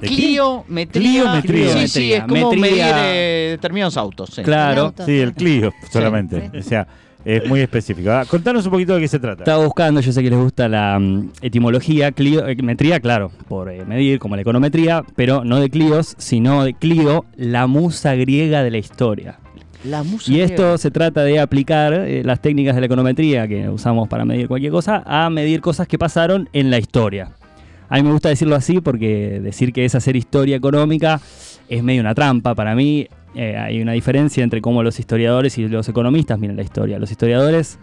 Cliometría. 0.08 1.02
Cliometría. 1.02 1.72
Sí, 1.72 1.88
sí, 1.88 2.12
es 2.12 2.24
como 2.24 2.50
Metría. 2.50 2.60
medir 2.60 2.84
eh, 3.04 3.48
determinados 3.52 3.96
autos. 3.96 4.30
sí. 4.30 4.42
Claro. 4.42 4.82
auto. 4.86 5.04
Sí, 5.04 5.18
el 5.18 5.32
Clio 5.34 5.72
solamente. 5.90 6.50
Sí. 6.52 6.58
O 6.58 6.62
sea, 6.62 6.86
es 7.24 7.46
muy 7.46 7.60
específico. 7.60 8.10
Ah, 8.10 8.24
contanos 8.26 8.64
un 8.64 8.72
poquito 8.72 8.94
de 8.94 9.00
qué 9.02 9.08
se 9.08 9.18
trata. 9.18 9.42
Estaba 9.42 9.64
buscando, 9.64 10.00
yo 10.00 10.12
sé 10.12 10.22
que 10.22 10.30
les 10.30 10.38
gusta 10.38 10.68
la 10.68 10.98
mm, 10.98 11.32
etimología, 11.42 12.12
Clio, 12.12 12.46
eh, 12.46 12.56
metría, 12.62 13.00
claro, 13.00 13.30
por 13.48 13.70
eh, 13.70 13.84
medir, 13.84 14.18
como 14.18 14.36
la 14.36 14.42
econometría, 14.42 15.04
pero 15.16 15.44
no 15.44 15.60
de 15.60 15.68
Clios, 15.68 16.14
sino 16.18 16.64
de 16.64 16.74
Clio, 16.74 17.24
la 17.36 17.66
musa 17.66 18.14
griega 18.14 18.62
de 18.62 18.70
la 18.70 18.78
historia. 18.78 19.38
La 19.84 20.02
música. 20.02 20.36
Y 20.36 20.40
esto 20.42 20.76
se 20.76 20.90
trata 20.90 21.24
de 21.24 21.40
aplicar 21.40 21.92
eh, 21.94 22.22
las 22.24 22.40
técnicas 22.40 22.74
de 22.74 22.80
la 22.80 22.86
econometría 22.86 23.48
que 23.48 23.68
usamos 23.68 24.08
para 24.08 24.24
medir 24.24 24.46
cualquier 24.46 24.72
cosa 24.72 25.02
a 25.06 25.30
medir 25.30 25.60
cosas 25.60 25.88
que 25.88 25.98
pasaron 25.98 26.48
en 26.52 26.70
la 26.70 26.78
historia. 26.78 27.32
A 27.90 27.96
mí 27.96 28.02
me 28.04 28.12
gusta 28.12 28.28
decirlo 28.28 28.54
así 28.56 28.80
porque 28.80 29.40
decir 29.42 29.72
que 29.72 29.84
es 29.84 29.94
hacer 29.94 30.16
historia 30.16 30.56
económica 30.56 31.20
es 31.68 31.82
medio 31.82 32.00
una 32.00 32.14
trampa. 32.14 32.54
Para 32.54 32.74
mí 32.74 33.08
eh, 33.34 33.56
hay 33.56 33.82
una 33.82 33.92
diferencia 33.92 34.42
entre 34.44 34.60
cómo 34.62 34.82
los 34.82 34.98
historiadores 34.98 35.58
y 35.58 35.68
los 35.68 35.88
economistas 35.88 36.38
miran 36.38 36.56
la 36.56 36.62
historia. 36.62 36.98
Los 37.00 37.10
historiadores 37.10 37.78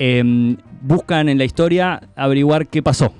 eh, 0.00 0.56
buscan 0.82 1.28
en 1.28 1.38
la 1.38 1.44
historia 1.44 2.00
averiguar 2.16 2.66
qué 2.66 2.82
pasó. 2.82 3.14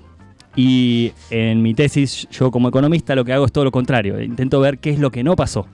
Y 0.57 1.13
en 1.31 1.63
mi 1.63 1.75
tesis, 1.75 2.27
yo 2.31 2.51
como 2.51 2.69
economista 2.69 3.15
lo 3.15 3.25
que 3.25 3.33
hago 3.33 3.45
es 3.45 3.53
todo 3.53 3.65
lo 3.65 3.71
contrario. 3.71 4.21
Intento 4.21 4.59
ver 4.59 4.79
qué 4.79 4.91
es 4.91 4.99
lo 4.99 5.11
que 5.11 5.23
no 5.23 5.37
pasó 5.37 5.69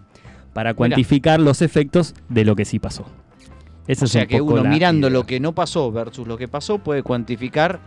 para 0.53 0.75
cuantificar 0.75 1.41
los 1.41 1.63
efectos 1.63 2.15
de 2.29 2.45
lo 2.45 2.57
que 2.57 2.65
sí 2.67 2.79
pasó. 2.79 3.07
Esa 3.87 4.05
O 4.05 4.07
es 4.07 4.13
sea 4.13 4.23
un 4.23 4.29
que 4.29 4.39
poco 4.39 4.55
uno 4.55 4.65
mirando 4.65 5.09
idea. 5.09 5.19
lo 5.19 5.25
que 5.25 5.41
no 5.41 5.55
pasó 5.55 5.91
versus 5.91 6.27
lo 6.27 6.37
que 6.37 6.47
pasó 6.49 6.79
puede 6.79 7.03
cuantificar 7.03 7.81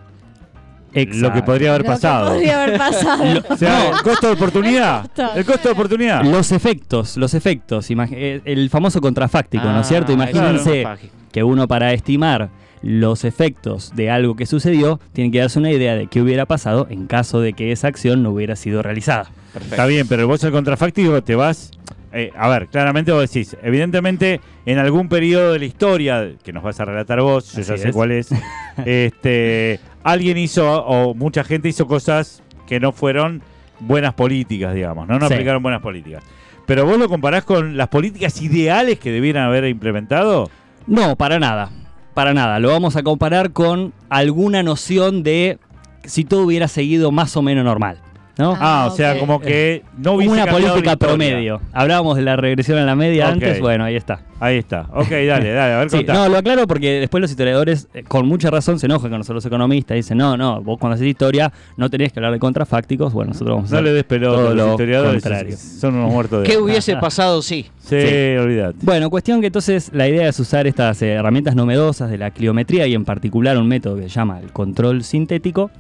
lo 0.95 1.33
que 1.33 1.41
podría 1.43 1.69
haber 1.69 1.81
Lo 1.81 1.85
que 1.85 1.91
pasado. 1.91 2.29
podría 2.33 2.63
haber 2.63 2.77
pasado. 2.77 3.43
O 3.49 3.57
sea, 3.57 3.89
el 3.91 4.01
costo 4.01 4.27
de 4.27 4.33
oportunidad. 4.33 5.09
El 5.35 5.45
costo 5.45 5.67
de 5.69 5.73
oportunidad. 5.73 6.23
Los 6.23 6.51
efectos, 6.51 7.17
los 7.17 7.33
efectos. 7.33 7.87
eh, 7.91 8.41
El 8.45 8.69
famoso 8.69 9.01
contrafáctico, 9.01 9.65
¿no 9.65 9.81
es 9.81 9.87
cierto? 9.87 10.11
Ah, 10.11 10.15
Imagínense 10.15 10.81
claro. 10.81 10.99
que 11.31 11.43
uno 11.43 11.67
para 11.67 11.93
estimar 11.93 12.49
los 12.81 13.23
efectos 13.25 13.93
de 13.95 14.11
algo 14.11 14.35
que 14.35 14.45
sucedió 14.45 14.99
tiene 15.13 15.31
que 15.31 15.39
darse 15.39 15.57
una 15.57 15.71
idea 15.71 15.95
de 15.95 16.07
qué 16.07 16.21
hubiera 16.21 16.45
pasado 16.45 16.85
en 16.89 17.07
caso 17.07 17.41
de 17.41 17.53
que 17.53 17.71
esa 17.71 17.87
acción 17.87 18.21
no 18.21 18.29
hubiera 18.31 18.55
sido 18.55 18.83
realizada. 18.83 19.31
Está 19.55 19.85
bien, 19.85 20.07
pero 20.07 20.27
vos 20.27 20.43
al 20.43 20.51
contrafáctico 20.51 21.23
te 21.23 21.33
vas. 21.35 21.71
Eh, 22.15 22.31
a 22.35 22.47
ver, 22.47 22.67
claramente 22.67 23.11
vos 23.11 23.21
decís, 23.29 23.55
evidentemente 23.61 24.39
en 24.65 24.79
algún 24.79 25.09
periodo 25.09 25.53
de 25.53 25.59
la 25.59 25.65
historia 25.65 26.31
que 26.43 26.53
nos 26.53 26.63
vas 26.63 26.79
a 26.79 26.85
relatar 26.85 27.21
vos, 27.21 27.51
yo 27.53 27.61
ya 27.61 27.77
sé 27.77 27.89
es. 27.89 27.93
cuál 27.95 28.11
es, 28.11 28.29
este, 28.85 29.79
alguien 30.03 30.37
hizo 30.37 30.83
o 30.85 31.13
mucha 31.13 31.43
gente 31.43 31.67
hizo 31.69 31.87
cosas 31.87 32.41
que 32.67 32.79
no 32.79 32.91
fueron 32.91 33.41
buenas 33.79 34.13
políticas, 34.13 34.73
digamos, 34.73 35.07
no, 35.07 35.19
no 35.19 35.27
Sí. 35.27 35.33
aplicaron 35.33 35.61
buenas 35.61 35.81
políticas. 35.81 36.23
Pero 36.65 36.85
vos 36.85 36.97
lo 36.97 37.07
comparás 37.09 37.43
con 37.43 37.77
las 37.77 37.89
políticas 37.89 38.41
ideales 38.41 38.97
que 38.97 39.11
debieran 39.11 39.43
haber 39.45 39.65
implementado. 39.65 40.49
No, 40.87 41.15
para 41.15 41.37
nada. 41.37 41.69
Para 42.15 42.33
nada. 42.33 42.59
Lo 42.59 42.69
vamos 42.69 42.95
a 42.95 43.03
comparar 43.03 43.51
con 43.51 43.93
alguna 44.09 44.63
noción 44.63 45.21
de 45.21 45.59
si 46.05 46.23
todo 46.23 46.43
hubiera 46.43 46.67
seguido 46.67 47.11
más 47.11 47.35
o 47.37 47.41
menos 47.43 47.65
normal. 47.65 47.99
¿No? 48.37 48.51
Ah, 48.59 48.83
Ah, 48.85 48.87
o 48.91 48.95
sea, 48.95 49.17
como 49.19 49.39
que 49.39 49.83
no 49.97 50.13
hubiese 50.13 50.33
Una 50.33 50.45
política 50.47 50.95
promedio. 50.97 51.61
Hablábamos 51.71 52.15
de 52.17 52.23
la 52.23 52.35
regresión 52.35 52.77
a 52.77 52.83
la 52.85 52.95
media 52.95 53.29
antes, 53.29 53.59
bueno, 53.59 53.83
ahí 53.85 53.95
está. 53.95 54.19
Ahí 54.39 54.57
está. 54.57 54.87
Ok, 54.93 55.09
dale, 55.09 55.53
dale, 55.53 55.73
a 55.73 55.77
ver, 55.79 55.89
Sí, 55.89 55.97
contá. 55.97 56.13
no, 56.13 56.27
lo 56.29 56.37
aclaro 56.37 56.67
porque 56.67 56.99
después 56.99 57.21
los 57.21 57.31
historiadores, 57.31 57.87
eh, 57.93 58.03
con 58.05 58.27
mucha 58.27 58.51
razón, 58.51 58.79
se 58.79 58.85
enojan 58.87 59.09
con 59.09 59.19
nosotros 59.19 59.35
los 59.43 59.45
economistas. 59.45 59.95
Dicen, 59.95 60.17
no, 60.17 60.35
no, 60.35 60.61
vos 60.61 60.77
cuando 60.77 60.95
haces 60.95 61.07
historia 61.07 61.53
no 61.77 61.89
tenés 61.89 62.11
que 62.11 62.19
hablar 62.19 62.33
de 62.33 62.39
contrafácticos. 62.39 63.13
Bueno, 63.13 63.29
nosotros 63.31 63.55
vamos 63.55 63.71
a 63.71 63.75
No 63.77 63.81
le 63.81 63.93
des 63.93 64.03
pelota 64.03 64.41
los 64.41 64.55
lo 64.55 64.71
historiadores, 64.71 65.23
contrario. 65.23 65.55
son 65.57 65.95
unos 65.95 66.11
muertos 66.11 66.41
de 66.43 66.49
¿Qué 66.49 66.57
hubiese 66.57 66.95
pasado 66.97 67.41
si? 67.41 67.63
Sí, 67.79 67.95
Sí. 68.01 68.35
olvídate. 68.37 68.77
Bueno, 68.81 69.09
cuestión 69.09 69.39
que 69.39 69.47
entonces 69.47 69.89
la 69.93 70.07
idea 70.09 70.27
es 70.27 70.37
usar 70.39 70.67
estas 70.67 71.01
eh, 71.01 71.11
herramientas 71.13 71.55
novedosas 71.55 72.09
de 72.09 72.17
la 72.17 72.31
cliometría 72.31 72.87
y 72.87 72.93
en 72.93 73.05
particular 73.05 73.57
un 73.57 73.67
método 73.69 73.95
que 73.95 74.03
se 74.03 74.09
llama 74.09 74.39
el 74.41 74.51
control 74.51 75.03
sintético 75.05 75.71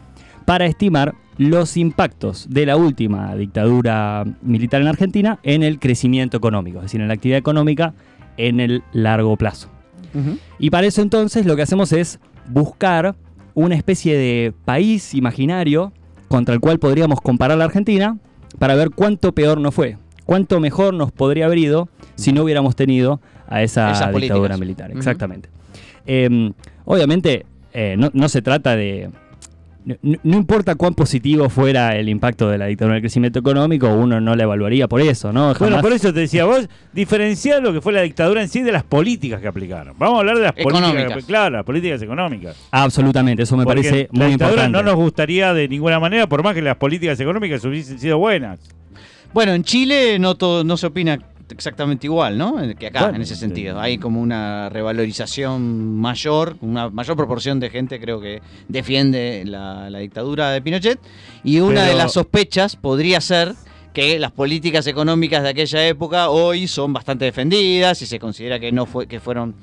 para 0.45 0.65
estimar 0.65 1.15
los 1.37 1.75
impactos 1.75 2.47
de 2.49 2.65
la 2.65 2.77
última 2.77 3.35
dictadura 3.35 4.23
militar 4.41 4.81
en 4.81 4.87
Argentina 4.87 5.39
en 5.43 5.63
el 5.63 5.79
crecimiento 5.79 6.37
económico, 6.37 6.77
es 6.77 6.83
decir, 6.83 7.01
en 7.01 7.07
la 7.09 7.13
actividad 7.15 7.39
económica 7.39 7.93
en 8.37 8.59
el 8.59 8.83
largo 8.93 9.35
plazo. 9.37 9.69
Y 10.59 10.69
para 10.69 10.87
eso 10.87 11.01
entonces 11.01 11.45
lo 11.45 11.57
que 11.57 11.63
hacemos 11.63 11.91
es 11.91 12.19
buscar 12.47 13.15
una 13.53 13.75
especie 13.75 14.15
de 14.17 14.53
país 14.63 15.13
imaginario 15.13 15.91
contra 16.29 16.53
el 16.53 16.61
cual 16.61 16.79
podríamos 16.79 17.19
comparar 17.19 17.57
la 17.57 17.65
Argentina 17.65 18.17
para 18.57 18.75
ver 18.75 18.91
cuánto 18.91 19.33
peor 19.33 19.59
nos 19.59 19.75
fue, 19.75 19.97
cuánto 20.25 20.61
mejor 20.61 20.93
nos 20.93 21.11
podría 21.11 21.45
haber 21.47 21.57
ido 21.57 21.89
si 22.15 22.31
no 22.31 22.43
hubiéramos 22.43 22.77
tenido 22.77 23.19
a 23.47 23.61
esa 23.61 23.91
Esas 23.91 24.13
dictadura 24.15 24.55
políticas. 24.55 24.59
militar. 24.59 24.91
Exactamente. 24.91 25.49
Eh, 26.07 26.51
obviamente 26.85 27.45
eh, 27.73 27.95
no, 27.97 28.09
no 28.13 28.29
se 28.29 28.41
trata 28.41 28.77
de... 28.77 29.09
No, 29.85 29.95
no 30.23 30.37
importa 30.37 30.73
cuán 30.73 30.95
positivo 30.95 31.47
fuera 31.47 31.95
el 31.95 32.09
impacto 32.09 32.49
de 32.49 32.57
la 32.57 32.65
dictadura 32.65 32.95
del 32.95 33.03
crecimiento 33.03 33.37
económico, 33.37 33.87
uno 33.93 34.19
no 34.19 34.35
la 34.35 34.41
evaluaría 34.43 34.87
por 34.87 34.99
eso, 34.99 35.31
¿no? 35.31 35.53
Bueno, 35.53 35.79
por 35.79 35.93
eso 35.93 36.11
te 36.11 36.21
decía, 36.21 36.45
vos 36.45 36.67
diferenciar 36.91 37.61
lo 37.61 37.71
que 37.71 37.81
fue 37.81 37.93
la 37.93 38.01
dictadura 38.01 38.41
en 38.41 38.47
sí 38.49 38.61
de 38.63 38.71
las 38.71 38.81
políticas 38.83 39.39
que 39.41 39.47
aplicaron. 39.47 39.95
Vamos 39.99 40.15
a 40.17 40.19
hablar 40.21 40.37
de 40.37 40.43
las 40.43 40.53
políticas, 40.53 40.79
Económicas. 40.89 41.17
que- 41.17 41.23
claro, 41.23 41.55
las 41.57 41.65
políticas 41.65 42.01
económicas. 42.01 42.55
Absolutamente, 42.71 43.43
eso 43.43 43.55
me 43.57 43.63
Porque 43.63 43.81
parece 43.83 44.09
la 44.11 44.19
muy 44.23 44.27
dictadura 44.31 44.63
importante. 44.65 44.77
no 44.77 44.83
nos 44.91 44.95
gustaría 44.95 45.53
de 45.53 45.67
ninguna 45.67 45.99
manera, 45.99 46.27
por 46.27 46.41
más 46.43 46.55
que 46.55 46.63
las 46.63 46.77
políticas 46.77 47.19
económicas 47.19 47.63
hubiesen 47.63 47.99
sido 47.99 48.17
buenas. 48.17 48.59
Bueno, 49.33 49.53
en 49.53 49.63
Chile 49.63 50.17
no, 50.17 50.33
todo, 50.35 50.63
no 50.63 50.77
se 50.77 50.87
opina 50.87 51.19
exactamente 51.49 52.07
igual, 52.07 52.37
¿no? 52.37 52.55
Que 52.77 52.87
acá, 52.87 53.01
Bueno, 53.01 53.15
en 53.17 53.21
ese 53.21 53.35
sentido. 53.35 53.79
Hay 53.79 53.97
como 53.97 54.21
una 54.21 54.69
revalorización 54.69 55.95
mayor, 55.99 56.57
una 56.61 56.89
mayor 56.89 57.15
proporción 57.15 57.59
de 57.59 57.69
gente 57.69 57.99
creo 57.99 58.19
que 58.19 58.41
defiende 58.67 59.43
la, 59.45 59.89
la 59.89 59.99
dictadura 59.99 60.51
de 60.51 60.61
Pinochet. 60.61 60.99
Y 61.43 61.59
una 61.59 61.81
Pero- 61.81 61.93
de 61.93 61.93
las 61.95 62.13
sospechas 62.13 62.75
podría 62.75 63.21
ser 63.21 63.53
que 63.93 64.19
las 64.19 64.31
políticas 64.31 64.87
económicas 64.87 65.41
de 65.43 65.49
aquella 65.49 65.87
época 65.87 66.29
hoy 66.29 66.67
son 66.67 66.91
bastante 66.91 67.23
defendidas 67.25 68.01
y 68.01 68.05
se 68.05 68.19
considera 68.19 68.59
que 68.59 68.71
no 68.73 68.85
fue 68.85 69.07
que 69.07 69.19
fueron 69.21 69.55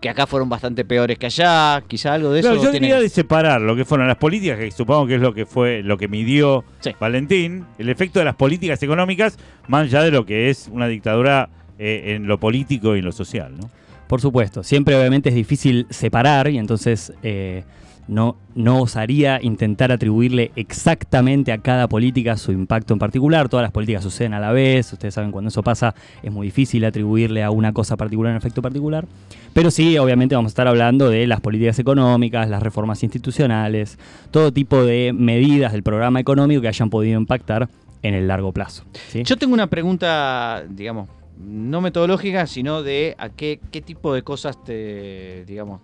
que 0.00 0.08
acá 0.08 0.26
fueron 0.26 0.48
bastante 0.48 0.84
peores 0.84 1.18
que 1.18 1.26
allá, 1.26 1.82
quizá 1.86 2.14
algo 2.14 2.30
de 2.32 2.40
eso. 2.40 2.48
Claro, 2.50 2.62
yo 2.62 2.70
tiene- 2.70 2.86
diría 2.86 3.00
de 3.00 3.08
separar 3.08 3.60
lo 3.60 3.74
que 3.76 3.84
fueron 3.84 4.06
las 4.06 4.16
políticas, 4.16 4.58
que 4.58 4.70
supongo 4.70 5.06
que 5.06 5.14
es 5.16 5.20
lo 5.20 5.32
que 5.34 5.46
fue 5.46 5.82
lo 5.82 5.96
que 5.96 6.08
midió 6.08 6.64
Sí. 6.80 6.90
Valentín, 7.00 7.64
el 7.78 7.88
efecto 7.88 8.18
de 8.18 8.24
las 8.24 8.34
políticas 8.36 8.82
económicas, 8.82 9.38
más 9.68 9.84
allá 9.84 10.02
de 10.02 10.10
lo 10.10 10.26
que 10.26 10.50
es 10.50 10.68
una 10.70 10.86
dictadura 10.86 11.48
eh, 11.78 12.14
en 12.16 12.26
lo 12.26 12.38
político 12.40 12.96
y 12.96 13.00
en 13.00 13.04
lo 13.04 13.12
social, 13.12 13.54
¿no? 13.58 13.68
Por 14.06 14.20
supuesto, 14.20 14.62
siempre 14.62 14.94
obviamente 14.94 15.28
es 15.30 15.34
difícil 15.34 15.86
separar 15.90 16.48
y 16.48 16.58
entonces 16.58 17.12
eh, 17.22 17.64
no, 18.08 18.36
osaría 18.80 19.40
intentar 19.42 19.90
atribuirle 19.90 20.52
exactamente 20.56 21.52
a 21.52 21.58
cada 21.58 21.88
política 21.88 22.36
su 22.36 22.52
impacto 22.52 22.92
en 22.92 22.98
particular. 22.98 23.48
Todas 23.48 23.64
las 23.64 23.72
políticas 23.72 24.02
suceden 24.02 24.34
a 24.34 24.40
la 24.40 24.52
vez, 24.52 24.92
ustedes 24.92 25.14
saben 25.14 25.32
cuando 25.32 25.48
eso 25.48 25.62
pasa 25.62 25.94
es 26.22 26.32
muy 26.32 26.46
difícil 26.46 26.84
atribuirle 26.84 27.42
a 27.42 27.50
una 27.50 27.72
cosa 27.72 27.96
particular 27.96 28.32
un 28.32 28.38
efecto 28.38 28.62
particular. 28.62 29.06
Pero 29.52 29.70
sí, 29.70 29.98
obviamente 29.98 30.34
vamos 30.34 30.50
a 30.50 30.52
estar 30.52 30.68
hablando 30.68 31.08
de 31.08 31.26
las 31.26 31.40
políticas 31.40 31.78
económicas, 31.78 32.48
las 32.48 32.62
reformas 32.62 33.02
institucionales, 33.02 33.98
todo 34.30 34.52
tipo 34.52 34.84
de 34.84 35.12
medidas 35.12 35.72
del 35.72 35.82
programa 35.82 36.20
económico 36.20 36.60
que 36.60 36.68
hayan 36.68 36.90
podido 36.90 37.18
impactar 37.18 37.68
en 38.02 38.14
el 38.14 38.28
largo 38.28 38.52
plazo. 38.52 38.84
Yo 39.14 39.36
tengo 39.36 39.54
una 39.54 39.66
pregunta, 39.66 40.64
digamos, 40.68 41.08
no 41.38 41.80
metodológica, 41.80 42.46
sino 42.46 42.82
de 42.82 43.14
a 43.18 43.30
qué, 43.30 43.60
qué 43.70 43.80
tipo 43.82 44.14
de 44.14 44.22
cosas 44.22 44.62
te, 44.62 45.44
digamos, 45.46 45.80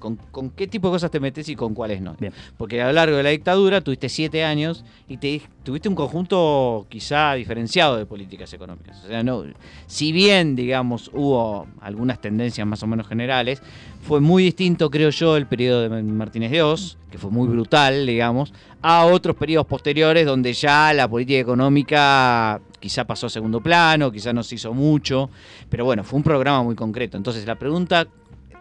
con, 0.00 0.16
con 0.16 0.50
qué 0.50 0.66
tipo 0.66 0.88
de 0.88 0.94
cosas 0.94 1.12
te 1.12 1.20
metes 1.20 1.48
y 1.48 1.54
con 1.54 1.74
cuáles 1.74 2.00
no. 2.00 2.16
Bien. 2.18 2.32
Porque 2.56 2.82
a 2.82 2.86
lo 2.86 2.92
largo 2.92 3.16
de 3.16 3.22
la 3.22 3.30
dictadura 3.30 3.80
tuviste 3.80 4.08
siete 4.08 4.42
años 4.42 4.84
y 5.06 5.18
te, 5.18 5.42
tuviste 5.62 5.88
un 5.88 5.94
conjunto 5.94 6.86
quizá 6.88 7.34
diferenciado 7.34 7.96
de 7.96 8.06
políticas 8.06 8.52
económicas. 8.52 9.04
O 9.04 9.06
sea, 9.06 9.22
no, 9.22 9.44
si 9.86 10.10
bien, 10.10 10.56
digamos, 10.56 11.10
hubo 11.14 11.68
algunas 11.80 12.20
tendencias 12.20 12.66
más 12.66 12.82
o 12.82 12.88
menos 12.88 13.06
generales, 13.06 13.62
fue 14.02 14.20
muy 14.20 14.42
distinto, 14.42 14.90
creo 14.90 15.10
yo, 15.10 15.36
el 15.36 15.46
periodo 15.46 15.88
de 15.88 16.02
Martínez 16.02 16.50
de 16.50 16.62
Oz, 16.62 16.96
que 17.10 17.18
fue 17.18 17.30
muy 17.30 17.48
brutal, 17.48 18.06
digamos, 18.06 18.52
a 18.82 19.04
otros 19.04 19.36
periodos 19.36 19.66
posteriores 19.66 20.24
donde 20.24 20.52
ya 20.54 20.92
la 20.94 21.06
política 21.06 21.38
económica 21.38 22.60
quizá 22.80 23.04
pasó 23.04 23.26
a 23.26 23.30
segundo 23.30 23.60
plano, 23.60 24.10
quizá 24.10 24.32
no 24.32 24.42
se 24.42 24.54
hizo 24.54 24.72
mucho, 24.72 25.28
pero 25.68 25.84
bueno, 25.84 26.02
fue 26.02 26.16
un 26.16 26.22
programa 26.22 26.62
muy 26.62 26.74
concreto. 26.74 27.18
Entonces 27.18 27.46
la 27.46 27.56
pregunta 27.56 28.06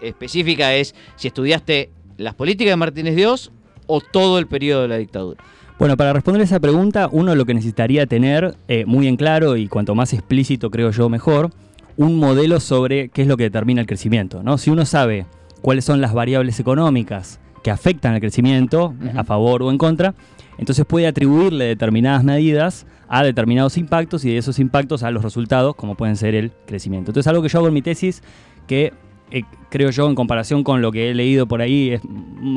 específica 0.01 0.73
es 0.73 0.95
si 1.15 1.27
estudiaste 1.27 1.89
las 2.17 2.35
políticas 2.35 2.71
de 2.71 2.75
Martínez 2.77 3.15
de 3.15 3.27
Oz 3.27 3.51
o 3.87 4.01
todo 4.01 4.39
el 4.39 4.47
periodo 4.47 4.83
de 4.83 4.87
la 4.87 4.97
dictadura. 4.97 5.43
Bueno, 5.79 5.95
para 5.95 6.11
responder 6.11 6.41
esa 6.41 6.59
pregunta, 6.59 7.07
uno 7.11 7.35
lo 7.35 7.45
que 7.45 7.53
necesitaría 7.53 8.05
tener 8.05 8.55
eh, 8.67 8.83
muy 8.85 9.07
en 9.07 9.15
claro 9.15 9.55
y 9.55 9.67
cuanto 9.67 9.95
más 9.95 10.11
explícito 10.13 10.69
creo 10.69 10.91
yo 10.91 11.07
mejor, 11.07 11.51
un 11.95 12.17
modelo 12.17 12.59
sobre 12.59 13.09
qué 13.09 13.21
es 13.21 13.27
lo 13.27 13.37
que 13.37 13.43
determina 13.43 13.81
el 13.81 13.87
crecimiento. 13.87 14.43
¿no? 14.43 14.57
Si 14.57 14.69
uno 14.69 14.85
sabe 14.85 15.25
cuáles 15.61 15.85
son 15.85 16.01
las 16.01 16.13
variables 16.13 16.59
económicas 16.59 17.39
que 17.63 17.71
afectan 17.71 18.13
al 18.13 18.19
crecimiento, 18.19 18.93
a 19.15 19.23
favor 19.23 19.63
o 19.63 19.71
en 19.71 19.77
contra, 19.77 20.15
entonces 20.57 20.85
puede 20.85 21.07
atribuirle 21.07 21.65
determinadas 21.65 22.23
medidas 22.23 22.85
a 23.07 23.23
determinados 23.23 23.77
impactos 23.77 24.25
y 24.25 24.29
de 24.29 24.37
esos 24.37 24.59
impactos 24.59 25.03
a 25.03 25.11
los 25.11 25.23
resultados, 25.23 25.75
como 25.75 25.95
pueden 25.95 26.15
ser 26.15 26.35
el 26.35 26.51
crecimiento. 26.67 27.11
Entonces 27.11 27.27
algo 27.27 27.41
que 27.41 27.49
yo 27.49 27.59
hago 27.59 27.69
en 27.69 27.73
mi 27.73 27.81
tesis, 27.81 28.21
que 28.67 28.93
eh, 29.31 29.43
creo 29.69 29.89
yo 29.91 30.07
en 30.09 30.15
comparación 30.15 30.63
con 30.63 30.81
lo 30.81 30.91
que 30.91 31.09
he 31.09 31.13
leído 31.13 31.47
por 31.47 31.61
ahí 31.61 31.91
es 31.91 32.01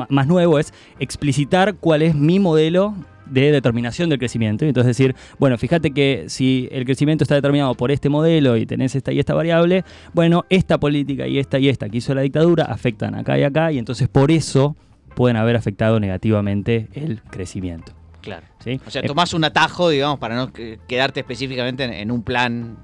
más 0.09 0.27
nuevo, 0.27 0.59
es 0.59 0.73
explicitar 0.99 1.75
cuál 1.75 2.01
es 2.01 2.15
mi 2.15 2.39
modelo 2.39 2.95
de 3.25 3.51
determinación 3.51 4.09
del 4.09 4.19
crecimiento. 4.19 4.65
Entonces 4.65 4.97
decir, 4.97 5.15
bueno, 5.39 5.57
fíjate 5.57 5.91
que 5.91 6.25
si 6.27 6.67
el 6.71 6.85
crecimiento 6.85 7.23
está 7.23 7.35
determinado 7.35 7.73
por 7.75 7.89
este 7.91 8.09
modelo 8.09 8.57
y 8.57 8.65
tenés 8.65 8.95
esta 8.95 9.11
y 9.13 9.19
esta 9.19 9.33
variable, 9.33 9.83
bueno, 10.13 10.45
esta 10.49 10.77
política 10.79 11.25
y 11.27 11.39
esta 11.39 11.57
y 11.59 11.69
esta 11.69 11.87
que 11.89 11.97
hizo 11.97 12.13
la 12.13 12.21
dictadura 12.21 12.65
afectan 12.65 13.15
acá 13.15 13.37
y 13.39 13.43
acá 13.43 13.71
y 13.71 13.77
entonces 13.77 14.07
por 14.09 14.29
eso 14.31 14.75
pueden 15.15 15.37
haber 15.37 15.55
afectado 15.55 15.99
negativamente 15.99 16.89
el 16.93 17.21
crecimiento. 17.23 17.93
Claro. 18.21 18.45
¿sí? 18.63 18.79
O 18.85 18.89
sea, 18.89 19.01
Eh, 19.01 19.07
tomás 19.07 19.33
un 19.33 19.43
atajo, 19.43 19.89
digamos, 19.89 20.17
para 20.19 20.35
no 20.35 20.51
que- 20.53 20.79
quedarte 20.87 21.19
específicamente 21.21 21.83
en, 21.83 21.93
en 21.93 22.09
un 22.11 22.23
plan 22.23 22.77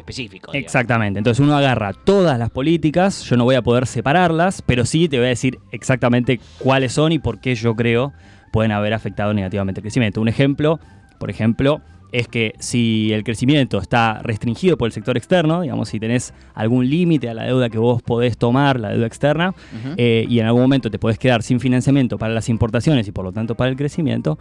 específico. 0.00 0.52
digamos. 0.52 0.64
Exactamente, 0.66 1.18
entonces 1.18 1.40
uno 1.40 1.56
agarra 1.56 1.92
todas 1.92 2.38
las 2.38 2.50
políticas, 2.50 3.22
yo 3.24 3.36
no 3.36 3.44
voy 3.44 3.54
a 3.54 3.62
poder 3.62 3.86
separarlas, 3.86 4.62
pero 4.62 4.84
sí 4.84 5.08
te 5.08 5.18
voy 5.18 5.26
a 5.26 5.30
decir 5.30 5.58
exactamente 5.72 6.40
cuáles 6.58 6.92
son 6.92 7.12
y 7.12 7.18
por 7.18 7.40
qué 7.40 7.54
yo 7.54 7.74
creo 7.74 8.12
pueden 8.52 8.72
haber 8.72 8.94
afectado 8.94 9.32
negativamente 9.32 9.80
el 9.80 9.82
crecimiento. 9.82 10.20
Un 10.20 10.28
ejemplo, 10.28 10.80
por 11.18 11.30
ejemplo, 11.30 11.80
es 12.12 12.28
que 12.28 12.54
si 12.58 13.12
el 13.12 13.24
crecimiento 13.24 13.78
está 13.78 14.20
restringido 14.22 14.76
por 14.76 14.86
el 14.86 14.92
sector 14.92 15.16
externo, 15.16 15.62
digamos, 15.62 15.88
si 15.88 16.00
tenés 16.00 16.34
algún 16.54 16.88
límite 16.88 17.28
a 17.28 17.34
la 17.34 17.44
deuda 17.44 17.70
que 17.70 17.78
vos 17.78 18.02
podés 18.02 18.36
tomar, 18.36 18.80
la 18.80 18.90
deuda 18.90 19.06
externa, 19.06 19.54
eh, 19.96 20.26
y 20.28 20.40
en 20.40 20.46
algún 20.46 20.62
momento 20.62 20.90
te 20.90 20.98
podés 20.98 21.18
quedar 21.18 21.42
sin 21.42 21.60
financiamiento 21.60 22.18
para 22.18 22.34
las 22.34 22.48
importaciones 22.48 23.06
y 23.06 23.12
por 23.12 23.24
lo 23.24 23.32
tanto 23.32 23.54
para 23.54 23.70
el 23.70 23.76
crecimiento, 23.76 24.38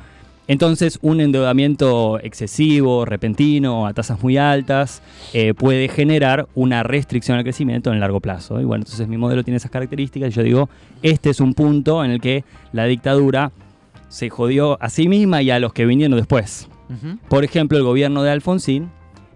entonces 0.49 0.97
un 1.03 1.21
endeudamiento 1.21 2.19
excesivo, 2.23 3.05
repentino, 3.05 3.85
a 3.85 3.93
tasas 3.93 4.23
muy 4.23 4.37
altas, 4.37 5.03
eh, 5.31 5.53
puede 5.53 5.87
generar 5.89 6.47
una 6.55 6.81
restricción 6.81 7.37
al 7.37 7.43
crecimiento 7.43 7.91
en 7.91 7.93
el 7.93 7.99
largo 7.99 8.19
plazo. 8.19 8.59
Y 8.59 8.63
bueno, 8.63 8.81
entonces 8.81 9.07
mi 9.07 9.15
modelo 9.15 9.43
tiene 9.43 9.57
esas 9.57 9.69
características 9.69 10.29
y 10.29 10.31
yo 10.31 10.41
digo, 10.41 10.69
este 11.03 11.29
es 11.29 11.39
un 11.39 11.53
punto 11.53 12.03
en 12.03 12.09
el 12.09 12.19
que 12.19 12.45
la 12.73 12.85
dictadura 12.85 13.51
se 14.07 14.31
jodió 14.31 14.81
a 14.81 14.89
sí 14.89 15.07
misma 15.07 15.43
y 15.43 15.51
a 15.51 15.59
los 15.59 15.71
que 15.71 15.85
vinieron 15.85 16.17
después. 16.17 16.67
Por 17.27 17.43
ejemplo, 17.43 17.77
el 17.77 17.83
gobierno 17.83 18.23
de 18.23 18.31
Alfonsín 18.31 18.89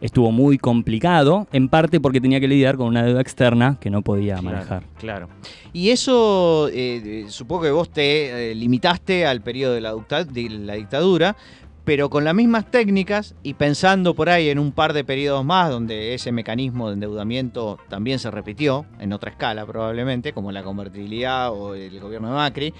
estuvo 0.04 0.32
muy 0.34 0.58
complicado, 0.58 1.48
en 1.54 1.70
parte 1.70 2.02
porque 2.02 2.20
tenía 2.20 2.42
que 2.42 2.48
lidiar 2.50 2.76
con 2.76 2.88
una 2.88 3.04
deuda 3.04 3.22
externa 3.22 3.78
que 3.80 3.90
no 3.90 4.02
podía 4.02 4.42
manejar. 4.42 4.84
Claro. 5.00 5.30
Y 5.72 5.92
eso, 5.92 6.70
eh, 6.74 7.26
supongo 7.30 7.64
que 7.64 7.72
vos 7.72 7.90
te 7.90 8.52
eh, 8.52 8.56
limitaste 8.56 9.26
al 9.26 9.42
periodo 9.42 9.74
de 9.74 9.82
la, 9.82 9.96
de 10.26 10.50
la 10.50 10.74
dictadura, 10.74 11.38
pero 11.86 12.10
con 12.10 12.26
las 12.26 12.36
mismas 12.36 12.70
técnicas 12.70 13.34
y 13.44 13.54
pensando 13.54 14.14
por 14.14 14.30
ahí 14.30 14.50
en 14.50 14.60
un 14.60 14.74
par 14.74 14.92
de 14.92 15.06
periodos 15.06 15.46
más 15.46 15.70
donde 15.70 16.14
ese 16.14 16.34
mecanismo 16.34 16.90
de 16.90 16.96
endeudamiento 16.96 17.80
también 17.88 18.20
se 18.20 18.30
repitió, 18.30 18.86
en 19.00 19.14
otra 19.14 19.32
escala 19.32 19.66
probablemente, 19.66 20.34
como 20.34 20.52
la 20.52 20.64
convertibilidad 20.64 21.50
o 21.54 21.76
el 21.76 21.98
gobierno 22.02 22.28
de 22.28 22.36
Macri. 22.36 22.74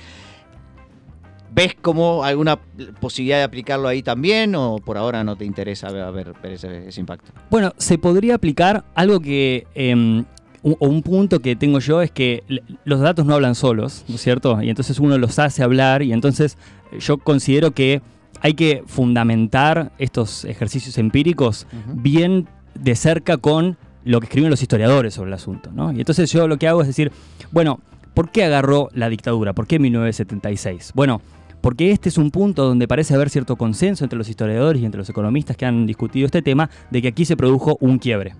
¿Ves 1.54 1.76
como 1.82 2.24
alguna 2.24 2.58
posibilidad 3.00 3.38
de 3.38 3.44
aplicarlo 3.44 3.88
ahí 3.88 4.02
también 4.02 4.56
o 4.56 4.78
por 4.78 4.98
ahora 4.98 5.24
no 5.24 5.36
te 5.36 5.46
interesa 5.46 5.92
ver, 5.92 6.34
ese, 6.44 6.88
ese 6.88 7.00
impacto? 7.00 7.32
Bueno, 7.52 7.74
se 7.78 7.98
podría 7.98 8.36
aplicar 8.36 8.84
algo 8.96 9.20
que... 9.20 9.68
em, 9.76 10.26
un- 10.64 10.78
o 10.80 10.88
un 10.88 11.04
punto 11.04 11.40
que 11.42 11.56
tengo 11.58 11.80
yo 11.80 12.02
es 12.02 12.10
que 12.10 12.42
los 12.86 13.02
datos 13.02 13.26
no 13.26 13.34
hablan 13.34 13.54
solos, 13.54 14.06
¿no 14.08 14.16
es 14.16 14.22
cierto? 14.22 14.62
Y 14.62 14.70
entonces 14.70 14.98
uno 14.98 15.18
los 15.18 15.38
hace 15.38 15.62
hablar 15.62 16.02
y 16.04 16.14
entonces 16.14 16.58
eh, 16.94 17.00
yo 17.00 17.18
considero 17.18 17.72
que 17.72 18.02
hay 18.40 18.54
que 18.54 18.82
fundamentar 18.88 19.92
estos 20.00 20.46
ejercicios 20.46 20.98
empíricos 20.98 21.68
bien 21.94 22.48
de 22.76 22.96
cerca 22.96 23.36
con 23.38 23.78
lo 24.06 24.20
que 24.22 24.26
escriben 24.28 24.50
los 24.50 24.62
historiadores 24.62 25.14
sobre 25.14 25.30
el 25.30 25.34
asunto, 25.34 25.70
¿no? 25.74 25.92
Y 25.92 26.00
entonces 26.00 26.32
yo 26.32 26.48
lo 26.48 26.58
que 26.58 26.68
hago 26.70 26.82
es 26.82 26.88
decir, 26.88 27.12
bueno, 27.52 27.80
¿por 28.14 28.32
qué 28.32 28.44
agarró 28.46 28.90
la 28.94 29.10
dictadura? 29.10 29.52
¿Por 29.54 29.68
qué 29.68 29.80
1976? 29.80 30.92
Bueno, 30.96 31.22
porque 31.64 31.92
este 31.92 32.10
es 32.10 32.18
un 32.18 32.30
punto 32.30 32.66
donde 32.66 32.90
parece 32.90 33.16
haber 33.16 33.30
cierto 33.30 33.56
consenso 33.56 34.04
entre 34.04 34.18
los 34.18 34.28
historiadores 34.28 34.82
y 34.82 34.86
entre 34.86 35.00
los 35.00 35.10
economistas 35.10 35.56
que 35.56 35.66
han 35.66 35.86
discutido 35.88 36.26
este 36.26 36.42
tema 36.42 36.70
de 36.92 37.02
que 37.02 37.08
aquí 37.08 37.24
se 37.24 37.38
produjo 37.38 37.78
un 37.80 38.00
quiebre. 38.00 38.34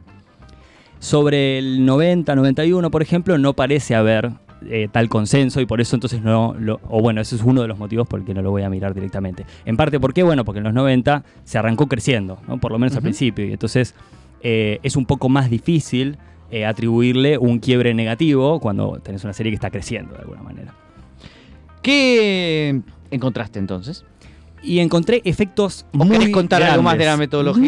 Sobre 1.00 1.58
el 1.58 1.86
90, 1.86 2.36
91, 2.36 2.92
por 2.92 3.02
ejemplo, 3.02 3.38
no 3.38 3.54
parece 3.54 3.96
haber 3.96 4.32
eh, 4.70 4.88
tal 4.92 5.08
consenso 5.10 5.60
y 5.62 5.66
por 5.66 5.80
eso 5.82 5.96
entonces 5.96 6.22
no, 6.22 6.54
lo- 6.60 6.80
o 6.90 7.02
bueno, 7.02 7.22
ese 7.22 7.36
es 7.36 7.44
uno 7.44 7.62
de 7.62 7.68
los 7.70 7.78
motivos 7.80 8.08
por 8.08 8.20
el 8.20 8.26
que 8.26 8.34
no 8.34 8.42
lo 8.42 8.52
voy 8.52 8.64
a 8.64 8.70
mirar 8.70 8.94
directamente. 8.94 9.46
En 9.66 9.78
parte, 9.78 10.00
¿por 10.00 10.14
qué? 10.14 10.24
Bueno, 10.24 10.44
porque 10.46 10.60
en 10.60 10.66
los 10.66 10.74
90 10.74 11.24
se 11.46 11.58
arrancó 11.58 11.88
creciendo, 11.88 12.40
¿no? 12.48 12.60
por 12.60 12.72
lo 12.72 12.80
menos 12.80 12.96
al 12.96 13.02
principio, 13.02 13.46
y 13.46 13.52
entonces 13.54 13.96
eh, 14.42 14.80
es 14.84 14.96
un 14.98 15.06
poco 15.06 15.28
más 15.30 15.50
difícil 15.50 16.18
eh, 16.52 16.66
atribuirle 16.66 17.38
un 17.38 17.60
quiebre 17.60 17.94
negativo 17.94 18.60
cuando 18.60 19.00
tenés 19.04 19.24
una 19.24 19.34
serie 19.34 19.52
que 19.52 19.56
está 19.56 19.70
creciendo 19.72 20.14
de 20.14 20.20
alguna 20.22 20.44
manera. 20.44 20.74
¿Qué 21.84 22.82
encontraste 23.12 23.60
entonces? 23.60 24.04
Y 24.66 24.80
encontré 24.80 25.22
efectos 25.26 25.86
¿O 25.94 25.98
muy 26.06 26.18
querés 26.18 26.34
contar 26.34 26.64
algo 26.64 26.84
más 26.84 26.98
de 26.98 27.04
la 27.06 27.18
metodología? 27.18 27.64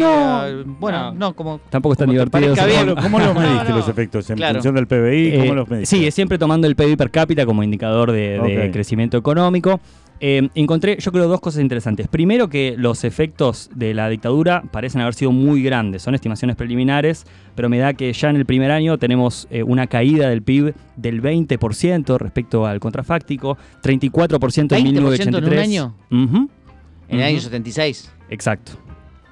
No, 0.55 0.63
bueno, 0.80 1.11
no. 1.11 1.13
no, 1.13 1.36
como 1.36 1.59
Tampoco 1.70 1.91
es 1.91 1.97
tan 1.99 2.07
como 2.07 2.18
te 2.18 2.26
divertido. 2.26 2.55
parezca 2.55 2.63
supongo. 2.78 2.95
bien. 2.95 3.03
¿Cómo 3.03 3.20
los 3.20 3.36
mediste 3.49 3.70
no. 3.70 3.76
los 3.78 3.89
efectos? 3.89 4.30
¿En 4.30 4.38
Claro. 4.38 4.53
función 4.55 4.76
del 4.76 4.88
PBI? 4.88 5.32
¿Cómo 5.39 5.51
Eh, 5.51 5.55
los 5.55 5.70
mediste? 5.70 5.97
Sí, 5.97 6.09
siempre 6.11 6.38
tomando 6.38 6.68
el 6.68 6.76
PIB 6.78 6.95
per 6.97 7.11
cápita 7.11 7.45
como 7.45 7.63
indicador 7.63 8.13
de, 8.13 8.39
de 8.39 8.72
crecimiento 8.72 9.18
económico. 9.18 9.82
Eh, 10.20 10.47
encontré, 10.55 10.97
yo 10.99 11.11
creo, 11.11 11.28
dos 11.28 11.41
cosas 11.41 11.61
interesantes. 11.61 12.07
Primero, 12.07 12.49
que 12.49 12.76
los 12.78 13.03
efectos 13.03 13.70
de 13.76 13.93
la 13.93 14.07
dictadura 14.09 14.63
parecen 14.72 15.01
haber 15.01 15.13
sido 15.13 15.32
muy 15.32 15.61
grandes. 15.61 16.03
Son 16.03 16.16
estimaciones 16.16 16.55
preliminares, 16.55 17.26
pero 17.53 17.70
me 17.70 17.78
da 17.80 17.93
que 17.93 18.11
ya 18.13 18.30
en 18.30 18.38
el 18.38 18.45
primer 18.45 18.72
año 18.72 18.97
tenemos 18.97 19.47
eh, 19.49 19.63
una 19.63 19.88
caída 19.88 20.30
del 20.30 20.41
PIB 20.41 20.74
del 20.95 21.22
20% 21.22 22.18
respecto 22.18 22.66
al 22.66 22.80
contrafáctico, 22.80 23.57
34% 23.84 24.59
en 24.59 24.68
20% 24.68 24.78
en 24.78 24.88
un 24.88 24.93
1983. 24.93 25.59
año. 25.61 25.95
Ujú, 26.11 26.49
en 27.09 27.20
el 27.20 27.24
año 27.24 27.36
ujú. 27.36 27.43
76. 27.43 28.11
Exacto. 28.30 28.84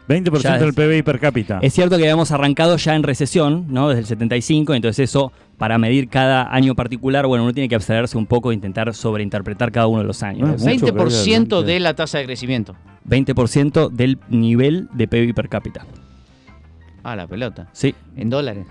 20% 0.08 0.42
Ya 0.42 0.58
del 0.58 0.74
PBI 0.74 1.02
per 1.04 1.20
cápita. 1.20 1.60
Es 1.62 1.74
cierto 1.74 1.96
que 1.98 2.04
habíamos 2.04 2.32
arrancado 2.32 2.76
ya 2.78 2.96
en 2.96 3.04
recesión, 3.04 3.66
¿no? 3.70 3.88
Desde 3.90 4.02
el 4.02 4.06
75, 4.08 4.74
entonces 4.74 5.10
eso, 5.10 5.32
para 5.58 5.78
medir 5.78 6.10
cada 6.10 6.54
año 6.54 6.76
particular, 6.76 7.26
bueno, 7.26 7.44
uno 7.46 7.54
tiene 7.54 7.70
que 7.70 7.76
abstraerse 7.76 8.18
un 8.18 8.26
poco 8.26 8.52
e 8.52 8.54
intentar 8.54 8.94
sobreinterpretar 8.94 9.72
cada 9.72 9.88
uno 9.88 10.00
de 10.02 10.06
los 10.08 10.22
años. 10.22 10.42
¿no? 10.42 10.54
Mucho, 10.56 10.66
20% 10.66 11.48
creo 11.48 11.62
que- 11.66 11.72
de 11.74 11.80
la 11.80 11.94
tasa 11.96 12.18
de 12.18 12.26
crecimiento. 12.26 12.76
20% 13.06 13.90
del 13.90 14.18
nivel 14.30 14.90
de 14.94 15.08
PIB 15.08 15.34
per 15.34 15.48
cápita. 15.50 15.86
Ah, 17.04 17.16
la 17.16 17.28
pelota. 17.28 17.68
Sí. 17.74 17.94
En 18.18 18.30
dólares. 18.30 18.66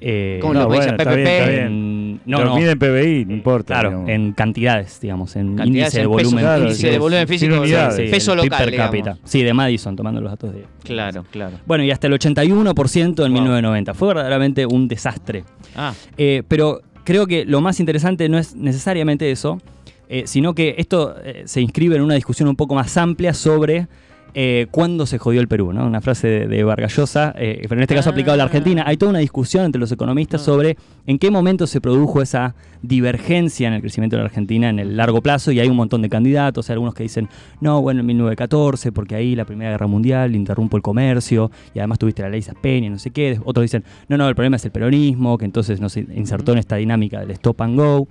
Eh, 0.00 0.38
¿Cómo 0.40 0.54
no, 0.54 0.60
lo 0.62 0.66
bueno, 0.66 0.82
dice 0.82 0.96
está 0.96 1.14
bien, 1.14 1.26
está 1.26 1.44
PPP? 1.44 1.50
bien. 1.52 2.01
En- 2.12 2.20
no, 2.26 2.38
Lo 2.40 2.44
no. 2.46 2.56
miden 2.56 2.78
PBI, 2.78 3.24
no 3.26 3.32
importa. 3.34 3.74
Claro, 3.74 3.88
digamos. 3.90 4.08
en 4.10 4.32
cantidades, 4.32 5.00
digamos, 5.00 5.36
en 5.36 5.56
Cantidades 5.56 5.68
índice 5.68 5.98
de 5.98 6.04
en 6.04 6.10
volumen. 6.10 6.38
Claro, 6.44 6.62
índice 6.64 6.80
sí, 6.80 6.88
de 6.90 6.98
volumen 6.98 7.28
físico. 7.28 7.64
Sí, 7.66 8.02
peso 8.10 8.34
local, 8.34 8.64
per 8.64 8.76
cápita. 8.76 9.18
Sí, 9.24 9.42
de 9.42 9.52
Madison, 9.54 9.96
tomando 9.96 10.20
los 10.20 10.30
datos 10.30 10.52
de... 10.54 10.64
Claro, 10.84 11.24
claro. 11.30 11.56
Bueno, 11.66 11.84
y 11.84 11.90
hasta 11.90 12.06
el 12.06 12.12
81% 12.14 13.24
en 13.26 13.32
Wow. 13.32 13.42
1990. 13.42 13.94
Fue 13.94 14.08
verdaderamente 14.08 14.66
un 14.66 14.88
desastre. 14.88 15.44
Ah, 15.74 15.92
Eh, 16.16 16.42
pero 16.48 16.80
creo 17.04 17.26
que 17.26 17.44
lo 17.44 17.60
más 17.60 17.80
interesante 17.80 18.28
no 18.28 18.38
es 18.38 18.54
necesariamente 18.54 19.30
eso, 19.30 19.60
eh, 20.08 20.24
sino 20.26 20.54
que 20.54 20.74
esto 20.78 21.14
eh, 21.24 21.42
se 21.46 21.60
inscribe 21.60 21.96
en 21.96 22.02
una 22.02 22.14
discusión 22.14 22.48
un 22.48 22.56
poco 22.56 22.74
más 22.74 22.96
amplia 22.96 23.32
sobre 23.34 23.88
eh, 24.34 24.66
cuándo 24.70 25.06
se 25.06 25.18
jodió 25.18 25.40
el 25.40 25.48
Perú, 25.48 25.72
¿no? 25.72 25.86
Una 25.86 26.00
frase 26.00 26.26
de, 26.28 26.46
de 26.46 26.64
Vargas 26.64 26.96
Llosa, 26.96 27.34
eh, 27.36 27.58
pero 27.62 27.76
en 27.76 27.82
este 27.82 27.94
caso 27.94 28.10
aplicado 28.10 28.34
a 28.34 28.36
la 28.38 28.44
Argentina. 28.44 28.84
Hay 28.86 28.96
toda 28.96 29.10
una 29.10 29.18
discusión 29.18 29.64
entre 29.64 29.80
los 29.80 29.92
economistas 29.92 30.42
Ah. 30.42 30.44
sobre 30.44 30.76
en 31.06 31.18
qué 31.18 31.30
momento 31.30 31.66
se 31.66 31.80
produjo 31.80 32.22
esa 32.22 32.54
divergencia 32.82 33.68
en 33.68 33.74
el 33.74 33.80
crecimiento 33.80 34.16
de 34.16 34.22
la 34.22 34.26
Argentina 34.26 34.68
en 34.68 34.78
el 34.78 34.96
largo 34.96 35.22
plazo 35.22 35.52
y 35.52 35.60
hay 35.60 35.68
un 35.68 35.76
montón 35.76 36.02
de 36.02 36.08
candidatos, 36.08 36.68
hay 36.68 36.74
algunos 36.74 36.94
que 36.94 37.04
dicen, 37.04 37.28
no, 37.60 37.80
bueno, 37.80 38.00
en 38.00 38.06
1914, 38.06 38.92
porque 38.92 39.14
ahí 39.14 39.34
la 39.34 39.44
Primera 39.44 39.70
Guerra 39.70 39.86
Mundial 39.86 40.34
interrumpo 40.34 40.76
el 40.76 40.82
comercio 40.82 41.50
y 41.74 41.78
además 41.78 41.98
tuviste 41.98 42.22
la 42.22 42.28
ley 42.28 42.42
Peña, 42.60 42.90
no 42.90 42.98
sé 42.98 43.10
qué. 43.10 43.38
Otros 43.44 43.62
dicen, 43.62 43.84
no, 44.08 44.16
no, 44.16 44.28
el 44.28 44.34
problema 44.34 44.56
es 44.56 44.64
el 44.64 44.72
peronismo, 44.72 45.38
que 45.38 45.44
entonces 45.44 45.80
no 45.80 45.88
se 45.88 46.00
insertó 46.14 46.52
en 46.52 46.58
esta 46.58 46.76
dinámica 46.76 47.20
del 47.20 47.30
stop 47.32 47.62
and 47.62 47.78
go. 47.78 48.08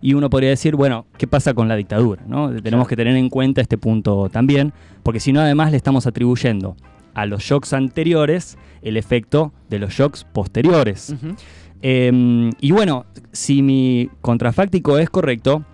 Y 0.00 0.14
uno 0.14 0.30
podría 0.30 0.50
decir, 0.50 0.74
bueno, 0.74 1.06
¿qué 1.18 1.26
pasa 1.26 1.54
con 1.54 1.68
la 1.68 1.76
dictadura? 1.76 2.22
¿no? 2.26 2.50
Tenemos 2.62 2.88
que 2.88 2.96
tener 2.96 3.14
en 3.16 3.28
cuenta 3.28 3.60
este 3.60 3.78
punto 3.78 4.28
también, 4.30 4.72
porque 5.02 5.20
si 5.20 5.32
no, 5.32 5.40
además 5.40 5.63
le 5.70 5.76
estamos 5.76 6.06
atribuyendo 6.06 6.76
a 7.14 7.26
los 7.26 7.42
shocks 7.42 7.72
anteriores 7.72 8.58
el 8.82 8.96
efecto 8.96 9.52
de 9.70 9.78
los 9.78 9.92
shocks 9.92 10.24
posteriores. 10.24 11.14
Eh, 11.82 12.50
y 12.60 12.70
bueno, 12.70 13.06
si 13.32 13.62
mi 13.62 14.08
contrafáctico 14.20 14.98
es 14.98 15.10
correcto, 15.10 15.64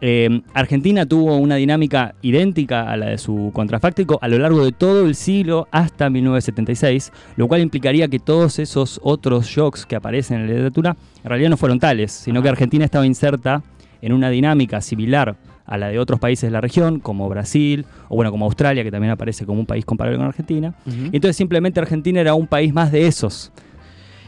eh, 0.00 0.42
Argentina 0.52 1.06
tuvo 1.06 1.36
una 1.36 1.56
dinámica 1.56 2.14
idéntica 2.20 2.90
a 2.90 2.96
la 2.96 3.06
de 3.06 3.18
su 3.18 3.50
contrafáctico 3.54 4.18
a 4.20 4.28
lo 4.28 4.38
largo 4.38 4.62
de 4.64 4.72
todo 4.72 5.06
el 5.06 5.14
siglo 5.14 5.68
hasta 5.70 6.10
1976, 6.10 7.12
lo 7.36 7.48
cual 7.48 7.62
implicaría 7.62 8.08
que 8.08 8.18
todos 8.18 8.58
esos 8.58 9.00
otros 9.02 9.46
shocks 9.46 9.86
que 9.86 9.96
aparecen 9.96 10.40
en 10.40 10.46
la 10.46 10.52
literatura 10.52 10.96
en 11.22 11.28
realidad 11.30 11.50
no 11.50 11.56
fueron 11.56 11.80
tales, 11.80 12.12
sino 12.12 12.42
que 12.42 12.48
Argentina 12.50 12.84
estaba 12.84 13.06
inserta 13.06 13.62
en 14.02 14.12
una 14.12 14.28
dinámica 14.28 14.82
similar 14.82 15.36
a 15.66 15.76
la 15.78 15.88
de 15.88 15.98
otros 15.98 16.20
países 16.20 16.48
de 16.48 16.52
la 16.52 16.60
región, 16.60 17.00
como 17.00 17.28
Brasil, 17.28 17.84
o 18.08 18.16
bueno, 18.16 18.30
como 18.30 18.44
Australia, 18.44 18.84
que 18.84 18.90
también 18.90 19.10
aparece 19.12 19.44
como 19.44 19.60
un 19.60 19.66
país 19.66 19.84
comparable 19.84 20.18
con 20.18 20.26
Argentina. 20.26 20.74
Y 20.86 21.16
entonces 21.16 21.36
simplemente 21.36 21.80
Argentina 21.80 22.20
era 22.20 22.34
un 22.34 22.46
país 22.46 22.72
más 22.72 22.92
de 22.92 23.06
esos. 23.06 23.52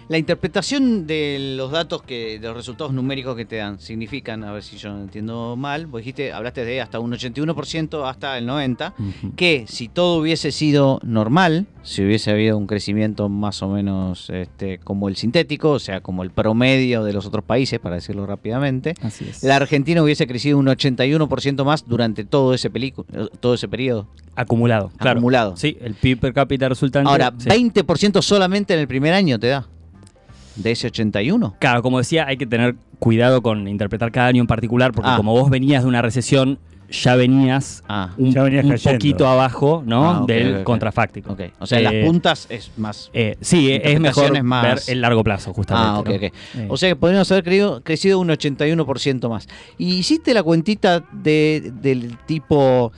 La 0.09 0.17
interpretación 0.17 1.07
de 1.07 1.55
los 1.59 1.71
datos 1.71 2.03
que, 2.03 2.39
de 2.39 2.49
los 2.49 2.57
resultados 2.57 2.95
numéricos 2.95 3.37
que 3.37 3.45
te 3.45 3.57
dan, 3.57 3.79
significan, 3.79 4.43
a 4.43 4.53
ver 4.53 4.63
si 4.63 4.79
yo 4.79 4.89
no 4.91 5.03
entiendo 5.03 5.55
mal, 5.55 5.87
vos 5.87 6.01
dijiste, 6.01 6.33
hablaste 6.33 6.65
de 6.65 6.81
hasta 6.81 6.99
un 6.99 7.13
81% 7.13 8.09
hasta 8.09 8.39
el 8.39 8.47
90%, 8.49 8.93
Ujú. 8.99 9.35
que 9.37 9.67
si 9.69 9.89
todo 9.89 10.19
hubiese 10.21 10.51
sido 10.51 10.99
normal, 11.03 11.67
si 11.83 12.03
hubiese 12.05 12.31
habido 12.31 12.57
un 12.57 12.67
crecimiento 12.67 13.29
más 13.29 13.63
o 13.63 13.69
menos 13.69 14.31
este, 14.31 14.79
como 14.79 15.09
el 15.11 15.17
sintético, 15.17 15.73
o 15.73 15.79
sea, 15.79 16.01
como 16.01 16.23
el 16.23 16.31
promedio 16.31 17.05
de 17.05 17.13
los 17.13 17.27
otros 17.27 17.45
países, 17.45 17.79
para 17.79 17.97
decirlo 17.97 18.25
rápidamente, 18.25 18.95
Así 19.03 19.27
es. 19.29 19.43
la 19.43 19.57
Argentina 19.57 20.03
hubiese 20.03 20.27
crecido 20.27 20.57
un 20.57 20.69
81% 20.69 21.65
más 21.65 21.87
durante 21.87 22.25
todo 22.25 22.55
ese, 22.55 22.71
todo 23.41 23.55
ese 23.55 23.69
periodo 23.69 24.09
Acumulado, 24.37 24.91
claro. 24.97 25.19
acumulado. 25.19 25.57
Sí, 25.59 25.77
el 25.83 25.95
PIB 25.95 26.21
per 26.21 26.33
cápita 26.33 26.69
resultante. 26.69 27.11
Ahora, 27.11 27.35
sí. 27.37 27.49
20% 27.49 28.23
solamente 28.23 28.73
en 28.73 28.81
el 28.81 28.89
primer 28.89 29.13
año 29.13 29.39
te 29.39 29.49
da. 29.49 29.67
De 30.59 30.73
ese 30.73 30.89
81. 30.89 31.57
Claro, 31.59 31.83
como 31.83 31.99
decía, 31.99 32.27
hay 32.27 32.37
que 32.37 32.47
tener 32.47 32.75
cuidado 32.99 33.43
con 33.43 33.69
interpretar 33.69 34.11
cada 34.13 34.27
año 34.29 34.41
en 34.43 34.47
particular, 34.47 34.93
porque 34.93 35.11
Ah. 35.13 35.17
como 35.17 35.33
vos 35.33 35.49
venías 35.51 35.83
de 35.85 35.89
una 35.89 36.03
recesión, 36.03 36.59
ya 36.91 37.17
venías 37.17 37.85
Ah, 37.87 38.15
un, 38.17 38.33
Ya 38.33 38.43
venías 38.43 38.65
un 38.65 38.71
cayendo. 38.71 38.99
poquito 38.99 39.29
abajo 39.29 39.83
¿no? 39.85 40.11
Ah, 40.11 40.25
del 40.27 40.65
contrafáctico. 40.65 41.35
ok. 41.35 41.41
O 41.59 41.67
sea, 41.67 41.79
en 41.79 41.85
las 41.85 41.93
Eh, 41.93 42.03
puntas 42.07 42.47
es 42.49 42.71
más. 42.79 43.11
eh, 43.13 43.37
sí, 43.43 43.71
es 43.71 44.01
mejor 44.01 44.43
más- 44.43 44.87
ver 44.87 44.95
el 44.97 45.03
largo 45.03 45.23
plazo, 45.23 45.53
justamente. 45.53 45.91
Ah, 45.91 45.99
ok, 46.01 46.09
¿no? 46.09 46.15
ok. 46.17 46.23
Eh, 46.23 46.33
O 46.71 46.77
sea 46.79 46.89
que 46.89 46.97
podríamos 46.97 47.31
haber 47.31 47.45
crecido, 47.45 47.83
crecido 47.85 48.19
un 48.19 48.31
81% 48.31 49.29
más. 49.29 49.49
Y 49.77 49.97
hiciste 49.97 50.33
la 50.33 50.43
cuentita 50.43 51.05
de, 51.13 51.73
del 51.83 52.17
tipo, 52.27 52.91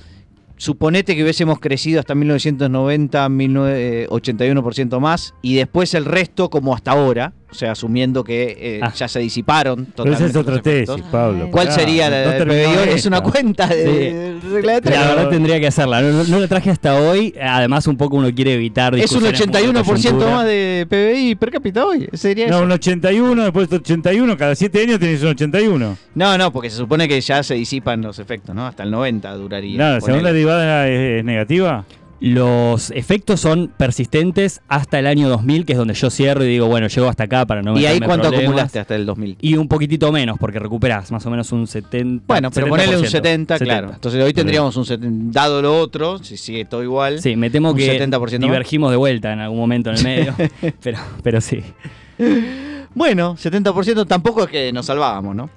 suponete 0.56 1.16
que 1.16 1.22
hubiésemos 1.22 1.58
crecido 1.58 2.00
hasta 2.00 2.14
1990, 2.14 3.28
19, 3.28 4.02
eh, 4.04 4.06
81% 4.08 5.00
más, 5.00 5.34
y 5.42 5.54
después 5.56 5.94
el 5.94 6.04
resto 6.04 6.48
como 6.50 6.74
hasta 6.74 6.92
ahora, 6.92 7.32
o 7.50 7.54
sea, 7.54 7.72
asumiendo 7.72 8.22
que 8.24 8.56
eh, 8.58 8.80
Ah. 8.82 8.92
ya 8.94 9.08
se 9.08 9.18
disiparon 9.20 9.86
Pero 9.96 10.12
esa 10.12 10.30
totalmente 10.30 10.30
es 10.30 10.36
otra 10.36 10.62
tesis, 10.62 11.04
Pablo. 11.10 11.48
¿Cuál 11.50 11.66
Pará, 11.68 11.78
sería 11.80 12.10
la 12.10 12.38
no 12.38 12.44
PBI? 12.44 12.90
Es 12.94 13.06
una 13.06 13.20
cuenta 13.22 13.66
de, 13.66 13.84
de 13.84 14.40
regla 14.52 14.72
de 14.74 14.80
tres. 14.80 14.98
La 14.98 15.06
verdad 15.14 15.28
tendría 15.28 15.60
que 15.60 15.66
hacerla. 15.66 16.00
No, 16.02 16.12
no- 16.12 16.24
no 16.24 16.38
la 16.40 16.48
traje 16.48 16.70
hasta 16.70 16.94
hoy. 17.00 17.34
Además, 17.42 17.86
un 17.86 17.96
poco 17.96 18.16
uno 18.16 18.32
quiere 18.34 18.54
evitar. 18.54 18.94
Es 18.94 19.12
un 19.12 19.22
discusiones 19.24 19.46
muy 19.46 19.72
de 19.72 19.82
81% 19.82 19.84
coyuntura. 20.02 20.30
más 20.36 20.46
de 20.46 20.86
PBI 20.88 21.34
per 21.34 21.50
cápita 21.50 21.84
hoy. 21.86 22.08
Sería 22.12 22.46
No, 22.48 22.56
eso. 22.56 22.64
un 22.64 22.72
81, 22.72 23.42
después 23.44 23.68
de 23.68 23.76
81, 23.76 24.36
cada 24.36 24.54
7 24.54 24.82
años 24.82 24.98
tenés 25.00 25.22
un 25.22 25.28
81. 25.28 25.96
No, 26.14 26.38
no, 26.38 26.52
porque 26.52 26.70
se 26.70 26.76
supone 26.76 27.08
que 27.08 27.20
ya 27.20 27.42
se 27.42 27.54
disipan 27.54 28.02
los 28.02 28.18
efectos, 28.18 28.54
¿no? 28.54 28.66
Hasta 28.66 28.82
el 28.84 28.90
90 28.90 29.32
duraría. 29.34 29.78
Nada, 29.78 29.94
la 29.94 30.00
segunda 30.00 30.32
derivada 30.32 30.88
es, 30.88 31.18
es 31.18 31.24
negativa. 31.24 31.84
Los 32.20 32.90
efectos 32.90 33.40
son 33.40 33.68
persistentes 33.68 34.60
hasta 34.68 34.98
el 34.98 35.06
año 35.06 35.28
2000, 35.30 35.64
que 35.64 35.72
es 35.72 35.78
donde 35.78 35.94
yo 35.94 36.10
cierro 36.10 36.44
y 36.44 36.48
digo, 36.48 36.66
bueno, 36.66 36.86
llego 36.86 37.08
hasta 37.08 37.24
acá 37.24 37.46
para 37.46 37.62
no 37.62 37.78
¿Y 37.78 37.86
ahí 37.86 37.98
cuánto 37.98 38.28
problemas. 38.28 38.44
acumulaste 38.44 38.78
hasta 38.78 38.94
el 38.94 39.06
2000? 39.06 39.38
Y 39.40 39.56
un 39.56 39.68
poquitito 39.68 40.12
menos, 40.12 40.38
porque 40.38 40.58
recuperás 40.58 41.10
más 41.12 41.24
o 41.24 41.30
menos 41.30 41.50
un 41.52 41.66
70. 41.66 42.24
Bueno, 42.26 42.50
pero 42.50 42.68
ponele 42.68 42.98
un 42.98 43.06
70, 43.06 43.56
70%. 43.56 43.58
claro. 43.64 43.90
Entonces 43.94 44.22
hoy 44.22 44.34
tendríamos 44.34 44.76
un 44.76 44.84
70, 44.84 45.40
dado 45.40 45.62
lo 45.62 45.78
otro, 45.80 46.22
si 46.22 46.36
sigue 46.36 46.66
todo 46.66 46.82
igual. 46.82 47.20
Sí, 47.22 47.36
me 47.36 47.48
temo 47.48 47.74
que 47.74 47.98
70% 47.98 48.18
más. 48.18 48.30
divergimos 48.40 48.90
de 48.90 48.96
vuelta 48.98 49.32
en 49.32 49.40
algún 49.40 49.58
momento 49.58 49.90
en 49.90 49.96
el 49.96 50.04
medio. 50.04 50.34
pero, 50.82 50.98
pero 51.22 51.40
sí. 51.40 51.62
Bueno, 52.94 53.36
70% 53.36 54.06
tampoco 54.06 54.44
es 54.44 54.50
que 54.50 54.72
nos 54.72 54.86
salvábamos, 54.86 55.34
¿no? 55.34 55.48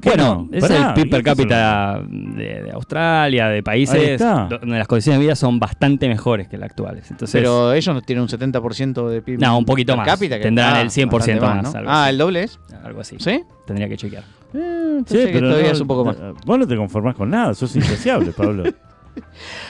¿Qué 0.00 0.10
Bueno, 0.10 0.48
no? 0.50 0.56
es 0.56 0.60
Pará, 0.62 0.88
el 0.88 0.94
PIB 0.94 1.10
per 1.10 1.20
¿y 1.20 1.22
qué 1.22 1.30
cápita 1.30 2.00
de, 2.08 2.62
de 2.62 2.70
Australia, 2.72 3.48
de 3.48 3.62
países 3.62 4.20
donde 4.20 4.78
las 4.78 4.86
condiciones 4.86 5.18
de 5.20 5.26
vida 5.26 5.34
son 5.36 5.58
bastante 5.58 6.08
mejores 6.08 6.48
que 6.48 6.56
las 6.56 6.70
actuales. 6.70 7.10
Entonces, 7.10 7.32
Pero 7.40 7.72
ellos 7.72 7.94
no 7.94 8.02
tienen 8.02 8.22
un 8.22 8.28
70% 8.28 9.08
de 9.08 9.22
PIB. 9.22 9.40
No, 9.40 9.58
un 9.58 9.64
poquito 9.64 9.92
per 9.92 9.98
más. 9.98 10.06
cápita, 10.08 10.36
que 10.38 10.44
Tendrán 10.44 10.76
el 10.76 10.90
100% 10.90 11.10
bastante 11.10 11.40
más, 11.40 11.62
¿no? 11.64 11.78
algo 11.78 11.90
Ah, 11.90 12.02
así. 12.04 12.10
¿el 12.10 12.18
doble 12.18 12.42
es? 12.44 12.60
algo 12.84 13.00
así. 13.00 13.16
¿Sí? 13.18 13.42
Tendría 13.66 13.88
que 13.88 13.96
chequear. 13.96 14.24
Eh, 14.54 15.00
Sí, 15.06 15.16
que 15.18 15.30
pero 15.32 15.48
todavía 15.48 15.68
no- 15.68 15.74
es 15.74 15.80
un 15.80 15.86
poco 15.88 16.04
más. 16.04 16.16
Vos 16.46 16.58
no 16.58 16.66
te 16.66 16.76
conformás 16.76 17.14
con 17.16 17.28
nada, 17.30 17.52
sos 17.54 17.74
insaciable, 17.76 18.32
Pablo. 18.32 18.64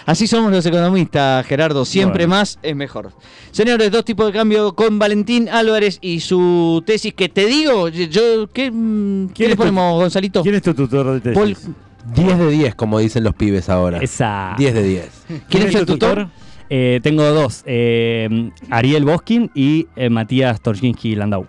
Así 0.07 0.27
somos 0.27 0.51
los 0.53 0.65
economistas, 0.67 1.47
Gerardo. 1.47 1.85
Siempre 1.85 2.27
Bueno. 2.27 2.41
más 2.41 2.59
es 2.63 2.75
mejor. 2.77 3.13
Señores, 3.51 3.91
dos 3.91 4.05
tipos 4.05 4.27
de 4.27 4.33
cambio 4.33 4.75
con 4.75 4.99
Valentín 4.99 5.49
Álvarez 5.49 5.99
y 6.01 6.21
su 6.21 6.83
tesis 6.87 7.15
que 7.15 7.29
te 7.29 7.47
digo, 7.47 7.89
yo, 7.89 8.49
¿qué, 8.53 8.71
mm, 8.71 9.29
¿qué 9.29 9.35
¿Quién 9.35 9.51
le 9.51 9.57
tu- 9.57 9.59
ponemos, 9.59 9.95
Gonzalito? 10.01 10.43
¿Quién 10.43 10.55
es 10.57 10.63
tu 10.63 10.75
tutor 10.75 11.13
de 11.15 11.21
tesis? 11.21 11.39
Paul- 11.39 11.75
10 12.15 12.39
de 12.39 12.51
10, 12.51 12.75
como 12.75 12.99
dicen 13.01 13.23
los 13.25 13.35
pibes 13.35 13.69
ahora. 13.69 13.99
Esa. 13.99 14.55
10 14.57 14.73
de 14.75 14.83
10. 14.83 15.09
¿Quién 15.51 15.65
es 15.65 15.75
el 15.75 15.85
tu 15.85 15.93
tutor? 15.95 16.29
Eh, 16.71 17.01
tengo 17.03 17.23
dos. 17.25 17.63
eh, 17.67 18.51
Ariel 18.71 19.05
Boskin 19.05 19.51
y 19.55 19.87
eh, 19.97 20.09
Matías 20.11 20.61
Torchinsky 20.61 21.15
Landau. 21.17 21.47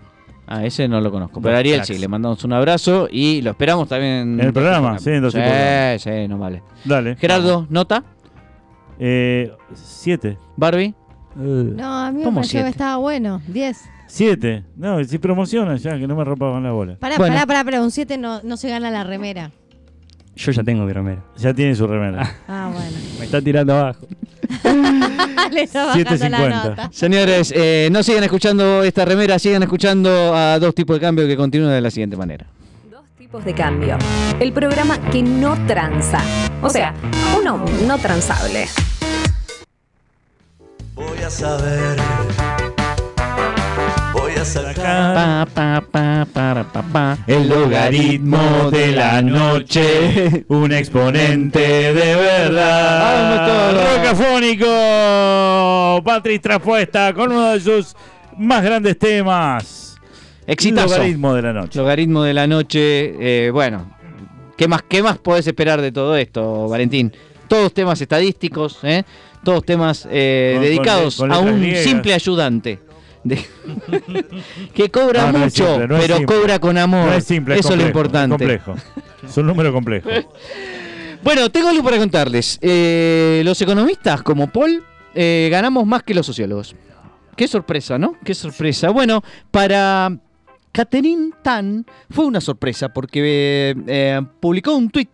Ah, 0.52 0.64
ese 0.66 0.88
no 0.88 1.00
lo 1.00 1.12
conozco. 1.12 1.40
Pero 1.40 1.56
Ariel 1.56 1.76
cracks. 1.76 1.86
sí, 1.86 1.98
le 1.98 2.08
mandamos 2.08 2.42
un 2.42 2.52
abrazo 2.52 3.08
y 3.10 3.40
lo 3.40 3.52
esperamos 3.52 3.88
también. 3.88 4.38
En 4.38 4.40
el 4.40 4.52
programa, 4.52 4.98
sí, 4.98 5.10
en 5.10 5.22
dos 5.22 5.32
sí, 5.32 5.38
sí, 5.98 6.28
no 6.28 6.38
vale. 6.38 6.62
Dale. 6.84 7.14
Gerardo, 7.14 7.66
¿nota? 7.70 8.02
Eh, 8.98 9.52
siete. 9.74 10.36
Barbie. 10.56 10.94
No, 11.36 11.86
a 12.06 12.10
mí 12.10 12.18
me 12.18 12.24
¿Cómo 12.24 12.36
pareció 12.40 12.58
siete? 12.58 12.64
que 12.64 12.70
estaba 12.70 12.96
bueno. 12.96 13.40
10. 13.46 13.78
Siete. 14.08 14.64
No, 14.76 15.02
si 15.04 15.18
promocionan 15.18 15.76
ya, 15.78 15.96
que 15.96 16.08
no 16.08 16.16
me 16.16 16.24
rompaban 16.24 16.64
la 16.64 16.72
bola. 16.72 16.96
Pará, 16.96 17.16
Bueno. 17.16 17.32
pará, 17.34 17.46
pará, 17.46 17.64
pará. 17.64 17.82
Un 17.82 17.92
7 17.92 18.18
no, 18.18 18.42
no 18.42 18.56
se 18.56 18.68
gana 18.68 18.90
la 18.90 19.04
remera. 19.04 19.52
Yo 20.34 20.50
ya 20.50 20.64
tengo 20.64 20.84
mi 20.84 20.92
remera. 20.92 21.22
Ya 21.36 21.54
tiene 21.54 21.76
su 21.76 21.86
remera. 21.86 22.28
Ah, 22.48 22.70
bueno. 22.74 22.90
Me 23.20 23.24
está 23.26 23.40
tirando 23.40 23.72
abajo. 23.76 24.06
Le 25.52 25.62
está 25.62 25.86
bajando 25.86 26.28
la 26.28 26.38
7.50. 26.38 26.64
nota. 26.64 26.90
Señores, 26.92 27.52
eh, 27.54 27.88
no 27.90 28.02
sigan 28.02 28.24
escuchando 28.24 28.82
esta 28.82 29.04
remera, 29.04 29.38
sigan 29.38 29.62
escuchando 29.62 30.34
a 30.34 30.58
dos 30.58 30.74
tipos 30.74 30.96
de 30.96 31.00
cambio 31.00 31.26
que 31.26 31.36
continúan 31.36 31.72
de 31.72 31.80
la 31.80 31.90
siguiente 31.90 32.16
manera. 32.16 32.46
Dos 32.90 33.04
tipos 33.16 33.44
de 33.44 33.54
cambio. 33.54 33.98
El 34.38 34.52
programa 34.52 34.98
que 35.10 35.22
no 35.22 35.56
tranza. 35.66 36.20
O 36.62 36.70
sea, 36.70 36.94
uno 37.38 37.64
no 37.86 37.98
transable. 37.98 38.66
Voy 40.94 41.18
a 41.18 41.30
saber. 41.30 41.96
Voy 44.40 44.48
a 44.48 44.52
sacar. 44.52 45.14
Pa, 45.14 45.46
pa, 45.52 45.84
pa, 45.92 46.26
para, 46.32 46.64
pa, 46.64 46.80
pa. 46.82 47.18
El 47.26 47.46
logaritmo 47.46 48.70
de 48.70 48.92
la 48.92 49.20
noche, 49.20 50.46
un 50.48 50.72
exponente 50.72 51.92
de 51.92 52.14
verdad. 52.14 53.98
Rocafónico, 53.98 56.02
Patrick 56.02 56.40
Traspuesta 56.40 57.12
con 57.12 57.32
uno 57.32 57.50
de 57.50 57.60
sus 57.60 57.94
más 58.38 58.64
grandes 58.64 58.98
temas. 58.98 59.98
Exitazo. 60.46 60.88
Logaritmo 60.94 61.34
de 61.34 61.42
la 61.42 61.52
noche. 61.52 61.78
Logaritmo 61.78 62.22
de 62.22 62.32
la 62.32 62.46
noche. 62.46 63.44
eh, 63.46 63.50
bueno, 63.50 63.94
¿qué 64.56 64.66
más, 64.68 64.80
¿qué 64.88 65.02
más 65.02 65.18
podés 65.18 65.46
esperar 65.46 65.82
de 65.82 65.92
todo 65.92 66.16
esto, 66.16 66.66
Valentín? 66.66 67.12
Todos 67.46 67.74
temas 67.74 68.00
estadísticos, 68.00 68.78
¿eh? 68.84 69.02
todos 69.44 69.66
temas 69.66 70.08
eh, 70.10 70.52
Con- 70.54 70.62
dedicados 70.64 71.16
con- 71.16 71.28
con 71.28 71.36
a 71.36 71.40
un 71.40 71.62
simple 71.76 72.14
ayudante. 72.14 72.78
De- 73.24 73.44
que 74.74 74.90
cobra 74.90 75.26
No, 75.30 75.38
no 75.38 75.44
es 75.44 75.52
mucho, 75.54 75.66
simple, 75.68 75.88
no 75.88 75.96
es 75.96 76.06
pero 76.06 76.26
cobra 76.26 76.58
con 76.58 76.78
amor. 76.78 77.06
No 77.06 77.12
es 77.14 77.24
simple, 77.24 77.54
es 77.54 77.60
Eso 77.60 77.74
es 77.74 77.80
lo 77.80 77.86
importante. 77.86 78.34
Es 78.54 78.62
complejo. 78.62 78.74
Es 79.26 79.36
un 79.36 79.46
número 79.46 79.72
complejo. 79.72 80.08
Bueno, 81.22 81.50
tengo 81.50 81.68
algo 81.68 81.82
para 81.84 81.98
contarles. 81.98 82.58
Eh, 82.62 83.42
los 83.44 83.60
economistas, 83.60 84.22
como 84.22 84.46
Paul, 84.50 84.82
eh, 85.14 85.48
ganamos 85.50 85.86
más 85.86 86.02
que 86.02 86.14
los 86.14 86.24
sociólogos. 86.24 86.74
Qué 87.36 87.46
sorpresa, 87.46 87.98
¿no? 87.98 88.16
Qué 88.24 88.32
sorpresa. 88.34 88.88
Bueno, 88.88 89.22
para 89.50 90.16
Catherine 90.72 91.32
Tan 91.42 91.84
fue 92.08 92.24
una 92.24 92.40
sorpresa 92.40 92.88
porque 92.88 93.76
eh, 93.86 94.20
publicó 94.40 94.74
un 94.74 94.88
tweet 94.88 95.08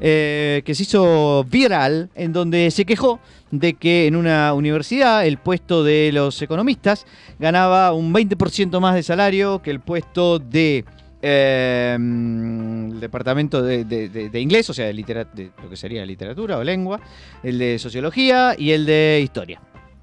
que 0.00 0.72
se 0.74 0.82
hizo 0.82 1.44
viral 1.44 2.10
en 2.16 2.32
donde 2.32 2.72
se 2.72 2.84
quejó 2.84 3.20
de 3.58 3.74
que 3.74 4.06
en 4.06 4.16
una 4.16 4.52
universidad 4.54 5.26
el 5.26 5.38
puesto 5.38 5.84
de 5.84 6.10
los 6.12 6.40
economistas 6.42 7.06
ganaba 7.38 7.92
un 7.92 8.12
20% 8.12 8.80
más 8.80 8.94
de 8.94 9.02
salario 9.02 9.62
que 9.62 9.70
el 9.70 9.80
puesto 9.80 10.38
de 10.38 10.84
el 11.26 13.00
departamento 13.00 13.62
de, 13.62 14.40
inglés, 14.40 14.68
o 14.68 14.74
sea, 14.74 14.86
de, 14.86 14.92
de 14.92 15.50
lo 15.62 15.70
que 15.70 15.76
sería 15.76 16.04
literatura 16.04 16.58
o 16.58 16.64
lengua, 16.64 17.00
el 17.42 17.58
de 17.58 17.78
sociología 17.78 18.54
y 18.58 18.72
el 18.72 18.84
de 18.84 19.22
historia. 19.24 19.58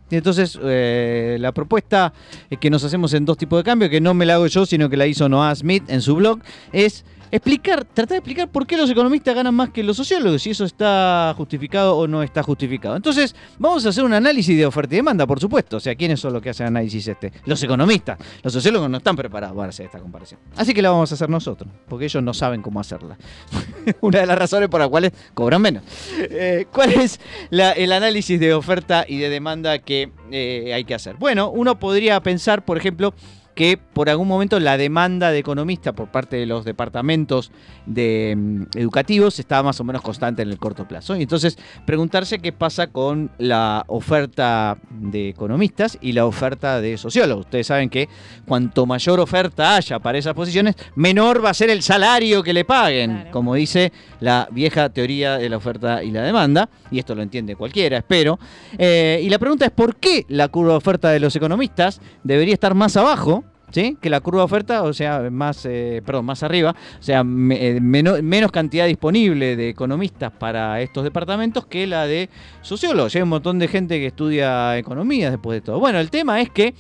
Entonces, 0.10 0.60
eh, 0.62 1.38
la 1.40 1.52
propuesta 1.52 2.12
que 2.60 2.70
nos 2.70 2.84
hacemos 2.84 3.14
en 3.14 3.26
dos 3.26 3.38
tipos 3.38 3.60
de 3.60 3.64
cambio, 3.64 3.90
que 3.90 4.02
no 4.02 4.14
me 4.14 4.26
la 4.26 4.36
hago 4.36 4.48
yo, 4.48 4.66
sino 4.66 4.90
que 4.90 4.98
la 4.98 5.08
hizo 5.08 5.30
Noah 5.30 5.56
Smith 5.56 5.84
en 5.88 6.02
su 6.02 6.16
blog, 6.16 6.40
es 6.74 7.06
explicar, 7.32 7.86
tratar 7.86 8.10
de 8.10 8.18
explicar 8.18 8.50
por 8.50 8.68
qué 8.68 8.78
los 8.78 8.90
economistas 8.90 9.34
ganan 9.36 9.56
más 9.56 9.70
que 9.70 9.84
los 9.84 9.98
sociólogos, 9.98 10.42
si 10.42 10.50
eso 10.52 10.66
está 10.66 11.34
justificado 11.38 11.98
o 11.98 12.08
no 12.08 12.24
está 12.24 12.44
justificado. 12.44 12.96
Entonces, 12.96 13.36
vamos 13.58 13.86
a 13.86 13.90
hacer 13.90 14.04
un 14.04 14.14
análisis 14.14 14.58
de 14.58 14.66
oferta 14.66 14.94
y 14.94 14.98
demanda, 14.98 15.26
por 15.26 15.40
supuesto. 15.40 15.78
O 15.78 15.80
sea, 15.80 15.96
¿quiénes 15.96 16.20
son 16.20 16.34
los 16.34 16.42
que 16.42 16.50
hacen 16.50 16.68
análisis 16.68 17.08
este? 17.08 17.32
Los 17.46 17.62
economistas. 17.64 18.18
Los 18.44 18.54
sociólogos 18.54 18.90
no 18.90 18.98
están 18.98 19.16
preparados 19.16 19.56
para 19.56 19.70
hacer 19.70 19.86
esta 19.86 20.00
comparación. 20.00 20.40
Así 20.56 20.74
que 20.74 20.82
la 20.82 20.90
vamos 20.92 21.12
a 21.12 21.16
hacer 21.16 21.30
nosotros, 21.30 21.72
porque 21.88 22.06
ellos 22.06 22.22
no 22.22 22.34
saben 22.34 22.62
cómo 22.62 22.80
hacerla. 22.80 23.18
Una 24.02 24.20
de 24.20 24.26
las 24.26 24.38
razones 24.38 24.70
por 24.70 24.80
las 24.80 24.90
cuales 24.90 25.12
cobran 25.34 25.62
menos. 25.62 25.84
Eh, 26.20 26.66
¿Cuál 26.72 26.92
es 26.94 27.20
la- 27.50 27.72
el 27.72 27.92
análisis 27.92 28.40
de 28.40 28.54
oferta 28.54 29.06
y 29.08 29.18
de 29.18 29.30
demanda 29.30 29.80
que 29.80 30.12
eh, 30.32 30.74
hay 30.74 30.84
que 30.84 30.94
hacer? 30.96 31.16
Bueno, 31.18 31.50
uno 31.50 31.80
podría 31.80 32.20
pensar, 32.22 32.66
por 32.66 32.78
ejemplo, 32.78 33.14
que 33.56 33.78
por 33.78 34.10
algún 34.10 34.28
momento 34.28 34.60
la 34.60 34.78
demanda 34.78 35.32
de 35.32 35.40
economistas 35.40 35.94
por 35.94 36.08
parte 36.10 36.38
de 36.38 36.46
los 36.46 36.64
departamentos 36.66 37.52
de, 37.86 38.36
mm, 38.38 38.78
educativos 38.78 39.40
estaba 39.40 39.64
más 39.64 39.80
o 39.80 39.84
menos 39.84 40.02
constante 40.02 40.42
en 40.42 40.50
el 40.50 40.58
corto 40.58 40.88
plazo. 40.88 41.16
Y 41.16 41.24
entonces 41.24 41.58
preguntarse 41.86 42.40
qué 42.40 42.52
pasa 42.54 42.88
con 42.88 43.32
la 43.38 43.84
oferta 43.88 44.78
de 44.90 45.30
economistas 45.30 45.98
y 46.02 46.14
la 46.14 46.26
oferta 46.26 46.82
de 46.82 46.98
sociólogos. 46.98 47.46
Ustedes 47.46 47.68
saben 47.68 47.90
que 47.90 48.08
cuanto 48.46 48.86
mayor 48.86 49.20
oferta 49.20 49.76
haya 49.76 50.00
para 50.00 50.18
esas 50.18 50.34
posiciones, 50.34 50.76
menor 50.96 51.44
va 51.44 51.50
a 51.50 51.54
ser 51.54 51.70
el 51.70 51.82
salario 51.82 52.44
que 52.44 52.54
le 52.54 52.66
paguen, 52.66 53.12
Claro. 53.12 53.32
como 53.32 53.56
dice 53.56 53.92
la 54.20 54.48
vieja 54.52 54.90
teoría 54.90 55.38
de 55.38 55.50
la 55.50 55.58
oferta 55.58 56.04
y 56.04 56.12
la 56.12 56.22
demanda, 56.22 56.70
y 56.90 57.00
esto 57.00 57.16
lo 57.16 57.22
entiende 57.22 57.56
cualquiera, 57.56 57.98
espero. 57.98 58.40
Eh, 58.78 59.20
y 59.24 59.30
la 59.30 59.40
pregunta 59.40 59.66
es 59.66 59.72
por 59.72 59.96
qué 59.98 60.26
la 60.30 60.48
curva 60.48 60.72
de 60.72 60.78
oferta 60.78 61.10
de 61.10 61.20
los 61.20 61.36
economistas 61.36 62.02
debería 62.24 62.54
estar 62.54 62.74
más 62.76 62.96
abajo 62.98 63.44
¿sí? 63.72 63.98
Que 64.02 64.10
la 64.10 64.20
curva 64.20 64.42
de 64.42 64.46
oferta, 64.46 64.84
o 64.84 64.94
sea, 64.94 65.30
más, 65.32 65.66
eh, 65.66 66.02
perdón, 66.06 66.26
más 66.26 66.44
arriba, 66.44 66.76
o 67.00 67.04
sea, 67.04 67.20
eh, 67.22 67.80
meno- 67.82 68.22
menos 68.22 68.52
cantidad 68.52 68.86
disponible 68.86 69.56
de 69.56 69.70
economistas 69.70 70.32
para 70.32 70.82
estos 70.82 71.04
departamentos 71.04 71.66
que 71.66 71.88
la 71.88 72.06
de 72.06 72.30
sociólogos. 72.62 73.16
Hay 73.16 73.22
un 73.22 73.30
montón 73.30 73.60
de 73.60 73.68
gente 73.68 74.00
que 74.00 74.08
estudia 74.08 74.78
economía 74.78 75.30
después 75.32 75.58
de 75.58 75.62
todo. 75.62 75.80
Bueno, 75.80 76.00
el 76.00 76.10
tema 76.10 76.42
es 76.42 76.50
que 76.50 76.74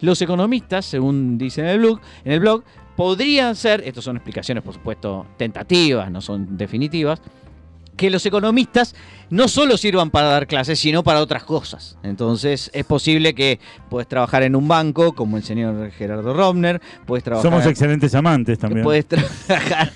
los 0.00 0.20
economistas, 0.22 0.84
según 0.84 1.38
dice 1.38 1.60
en 1.60 1.66
el 1.68 1.78
blog, 1.78 2.00
en 2.24 2.32
el 2.32 2.40
blog 2.40 2.62
podrían 2.96 3.54
ser, 3.54 3.82
estas 3.84 4.04
son 4.04 4.16
explicaciones 4.16 4.62
por 4.64 4.74
supuesto 4.74 5.26
tentativas, 5.36 6.10
no 6.10 6.20
son 6.20 6.56
definitivas, 6.56 7.20
que 7.98 8.08
los 8.08 8.24
economistas 8.24 8.94
no 9.28 9.48
solo 9.48 9.76
sirvan 9.76 10.10
para 10.10 10.28
dar 10.28 10.46
clases, 10.46 10.78
sino 10.78 11.02
para 11.02 11.20
otras 11.20 11.44
cosas. 11.44 11.98
Entonces, 12.02 12.70
es 12.72 12.86
posible 12.86 13.34
que 13.34 13.60
puedes 13.90 14.08
trabajar 14.08 14.42
en 14.44 14.56
un 14.56 14.66
banco, 14.68 15.12
como 15.12 15.36
el 15.36 15.42
señor 15.42 15.90
Gerardo 15.90 16.32
Romner, 16.32 16.80
puedes 17.04 17.24
trabajar... 17.24 17.50
Somos 17.50 17.66
excelentes 17.66 18.14
amantes 18.14 18.58
también. 18.58 18.84
Puedes 18.84 19.04
trabajar 19.06 19.92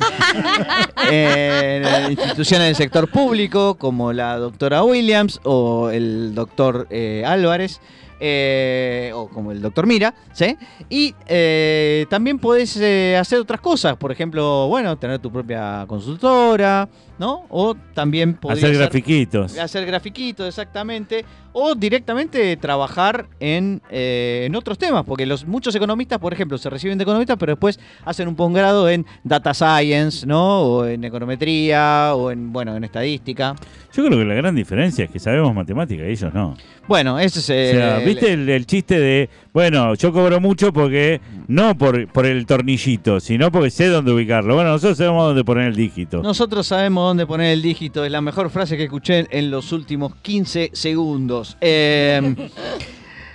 en 1.11 2.11
instituciones 2.11 2.67
del 2.67 2.77
sector 2.77 3.09
público, 3.11 3.77
como 3.77 4.13
la 4.13 4.37
doctora 4.37 4.83
Williams 4.83 5.41
o 5.45 5.89
el 5.89 6.35
doctor 6.35 6.89
eh, 6.91 7.25
Álvarez. 7.27 7.81
Eh, 8.25 9.11
o 9.17 9.27
como 9.29 9.51
el 9.51 9.61
doctor 9.61 9.85
Mira, 9.85 10.15
¿sí? 10.33 10.57
Y 10.89 11.13
eh, 11.27 12.07
también 12.09 12.39
podés 12.39 12.77
eh, 12.77 13.17
hacer 13.19 13.41
otras 13.41 13.61
cosas, 13.61 13.97
por 13.97 14.13
ejemplo, 14.13 14.69
bueno, 14.69 14.97
tener 14.97 15.19
tu 15.19 15.33
propia 15.33 15.85
consultora, 15.89 16.89
¿no? 17.19 17.47
O 17.49 17.75
también 17.95 18.35
podés 18.35 18.63
Hacer 18.63 18.77
grafiquitos. 18.77 19.59
hacer 19.59 19.85
grafiquitos, 19.87 20.47
exactamente, 20.47 21.25
o 21.53 21.75
directamente 21.75 22.57
trabajar 22.59 23.27
en, 23.41 23.83
en 23.91 24.55
otros 24.55 24.79
temas, 24.79 25.05
porque 25.05 25.27
los 25.27 25.45
muchos 25.45 25.75
economistas, 25.75 26.21
por 26.21 26.33
ejemplo, 26.33 26.59
se 26.59 26.71
reciben 26.71 26.99
de 26.99 27.03
economistas, 27.03 27.37
pero 27.41 27.53
después 27.55 27.81
hacen 28.05 28.29
un 28.29 28.37
posgrado 28.37 28.89
en 28.89 29.05
data 29.25 29.53
science, 29.53 30.25
¿no? 30.29 30.61
O 30.63 30.87
en 30.87 31.03
econometría, 31.03 32.13
o 32.15 32.31
en, 32.31 32.53
bueno, 32.53 32.77
en 32.77 32.85
estadística. 32.85 33.57
Yo 33.95 34.07
creo 34.07 34.19
que 34.19 34.25
la 34.25 34.35
gran 34.35 34.55
diferencia 34.55 35.05
es 35.05 35.11
que 35.11 35.19
sabemos 35.19 35.55
matemática 35.55 36.03
y 36.05 36.13
ellos 36.13 36.33
no. 36.33 36.57
Bueno, 36.89 37.19
ese 37.19 37.41
es 37.41 37.75
O 37.75 37.79
sea, 37.79 37.99
¿viste 37.99 38.33
el, 38.33 38.49
el 38.49 38.67
chiste 38.67 38.99
de, 38.99 39.29
bueno, 39.53 39.95
yo 39.95 40.13
cobro 40.13 40.41
mucho 40.41 40.73
porque 40.73 41.21
no 41.47 41.77
por, 41.77 42.09
por 42.09 42.25
el 42.25 42.47
tornillito, 42.47 43.21
sino 43.21 43.53
porque 43.53 43.71
sé 43.71 43.89
dónde 43.89 44.13
ubicarlo? 44.13 44.55
Bueno, 44.55 44.71
nosotros 44.71 44.97
sabemos 44.97 45.27
dónde 45.27 45.45
poner 45.45 45.67
el 45.69 45.77
dígito. 45.77 46.23
Nosotros 46.23 46.67
sabemos 46.67 47.09
dónde 47.09 47.27
poner 47.27 47.53
el 47.53 47.61
dígito. 47.61 48.05
Es 48.05 48.11
la 48.11 48.23
mejor 48.23 48.49
frase 48.51 48.77
que 48.77 48.85
escuché 48.85 49.27
en 49.31 49.51
los 49.51 49.73
últimos 49.73 50.15
15 50.23 50.71
segundos. 50.73 51.59
Eh, 51.61 52.35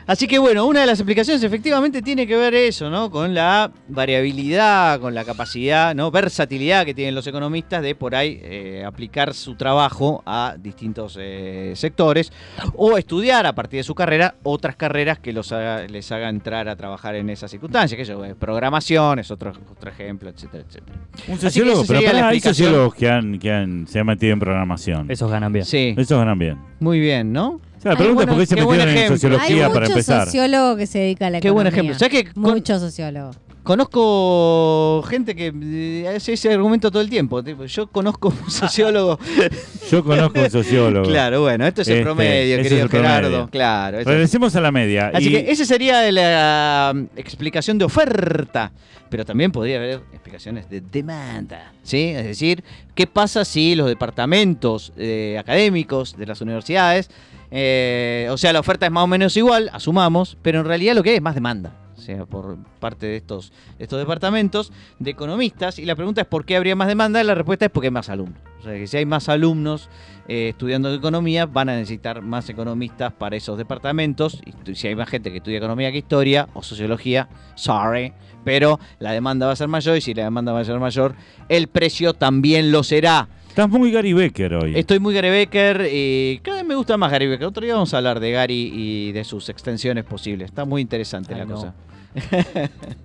así 0.08 0.26
que 0.28 0.40
bueno, 0.40 0.66
una 0.66 0.80
de 0.82 0.88
las 0.88 1.00
explicaciones 1.00 1.44
efectivamente 1.44 2.02
tiene 2.02 2.26
que 2.26 2.36
ver 2.36 2.56
eso, 2.56 2.90
¿no? 2.90 3.12
Con 3.12 3.34
la 3.36 3.72
variabilidad, 3.88 5.00
con 5.00 5.14
la 5.14 5.24
capacidad, 5.24 5.94
¿no? 5.94 6.10
Versatilidad 6.12 6.86
que 6.86 6.94
tienen 6.94 7.14
los 7.14 7.28
economistas 7.28 7.82
de 7.84 7.94
por 7.94 8.16
ahí 8.16 8.40
eh, 8.42 8.84
aplicar 8.86 9.34
su 9.34 9.56
trabajo 9.56 10.24
a 10.26 10.56
distintos 10.60 11.18
eh, 11.20 11.74
sectores 11.76 12.32
o 12.76 12.98
estudiar 12.98 13.46
a 13.46 13.54
partir 13.54 13.80
de 13.80 13.84
su 13.84 13.94
carrera 13.96 14.36
otras 14.44 14.76
carreras 14.76 15.20
que 15.20 15.32
los 15.34 15.52
haga- 15.52 15.88
les 15.88 16.12
haga 16.12 16.30
entrar 16.30 16.68
a 16.70 16.76
trabajar 16.76 17.16
en 17.16 17.30
esas 17.30 17.52
circunstancias, 17.52 17.96
que 17.96 18.04
eso, 18.04 18.24
eh, 18.26 18.36
programación 18.36 19.20
es 19.20 19.30
otro, 19.32 19.54
otro 19.72 19.90
ejemplo, 19.92 20.30
etcétera, 20.30 20.64
etcétera. 20.68 20.98
Un 21.28 21.40
sociólogo, 21.40 21.84
pero 21.88 22.02
pará, 22.02 22.30
hay 22.30 22.40
sociólogos 22.40 22.96
que, 22.96 23.10
han, 23.10 23.38
que 23.40 23.52
han, 23.52 23.88
se 23.88 24.00
han 24.00 24.06
metido 24.06 24.34
en 24.34 24.40
programación. 24.40 25.12
Esos 25.12 25.30
ganan 25.30 25.52
bien. 25.54 25.66
Sí, 25.66 25.94
Esos 25.98 26.18
ganan 26.18 26.40
bien. 26.40 26.58
muy 26.80 27.00
bien, 27.00 27.32
¿no? 27.34 27.60
O 27.78 27.82
sea, 27.82 27.92
la 27.92 27.98
Ay, 28.00 28.04
pregunta 28.06 28.26
bueno, 28.26 28.32
es 28.32 28.36
por 28.36 28.40
qué 28.40 28.46
se 28.62 28.68
metieron 28.68 28.98
en 28.98 29.08
sociología 29.08 29.66
Hay 29.68 29.72
para 29.74 29.80
muchos 29.86 29.90
empezar. 29.90 30.26
sociólogos 30.26 30.78
que 30.78 30.88
se 30.88 31.00
dedican 31.00 31.28
a 31.28 31.30
la 31.32 31.40
Qué 31.42 31.50
buen 31.52 31.68
economía. 31.68 31.92
ejemplo. 31.92 32.00
¿Sabes 32.00 32.24
que 32.26 32.34
con- 32.34 32.44
Muchos 32.54 32.82
sociólogos. 32.82 33.38
Conozco 33.68 35.04
gente 35.10 35.36
que 35.36 35.54
eh, 35.54 36.08
hace 36.16 36.32
ese 36.34 36.54
argumento 36.54 36.90
todo 36.90 37.02
el 37.02 37.10
tiempo. 37.10 37.44
tipo, 37.44 37.66
Yo 37.66 37.88
conozco 37.88 38.30
un 38.30 38.50
sociólogo. 38.50 39.20
Yo 39.92 40.06
conozco 40.06 40.40
un 40.40 40.50
sociólogo. 40.50 41.06
claro, 41.10 41.42
bueno, 41.42 41.68
esto 41.68 41.82
es 41.82 41.90
el 41.90 41.96
Este, 41.96 42.04
promedio, 42.06 42.58
querido 42.64 42.84
el 42.84 42.90
promedio. 42.90 43.10
Gerardo. 43.16 43.50
Claro. 43.50 44.04
Regresemos 44.06 44.56
a 44.56 44.62
la 44.62 44.72
media. 44.72 45.12
Así 45.14 45.28
y- 45.28 45.32
que 45.32 45.52
esa 45.52 45.66
sería 45.66 46.10
la 46.14 46.94
um, 46.96 47.08
explicación 47.18 47.78
de 47.78 47.84
oferta. 47.84 48.72
Pero 49.10 49.26
también 49.26 49.52
podría 49.52 49.78
haber 49.78 50.02
explicaciones 50.14 50.70
de 50.70 50.80
demanda. 50.80 51.74
¿sí? 51.84 52.06
Es 52.16 52.24
decir, 52.26 52.64
¿qué 52.96 53.06
pasa 53.06 53.44
si 53.44 53.76
los 53.76 53.88
departamentos 53.88 54.94
eh, 54.96 55.36
académicos 55.38 56.16
de 56.18 56.26
las 56.26 56.40
universidades, 56.40 57.10
eh, 57.52 58.30
o 58.32 58.38
sea, 58.38 58.54
la 58.54 58.62
oferta 58.62 58.86
es 58.86 58.92
más 58.94 59.04
o 59.04 59.08
menos 59.08 59.36
igual, 59.36 59.70
asumamos, 59.74 60.38
pero 60.42 60.60
en 60.62 60.66
realidad 60.66 60.96
lo 60.96 61.04
que 61.04 61.10
hay 61.10 61.16
es 61.18 61.22
más 61.22 61.36
demanda? 61.36 61.74
Sea, 62.08 62.26
por 62.26 62.58
parte 62.80 63.06
de 63.06 63.18
estos, 63.18 63.52
estos 63.80 64.00
departamentos 64.00 64.72
de 64.98 65.12
economistas. 65.12 65.78
Y 65.78 65.84
la 65.84 65.94
pregunta 65.94 66.22
es: 66.22 66.28
¿por 66.28 66.46
qué 66.46 66.56
habría 66.56 66.74
más 66.74 66.88
demanda? 66.88 67.22
La 67.22 67.36
respuesta 67.36 67.66
es 67.66 67.72
porque 67.72 67.88
hay 67.88 67.92
más 67.92 68.08
alumnos. 68.08 68.40
O 68.62 68.64
sea, 68.64 68.74
que 68.74 68.88
si 68.88 68.96
hay 68.96 69.06
más 69.06 69.28
alumnos 69.28 69.90
eh, 70.30 70.48
estudiando 70.50 70.94
economía, 70.94 71.46
van 71.46 71.68
a 71.68 71.76
necesitar 71.76 72.22
más 72.22 72.50
economistas 72.50 73.12
para 73.12 73.36
esos 73.36 73.58
departamentos. 73.58 74.42
Y 74.66 74.76
si 74.76 74.88
hay 74.88 74.96
más 74.96 75.10
gente 75.10 75.32
que 75.32 75.38
estudia 75.38 75.58
economía 75.58 75.92
que 75.92 75.98
historia 75.98 76.48
o 76.54 76.64
sociología, 76.64 77.28
sorry, 77.56 78.14
pero 78.46 78.80
la 79.00 79.12
demanda 79.12 79.46
va 79.48 79.52
a 79.52 79.56
ser 79.58 79.68
mayor 79.68 79.98
y 79.98 80.02
si 80.02 80.14
la 80.14 80.24
demanda 80.24 80.54
va 80.54 80.62
a 80.62 80.64
ser 80.64 80.80
mayor, 80.80 81.14
el 81.50 81.68
precio 81.68 82.14
también 82.14 82.72
lo 82.72 82.84
será. 82.84 83.28
Estás 83.50 83.70
muy 83.70 83.92
Gary 83.92 84.14
Becker 84.14 84.54
hoy. 84.54 84.78
Estoy 84.78 85.00
muy 85.00 85.16
Gary 85.16 85.30
Becker 85.32 85.90
y 85.92 86.40
cada 86.44 86.58
vez 86.58 86.66
me 86.68 86.76
gusta 86.76 86.96
más 86.96 87.12
Gary 87.12 87.26
Becker. 87.26 87.48
Otro 87.48 87.64
día 87.64 87.74
vamos 87.74 87.92
a 87.92 87.98
hablar 87.98 88.20
de 88.20 88.30
Gary 88.30 88.72
y 88.72 89.12
de 89.14 89.24
sus 89.24 89.50
extensiones 89.50 90.04
posibles. 90.04 90.50
Está 90.50 90.64
muy 90.64 90.80
interesante 90.80 91.34
Ay, 91.34 91.40
la 91.40 91.46
no. 91.46 91.56
cosa. 91.56 91.74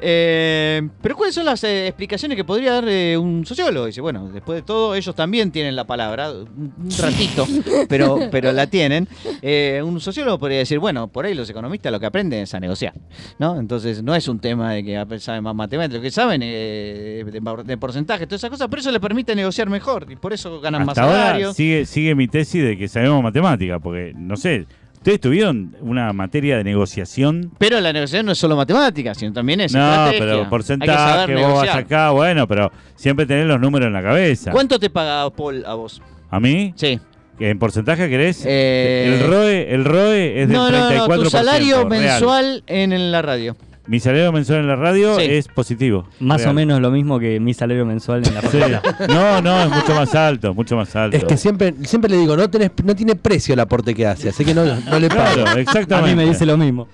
Eh, 0.00 0.82
pero 1.00 1.16
¿cuáles 1.16 1.34
son 1.34 1.44
las 1.44 1.62
eh, 1.64 1.86
explicaciones 1.86 2.36
que 2.36 2.44
podría 2.44 2.72
dar 2.74 2.88
eh, 2.88 3.16
un 3.16 3.46
sociólogo? 3.46 3.86
Dice, 3.86 4.00
bueno, 4.00 4.28
después 4.28 4.56
de 4.56 4.62
todo, 4.62 4.94
ellos 4.94 5.14
también 5.14 5.52
tienen 5.52 5.76
la 5.76 5.86
palabra, 5.86 6.32
un 6.32 6.90
ratito, 6.98 7.46
pero, 7.88 8.18
pero 8.30 8.52
la 8.52 8.66
tienen. 8.66 9.08
Eh, 9.40 9.80
un 9.84 10.00
sociólogo 10.00 10.38
podría 10.38 10.58
decir, 10.58 10.78
bueno, 10.78 11.08
por 11.08 11.26
ahí 11.26 11.34
los 11.34 11.48
economistas 11.48 11.92
lo 11.92 12.00
que 12.00 12.06
aprenden 12.06 12.42
es 12.42 12.54
a 12.54 12.60
negociar, 12.60 12.94
¿no? 13.38 13.58
Entonces 13.58 14.02
no 14.02 14.14
es 14.14 14.26
un 14.26 14.40
tema 14.40 14.72
de 14.72 14.84
que 14.84 15.20
saben 15.20 15.44
más 15.44 15.54
matemáticas, 15.54 15.96
lo 15.96 16.02
que 16.02 16.10
saben 16.10 16.40
eh, 16.42 17.24
de, 17.24 17.62
de 17.64 17.76
porcentaje, 17.78 18.26
todas 18.26 18.40
esas 18.40 18.50
cosas, 18.50 18.68
pero 18.68 18.80
eso 18.80 18.90
les 18.90 19.00
permite 19.00 19.34
negociar 19.34 19.68
mejor 19.70 20.06
y 20.10 20.16
por 20.16 20.32
eso 20.32 20.60
ganan 20.60 20.84
más 20.84 20.98
ahora 20.98 21.14
salario. 21.14 21.52
sigue, 21.52 21.86
sigue 21.86 22.14
mi 22.14 22.26
tesis 22.26 22.64
de 22.64 22.76
que 22.76 22.88
sabemos 22.88 23.22
matemática, 23.22 23.78
porque, 23.78 24.12
no 24.16 24.36
sé, 24.36 24.66
¿ustedes 25.04 25.20
tuvieron 25.20 25.76
una 25.82 26.14
materia 26.14 26.56
de 26.56 26.64
negociación? 26.64 27.50
Pero 27.58 27.78
la 27.80 27.92
negociación 27.92 28.24
no 28.24 28.32
es 28.32 28.38
solo 28.38 28.56
matemática, 28.56 29.14
sino 29.14 29.34
también 29.34 29.60
es 29.60 29.74
No, 29.74 29.80
estrategia. 29.86 30.18
pero 30.18 30.32
Hay 30.38 30.44
que 30.44 30.48
porcentaje, 30.48 31.34
vos 31.34 31.42
vas 31.42 31.48
negociar. 31.50 31.78
acá, 31.78 32.10
bueno, 32.12 32.48
pero 32.48 32.72
siempre 32.96 33.26
tenés 33.26 33.46
los 33.46 33.60
números 33.60 33.88
en 33.88 33.92
la 33.92 34.02
cabeza. 34.02 34.50
¿Cuánto 34.50 34.78
te 34.78 34.88
paga 34.88 35.28
Paul 35.28 35.62
a 35.66 35.74
vos? 35.74 36.00
¿A 36.30 36.40
mí? 36.40 36.72
Sí. 36.76 36.98
¿Que 37.38 37.50
¿En 37.50 37.58
porcentaje 37.58 38.08
querés? 38.08 38.44
Eh, 38.46 39.18
El 39.20 39.26
ROE, 39.28 39.74
el 39.74 39.84
ROE 39.84 40.42
es 40.42 40.48
del 40.48 40.56
no, 40.56 40.70
no, 40.70 40.90
34%. 40.90 41.08
no, 41.08 41.22
tu 41.24 41.30
salario 41.30 41.86
mensual 41.86 42.62
en, 42.66 42.92
en 42.94 43.12
la 43.12 43.20
radio. 43.20 43.56
Mi 43.86 44.00
salario 44.00 44.32
mensual 44.32 44.60
en 44.60 44.68
la 44.68 44.76
radio 44.76 45.16
Sí. 45.16 45.26
es 45.28 45.46
positivo. 45.48 46.06
Más 46.18 46.38
real. 46.40 46.50
o 46.50 46.54
menos 46.54 46.80
lo 46.80 46.90
mismo 46.90 47.18
que 47.18 47.38
mi 47.38 47.52
salario 47.52 47.84
mensual 47.84 48.26
en 48.26 48.34
la 48.34 48.40
Sí. 48.40 48.46
facultad. 48.58 48.82
No, 49.08 49.42
no, 49.42 49.62
es 49.62 49.68
mucho 49.70 49.94
más 49.94 50.14
alto, 50.14 50.54
mucho 50.54 50.74
más 50.76 50.96
alto. 50.96 51.16
Es 51.16 51.24
que 51.24 51.36
siempre, 51.36 51.74
siempre 51.84 52.10
le 52.10 52.16
digo, 52.16 52.34
no, 52.36 52.48
tenés, 52.48 52.70
no 52.82 52.96
tiene 52.96 53.14
precio 53.14 53.52
el 53.52 53.60
aporte 53.60 53.94
que 53.94 54.06
hace, 54.06 54.30
así 54.30 54.42
que 54.44 54.54
no, 54.54 54.64
no 54.64 54.98
le 54.98 55.08
pago. 55.08 55.34
Claro, 55.34 55.50
A 55.50 55.60
exactamente. 55.60 56.10
mí 56.10 56.16
me 56.16 56.24
dice 56.28 56.46
lo 56.46 56.56
mismo. 56.56 56.88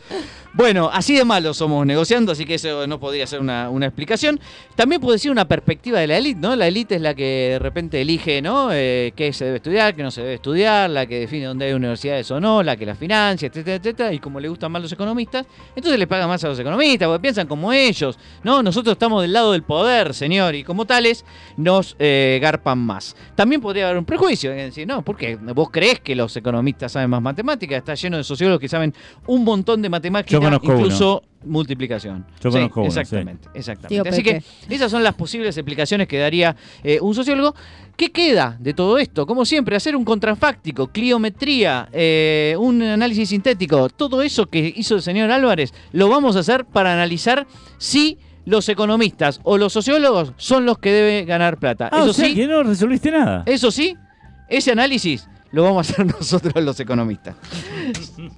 Bueno, 0.52 0.90
así 0.92 1.14
de 1.14 1.24
malo 1.24 1.54
somos 1.54 1.86
negociando, 1.86 2.32
así 2.32 2.44
que 2.44 2.54
eso 2.54 2.84
no 2.88 2.98
podría 2.98 3.24
ser 3.24 3.38
una, 3.38 3.70
explicación. 3.82 4.40
También 4.74 5.00
puede 5.00 5.16
ser 5.20 5.30
una 5.30 5.46
perspectiva 5.46 6.00
de 6.00 6.08
la 6.08 6.18
élite, 6.18 6.40
¿no? 6.40 6.56
La 6.56 6.66
élite 6.66 6.96
es 6.96 7.00
la 7.00 7.14
que 7.14 7.50
de 7.52 7.58
repente 7.60 8.00
elige, 8.00 8.42
¿no? 8.42 8.70
Eh, 8.72 9.12
qué 9.14 9.32
se 9.32 9.44
debe 9.44 9.58
estudiar, 9.58 9.94
qué 9.94 10.02
no 10.02 10.10
se 10.10 10.22
debe 10.22 10.34
estudiar, 10.34 10.90
la 10.90 11.06
que 11.06 11.20
define 11.20 11.46
dónde 11.46 11.66
hay 11.66 11.72
universidades 11.72 12.28
o 12.32 12.40
no, 12.40 12.64
la 12.64 12.76
que 12.76 12.84
las 12.84 12.98
financia, 12.98 13.46
etcétera, 13.46 13.76
etcétera. 13.76 14.12
Y 14.12 14.18
como 14.18 14.40
le 14.40 14.48
gustan 14.48 14.72
más 14.72 14.82
los 14.82 14.90
economistas, 14.90 15.46
entonces 15.76 15.96
le 15.98 16.08
pagan 16.08 16.28
más 16.28 16.42
a 16.42 16.48
los 16.48 16.58
economistas, 16.58 17.06
porque 17.06 17.22
piensan 17.22 17.46
como 17.46 17.72
ellos, 17.72 18.18
¿no? 18.42 18.60
Nosotros 18.60 18.94
estamos 18.94 19.22
del 19.22 19.32
lado 19.32 19.52
del 19.52 19.62
poder, 19.62 20.14
señor, 20.14 20.56
y 20.56 20.64
como 20.64 20.84
tales 20.84 21.24
nos 21.56 21.94
eh, 22.00 22.40
garpan 22.42 22.78
más. 22.78 23.14
También 23.36 23.60
podría 23.60 23.84
haber 23.84 23.98
un 23.98 24.04
prejuicio, 24.04 24.50
es 24.50 24.56
decir, 24.56 24.86
no, 24.86 25.02
porque 25.02 25.36
vos 25.36 25.70
creés 25.70 26.00
que 26.00 26.16
los 26.16 26.36
economistas 26.36 26.90
saben 26.90 27.08
más 27.08 27.22
matemáticas, 27.22 27.78
está 27.78 27.94
lleno 27.94 28.16
de 28.16 28.24
sociólogos 28.24 28.60
que 28.60 28.68
saben 28.68 28.92
un 29.26 29.44
montón 29.44 29.80
de 29.80 29.88
matemáticas, 29.88 30.39
Yo 30.40 30.46
conozco 30.46 30.72
incluso 30.74 31.22
multiplicación. 31.44 32.26
Yo 32.42 32.50
Sí, 32.50 32.58
conozco 32.58 32.80
uno, 32.80 32.88
exactamente, 32.88 33.48
exactamente. 33.54 33.88
Tío 34.02 34.12
Así 34.12 34.22
Pepe. 34.22 34.44
que 34.68 34.74
esas 34.74 34.90
son 34.90 35.02
las 35.02 35.14
posibles 35.14 35.56
explicaciones 35.56 36.06
que 36.06 36.18
daría 36.18 36.54
eh, 36.82 36.98
un 37.00 37.14
sociólogo. 37.14 37.54
¿Qué 37.96 38.10
queda 38.12 38.56
de 38.60 38.74
todo 38.74 38.98
esto? 38.98 39.26
Como 39.26 39.44
siempre, 39.44 39.76
hacer 39.76 39.94
un 39.96 40.04
contrafáctico, 40.04 40.88
cliometría, 40.88 41.88
eh, 41.92 42.54
un 42.58 42.82
análisis 42.82 43.28
sintético, 43.30 43.88
todo 43.90 44.22
eso 44.22 44.46
que 44.46 44.72
hizo 44.76 44.96
el 44.96 45.02
señor 45.02 45.30
Álvarez, 45.30 45.72
lo 45.92 46.08
vamos 46.08 46.36
a 46.36 46.40
hacer 46.40 46.64
para 46.64 46.92
analizar 46.92 47.46
si 47.78 48.18
los 48.46 48.68
economistas 48.70 49.40
o 49.44 49.58
los 49.58 49.72
sociólogos 49.72 50.32
son 50.36 50.64
los 50.64 50.78
que 50.78 50.90
deben 50.92 51.26
ganar 51.26 51.58
plata. 51.58 51.88
Ah, 51.92 51.98
eso 52.00 52.10
o 52.10 52.12
sea 52.14 52.26
sí, 52.26 52.34
que 52.34 52.46
no 52.46 52.62
resolviste 52.62 53.10
nada. 53.10 53.42
eso 53.46 53.70
sí, 53.70 53.96
ese 54.48 54.72
análisis 54.72 55.28
lo 55.52 55.62
vamos 55.64 55.88
a 55.88 55.92
hacer 55.92 56.06
nosotros 56.18 56.62
los 56.64 56.78
economistas. 56.80 57.36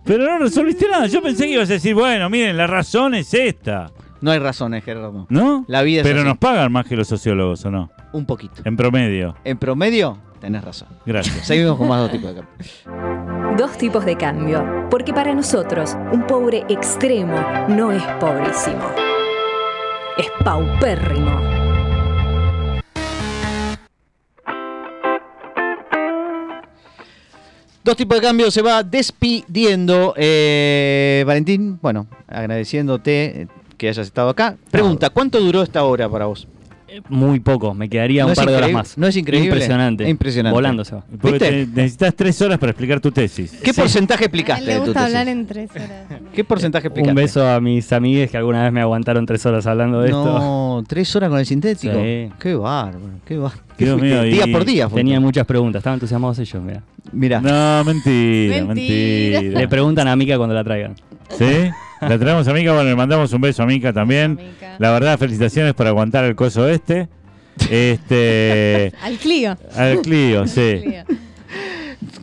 Pero 0.04 0.24
no 0.24 0.38
resolviste 0.38 0.88
nada. 0.88 1.06
Yo 1.06 1.22
pensé 1.22 1.44
que 1.46 1.52
ibas 1.52 1.70
a 1.70 1.74
decir, 1.74 1.94
bueno, 1.94 2.28
miren, 2.30 2.56
la 2.56 2.66
razón 2.66 3.14
es 3.14 3.32
esta. 3.34 3.90
No 4.20 4.30
hay 4.30 4.38
razones, 4.38 4.84
Gerardo. 4.84 5.26
¿No? 5.30 5.64
La 5.66 5.82
vida 5.82 6.02
es 6.02 6.06
Pero 6.06 6.20
así. 6.20 6.28
nos 6.28 6.38
pagan 6.38 6.70
más 6.70 6.86
que 6.86 6.94
los 6.96 7.08
sociólogos, 7.08 7.64
¿o 7.64 7.70
no? 7.70 7.90
Un 8.12 8.24
poquito. 8.24 8.62
En 8.64 8.76
promedio. 8.76 9.34
En 9.44 9.58
promedio, 9.58 10.16
tenés 10.40 10.62
razón. 10.64 10.88
Gracias. 11.04 11.34
Seguimos 11.46 11.76
con 11.76 11.88
más 11.88 12.00
dos 12.02 12.12
tipos 12.12 12.34
de 12.34 12.40
cambio. 12.40 13.56
Dos 13.58 13.76
tipos 13.78 14.04
de 14.04 14.16
cambio. 14.16 14.86
Porque 14.90 15.12
para 15.12 15.34
nosotros, 15.34 15.96
un 16.12 16.26
pobre 16.26 16.64
extremo 16.68 17.34
no 17.68 17.90
es 17.90 18.02
pobrísimo. 18.20 18.88
Es 20.16 20.30
paupérrimo. 20.44 21.61
Dos 27.84 27.96
tipos 27.96 28.16
de 28.18 28.22
cambio 28.22 28.50
se 28.50 28.62
va 28.62 28.84
despidiendo. 28.84 30.14
Eh, 30.16 31.24
Valentín, 31.26 31.80
bueno, 31.82 32.06
agradeciéndote 32.28 33.42
eh, 33.42 33.48
que 33.76 33.88
hayas 33.88 34.06
estado 34.06 34.28
acá. 34.28 34.56
Pregunta, 34.70 35.10
¿cuánto 35.10 35.40
duró 35.40 35.62
esta 35.62 35.82
hora 35.82 36.08
para 36.08 36.26
vos? 36.26 36.46
Muy 37.08 37.40
poco, 37.40 37.74
me 37.74 37.88
quedaría 37.88 38.22
¿No 38.22 38.26
un 38.28 38.32
es 38.32 38.38
par 38.38 38.48
de 38.48 38.56
horas 38.56 38.72
más. 38.72 38.98
¿No 38.98 39.06
es 39.06 39.16
increíble? 39.16 39.48
Impresionante. 39.48 40.08
Impresionante. 40.08 40.54
Volando 40.54 40.84
se 40.84 41.66
necesitas 41.66 42.14
tres 42.14 42.40
horas 42.42 42.58
para 42.58 42.70
explicar 42.70 43.00
tu 43.00 43.10
tesis. 43.10 43.52
¿Qué 43.62 43.72
porcentaje 43.74 44.24
A 44.24 44.26
él 44.26 44.28
explicaste 44.28 44.64
le 44.66 44.72
de 44.74 44.78
tu 44.80 44.84
gusta 44.86 45.00
tesis? 45.00 45.16
hablar 45.16 45.28
en 45.32 45.46
tres 45.46 45.70
horas. 45.70 45.90
¿Qué 46.34 46.44
porcentaje 46.44 46.86
explicaste? 46.88 47.10
Un 47.10 47.14
beso 47.16 47.48
a 47.48 47.60
mis 47.60 47.92
amigues 47.92 48.30
que 48.30 48.36
alguna 48.36 48.62
vez 48.64 48.72
me 48.72 48.80
aguantaron 48.80 49.24
tres 49.26 49.44
horas 49.46 49.66
hablando 49.66 50.00
de 50.00 50.06
esto. 50.08 50.24
No, 50.38 50.84
tres 50.86 51.14
horas 51.16 51.30
con 51.30 51.38
el 51.38 51.46
sintético. 51.46 51.94
Sí. 51.94 52.30
Qué 52.38 52.54
bárbaro, 52.54 53.00
qué 53.24 53.36
bárbaro. 53.36 53.62
Mío, 53.98 54.22
día 54.24 54.46
por 54.52 54.64
día. 54.64 54.88
fue. 54.88 55.00
Tenía 55.00 55.18
muchas 55.20 55.46
preguntas, 55.46 55.80
estaban 55.80 55.96
entusiasmados 55.96 56.38
ellos, 56.38 56.62
mira. 56.62 56.82
Mira, 57.10 57.40
No, 57.40 57.84
mentira, 57.84 58.64
Mentira. 58.64 59.40
mentira. 59.40 59.40
Le 59.60 59.68
preguntan 59.68 60.06
a 60.08 60.14
Mica 60.16 60.36
cuando 60.36 60.54
la 60.54 60.62
traigan. 60.62 60.94
¿Sí? 61.30 61.44
La 62.08 62.18
traemos 62.18 62.46
a 62.48 62.52
Mica, 62.52 62.72
bueno, 62.72 62.88
le 62.90 62.96
mandamos 62.96 63.32
un 63.32 63.40
beso 63.40 63.62
a 63.62 63.66
Mica 63.66 63.92
también. 63.92 64.34
Mica. 64.36 64.76
La 64.78 64.90
verdad, 64.90 65.18
felicitaciones 65.18 65.72
por 65.74 65.86
aguantar 65.86 66.24
el 66.24 66.34
coso 66.34 66.68
este. 66.68 67.08
Este. 67.70 68.92
Al 69.02 69.16
Clio. 69.18 69.56
al 69.76 70.00
Clio, 70.02 70.46
sí. 70.46 70.80
Clio. 70.82 71.04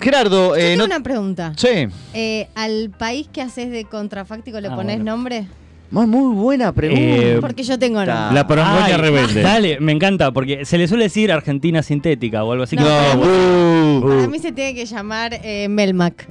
Gerardo, 0.02 0.50
Yo 0.50 0.56
eh, 0.56 0.72
tengo 0.72 0.78
no- 0.88 0.96
una 0.96 1.04
pregunta. 1.04 1.54
Sí. 1.58 1.88
Eh, 2.14 2.48
¿Al 2.56 2.90
país 2.98 3.28
que 3.32 3.42
haces 3.42 3.70
de 3.72 3.86
contrafáctico 3.86 4.60
le 4.60 4.68
Ah, 4.70 4.76
pones 4.76 4.98
bueno. 4.98 5.12
nombre? 5.12 5.48
Muy, 5.92 6.36
buena 6.36 6.72
pregunta. 6.72 7.02
Eh, 7.04 7.38
Porque 7.42 7.64
yo 7.64 7.80
tengo. 7.80 8.00
Ah. 8.00 8.30
La 8.34 8.46
porongoña 8.46 8.86
Ay, 8.86 8.94
rebelde. 8.98 9.42
Dale, 9.42 9.80
me 9.80 9.92
encanta, 9.92 10.32
porque 10.32 10.64
se 10.64 10.78
le 10.78 10.88
suele 10.88 11.06
decir 11.06 11.32
Argentina 11.32 11.82
sintética 11.82 12.44
o 12.44 12.52
algo 12.52 12.64
así. 12.66 12.76
No, 12.76 12.84
que- 12.84 12.90
pero- 13.20 13.98
uh, 13.98 14.02
Para 14.08 14.28
mí 14.28 14.40
se 14.40 14.52
tiene 14.52 14.76
que 14.76 14.86
llamar 14.86 15.34
eh, 15.44 15.68
Melmac. 15.68 16.28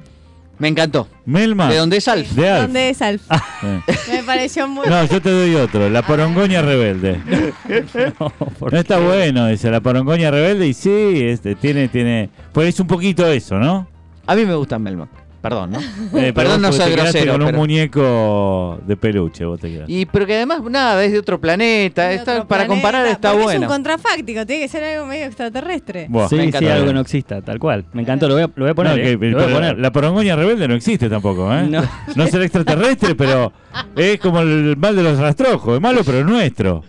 Me 0.59 0.68
encantó. 0.68 1.09
Melma. 1.24 1.68
¿De 1.68 1.76
dónde 1.76 1.98
es 1.98 2.09
Alf? 2.09 2.30
De 2.32 2.48
Alf. 2.48 2.62
¿Dónde 2.62 2.90
es 2.90 3.02
Alf? 3.02 3.22
Eh. 3.61 3.80
Me 4.12 4.22
pareció 4.22 4.68
muy... 4.68 4.86
No, 4.86 5.04
yo 5.04 5.20
te 5.20 5.30
doy 5.30 5.56
otro, 5.56 5.90
la 5.90 6.02
porongoña 6.02 6.62
rebelde. 6.62 7.20
No, 8.20 8.30
¿por 8.30 8.72
No 8.72 8.78
está 8.78 9.00
bueno 9.00 9.48
ese, 9.48 9.68
la 9.68 9.80
porongoña 9.80 10.30
rebelde 10.30 10.68
y 10.68 10.74
sí, 10.74 11.22
este, 11.24 11.56
tiene, 11.56 11.88
tiene, 11.88 12.30
pues 12.52 12.68
es 12.68 12.78
un 12.78 12.86
poquito 12.86 13.26
eso, 13.26 13.59
¿no? 13.59 13.88
A 14.26 14.36
mí 14.36 14.44
me 14.44 14.54
gusta 14.54 14.78
Melmac. 14.78 15.09
Perdón, 15.41 15.70
¿no? 15.70 15.78
Eh, 15.80 15.84
pero 16.12 16.34
Perdón, 16.34 16.62
no 16.62 16.72
soy 16.72 16.93
grosero. 16.93 17.32
con 17.32 17.43
un 17.43 17.47
pero- 17.49 17.59
muñeco 17.59 18.80
de 18.86 18.97
peluche, 18.97 19.45
vos 19.45 19.61
te 19.61 19.70
quedaste. 19.70 19.93
Y 19.93 20.05
pero 20.07 20.26
que 20.26 20.34
además, 20.34 20.61
nada, 20.68 21.03
es 21.05 21.12
de 21.12 21.18
otro 21.20 21.41
planeta. 21.41 22.09
De 22.09 22.16
está- 22.16 22.32
otro 22.32 22.49
para 22.49 22.64
planeta, 22.66 22.74
comparar 22.74 23.07
está 23.07 23.28
porque 23.30 23.39
Es 23.41 23.45
bueno. 23.45 23.61
un 23.66 23.72
contrafáctico, 23.72 24.45
tiene 24.47 24.62
que 24.62 24.68
ser 24.68 24.82
algo 24.84 25.07
medio 25.07 25.26
extraterrestre. 25.26 26.07
Buah. 26.09 26.28
Sí, 26.28 26.36
Me 26.36 26.51
sí, 26.53 26.66
algo 26.66 26.86
que 26.86 26.93
no 26.95 27.01
exista, 27.01 27.41
tal 27.43 27.59
cual. 27.59 27.84
Me 27.93 28.03
encantó, 28.03 28.26
lo 28.28 28.34
voy 28.34 28.43
a, 28.43 28.47
lo 28.47 28.64
voy 28.64 28.70
a 28.70 28.74
poner. 28.74 28.93
No, 28.97 28.99
eh, 28.99 29.03
que- 29.05 29.12
lo 29.12 29.18
voy 29.36 29.43
a 29.43 29.47
pero 29.47 29.57
poner. 29.59 29.78
La 29.78 29.93
porongoña 29.93 30.34
rebelde 30.36 30.66
no 30.66 30.74
existe 30.74 31.09
tampoco, 31.09 31.53
¿eh? 31.55 31.66
No. 31.68 31.82
No, 32.16 32.26
será 32.26 32.45
extraterrestre, 32.45 33.14
pero 33.14 33.53
es 33.95 34.18
como 34.18 34.41
el 34.41 34.76
mal 34.76 34.97
de 34.97 35.03
los 35.05 35.18
rastrojos, 35.18 35.76
es 35.76 35.80
malo 35.80 36.01
pero 36.05 36.24
nuestro. 36.24 36.82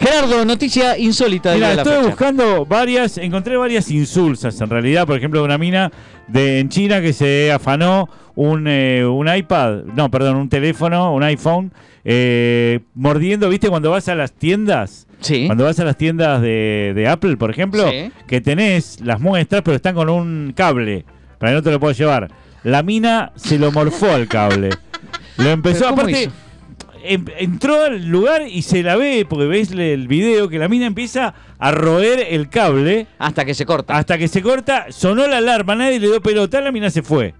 Gerardo, 0.00 0.44
noticia 0.44 0.98
insólita 0.98 1.50
de 1.50 1.56
Mira, 1.56 1.74
la 1.74 1.82
estoy 1.82 1.94
fecha. 1.96 2.06
buscando 2.08 2.66
varias, 2.66 3.18
encontré 3.18 3.56
varias 3.56 3.88
insulsas 3.90 4.60
en 4.60 4.68
realidad, 4.68 5.06
por 5.06 5.16
ejemplo, 5.16 5.44
una 5.44 5.58
mina 5.58 5.92
de 6.28 6.60
en 6.60 6.68
China 6.68 7.00
que 7.00 7.12
se 7.12 7.50
afanó 7.52 8.08
un, 8.34 8.66
eh, 8.66 9.04
un 9.04 9.32
iPad, 9.34 9.84
no, 9.94 10.10
perdón, 10.10 10.36
un 10.36 10.48
teléfono, 10.48 11.12
un 11.14 11.22
iPhone, 11.22 11.72
eh, 12.04 12.80
mordiendo, 12.94 13.48
¿viste? 13.48 13.68
Cuando 13.68 13.90
vas 13.90 14.08
a 14.08 14.14
las 14.14 14.32
tiendas, 14.32 15.06
Sí. 15.20 15.46
cuando 15.46 15.64
vas 15.64 15.78
a 15.78 15.84
las 15.84 15.96
tiendas 15.96 16.40
de, 16.42 16.92
de 16.94 17.08
Apple, 17.08 17.36
por 17.36 17.50
ejemplo, 17.50 17.88
Sí. 17.90 18.10
que 18.26 18.40
tenés 18.40 19.00
las 19.02 19.20
muestras, 19.20 19.62
pero 19.62 19.76
están 19.76 19.94
con 19.94 20.08
un 20.08 20.52
cable, 20.56 21.04
para 21.38 21.52
que 21.52 21.56
no 21.56 21.62
te 21.62 21.70
lo 21.70 21.78
puedas 21.80 21.98
llevar. 21.98 22.28
La 22.64 22.82
mina 22.82 23.32
se 23.36 23.58
lo 23.58 23.70
morfó 23.72 24.10
al 24.10 24.28
cable. 24.28 24.70
Lo 25.36 25.50
empezó, 25.50 25.80
¿Pero 25.80 25.90
cómo 25.90 26.02
aparte, 26.02 26.22
hizo? 26.22 26.32
Em- 27.04 27.24
entró 27.38 27.82
al 27.84 28.06
lugar 28.06 28.42
y 28.48 28.62
se 28.62 28.82
la 28.82 28.96
ve, 28.96 29.26
porque 29.28 29.46
ves 29.46 29.70
el 29.72 30.08
video, 30.08 30.48
que 30.48 30.58
la 30.58 30.68
mina 30.68 30.86
empieza 30.86 31.34
a 31.58 31.70
roer 31.70 32.26
el 32.30 32.48
cable 32.48 33.06
Hasta 33.18 33.44
que 33.44 33.54
se 33.54 33.64
corta. 33.66 33.96
hasta 33.96 34.18
que 34.18 34.28
se 34.28 34.42
corta, 34.42 34.86
sonó 34.90 35.26
la 35.26 35.38
alarma, 35.38 35.74
nadie 35.74 35.98
le 36.00 36.08
dio 36.08 36.20
pelota, 36.20 36.60
la 36.60 36.72
mina 36.72 36.90
se 36.90 37.02
fue. 37.02 37.34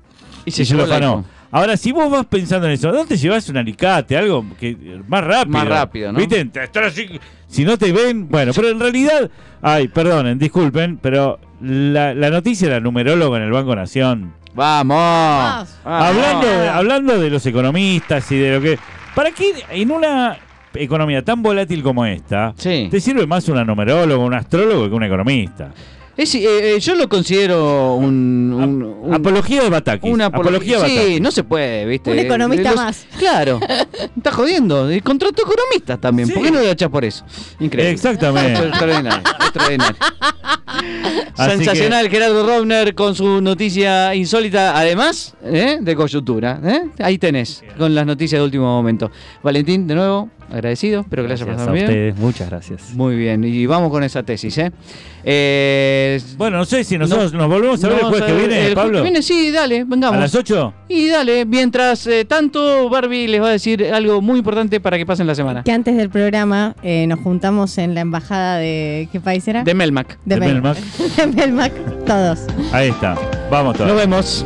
y 0.44 0.50
se 0.50 0.62
afanó. 0.62 0.94
iPhone. 0.94 1.24
Ahora, 1.54 1.76
si 1.76 1.92
vos 1.92 2.10
vas 2.10 2.24
pensando 2.24 2.66
en 2.66 2.72
eso, 2.72 2.90
¿dónde 2.90 3.14
llevas 3.16 3.46
un 3.50 3.58
alicate? 3.58 4.16
Algo 4.16 4.44
que 4.58 4.74
más 5.06 5.22
rápido. 5.22 5.52
Más 5.58 5.68
rápido, 5.68 6.10
¿no? 6.10 6.18
¿Viste? 6.18 6.48
Estar 6.54 6.84
así, 6.84 7.20
si 7.46 7.64
no 7.64 7.76
te 7.76 7.92
ven, 7.92 8.26
bueno, 8.30 8.52
pero 8.54 8.70
en 8.70 8.80
realidad, 8.80 9.30
ay, 9.60 9.88
perdonen, 9.88 10.38
disculpen, 10.38 10.96
pero 10.96 11.38
la, 11.60 12.14
la 12.14 12.30
noticia 12.30 12.68
era 12.68 12.80
numerólogo 12.80 13.36
en 13.36 13.42
el 13.42 13.50
Banco 13.52 13.76
Nación. 13.76 14.32
Vamos. 14.54 14.96
Vamos. 14.96 15.68
Vamos. 15.84 16.06
Hablando 16.08 16.46
de, 16.46 16.68
hablando 16.70 17.18
de 17.20 17.30
los 17.30 17.44
economistas 17.46 18.32
y 18.32 18.38
de 18.38 18.54
lo 18.54 18.60
que... 18.62 18.78
¿Para 19.14 19.30
qué 19.30 19.52
en 19.70 19.90
una 19.90 20.38
economía 20.74 21.22
tan 21.22 21.42
volátil 21.42 21.82
como 21.82 22.04
esta, 22.06 22.54
Sí. 22.56 22.88
te 22.90 23.00
sirve 23.00 23.26
más 23.26 23.46
un 23.48 23.64
numerólogo, 23.66 24.24
un 24.24 24.34
astrólogo 24.34 24.88
que 24.88 24.94
un 24.94 25.02
economista? 25.04 25.70
Es, 26.16 26.34
eh, 26.34 26.74
eh, 26.76 26.80
yo 26.80 26.94
lo 26.94 27.08
considero 27.08 27.94
un, 27.94 28.52
un- 28.54 28.82
un- 28.82 29.14
Apología 29.14 29.62
de 29.62 29.70
Batakis. 29.70 30.12
una 30.12 30.26
apología 30.26 30.78
de 30.80 30.86
Sí, 30.88 30.96
Batakis. 30.96 31.20
no 31.22 31.30
se 31.30 31.42
puede, 31.44 31.86
¿viste? 31.86 32.10
Un 32.12 32.18
economista 32.18 32.70
Los- 32.70 32.76
más. 32.80 33.06
Claro. 33.18 33.58
Está 34.16 34.30
jodiendo. 34.32 34.92
Y 34.92 35.00
contrato 35.00 35.42
economistas 35.42 36.00
también. 36.00 36.28
Sí. 36.28 36.34
¿Por 36.34 36.42
qué 36.44 36.50
no 36.50 36.60
lo 36.60 36.68
echás 36.70 36.90
por 36.90 37.04
eso? 37.04 37.24
Increíble. 37.60 37.92
Exactamente. 37.92 38.60
Extraordinario. 38.68 39.22
Sensacional 41.36 42.08
Gerardo 42.08 42.46
Rovner 42.46 42.94
con 42.94 43.14
su 43.14 43.40
noticia 43.40 44.14
insólita, 44.14 44.76
además 44.78 45.34
¿eh? 45.44 45.78
de 45.80 45.96
coyuntura. 45.96 46.60
¿eh? 46.64 46.82
Ahí 46.98 47.18
tenés, 47.18 47.62
con 47.78 47.94
las 47.94 48.06
noticias 48.06 48.38
de 48.40 48.44
último 48.44 48.64
momento. 48.66 49.10
Valentín, 49.42 49.86
de 49.86 49.94
nuevo, 49.94 50.30
agradecido. 50.52 51.00
Espero 51.02 51.22
que 51.22 51.28
le 51.28 51.34
haya 51.34 51.44
Gracias 51.44 51.56
pasado 51.66 51.70
a 51.70 51.74
bien. 51.74 51.84
ustedes, 51.86 52.16
muchas 52.16 52.48
gracias. 52.50 52.94
Muy 52.94 53.16
bien, 53.16 53.42
y 53.44 53.66
vamos 53.66 53.90
con 53.90 54.02
esa 54.04 54.22
tesis. 54.22 54.56
¿eh? 54.58 54.70
Eh, 55.24 56.20
Bueno, 56.36 56.58
no 56.58 56.64
sé 56.64 56.84
si 56.84 56.98
nosotros 56.98 57.32
no- 57.32 57.38
nos 57.40 57.48
volvemos 57.48 57.82
a 57.84 57.88
ver 57.88 57.98
el 57.98 58.04
jueves 58.04 58.22
que 58.24 58.32
viene, 58.36 58.66
el 58.66 58.74
Pablo. 58.74 58.98
que 58.98 59.02
viene, 59.02 59.22
sí, 59.22 59.50
dale, 59.50 59.84
vengamos. 59.84 60.16
¿A 60.16 60.20
las 60.20 60.34
8? 60.34 60.74
Y 60.88 61.08
dale, 61.08 61.44
mientras 61.44 62.06
eh, 62.06 62.24
tanto, 62.24 62.88
Barbie 62.88 63.28
les 63.28 63.40
va 63.40 63.48
a 63.48 63.52
decir 63.52 63.84
algo 63.92 64.20
muy 64.20 64.38
importante 64.38 64.80
para 64.80 64.98
que 64.98 65.06
pasen 65.06 65.26
la 65.26 65.34
semana. 65.34 65.62
Que 65.64 65.72
antes 65.72 65.96
del 65.96 66.10
programa 66.10 66.74
eh, 66.82 67.06
nos 67.06 67.20
juntamos 67.20 67.78
en 67.78 67.94
la 67.94 68.00
embajada 68.00 68.58
de... 68.58 69.08
¿Qué 69.12 69.20
país 69.20 69.46
era? 69.48 69.64
De 69.64 69.74
Melmac. 69.74 70.18
de 70.24 70.36
Mel- 70.36 70.54
Melmac. 70.54 70.76
de 71.16 71.26
Melmac, 71.28 71.72
todos. 72.04 72.40
Ahí 72.72 72.88
está. 72.90 73.16
Vamos 73.50 73.76
todos. 73.76 73.88
Nos 73.88 73.96
vemos. 73.96 74.44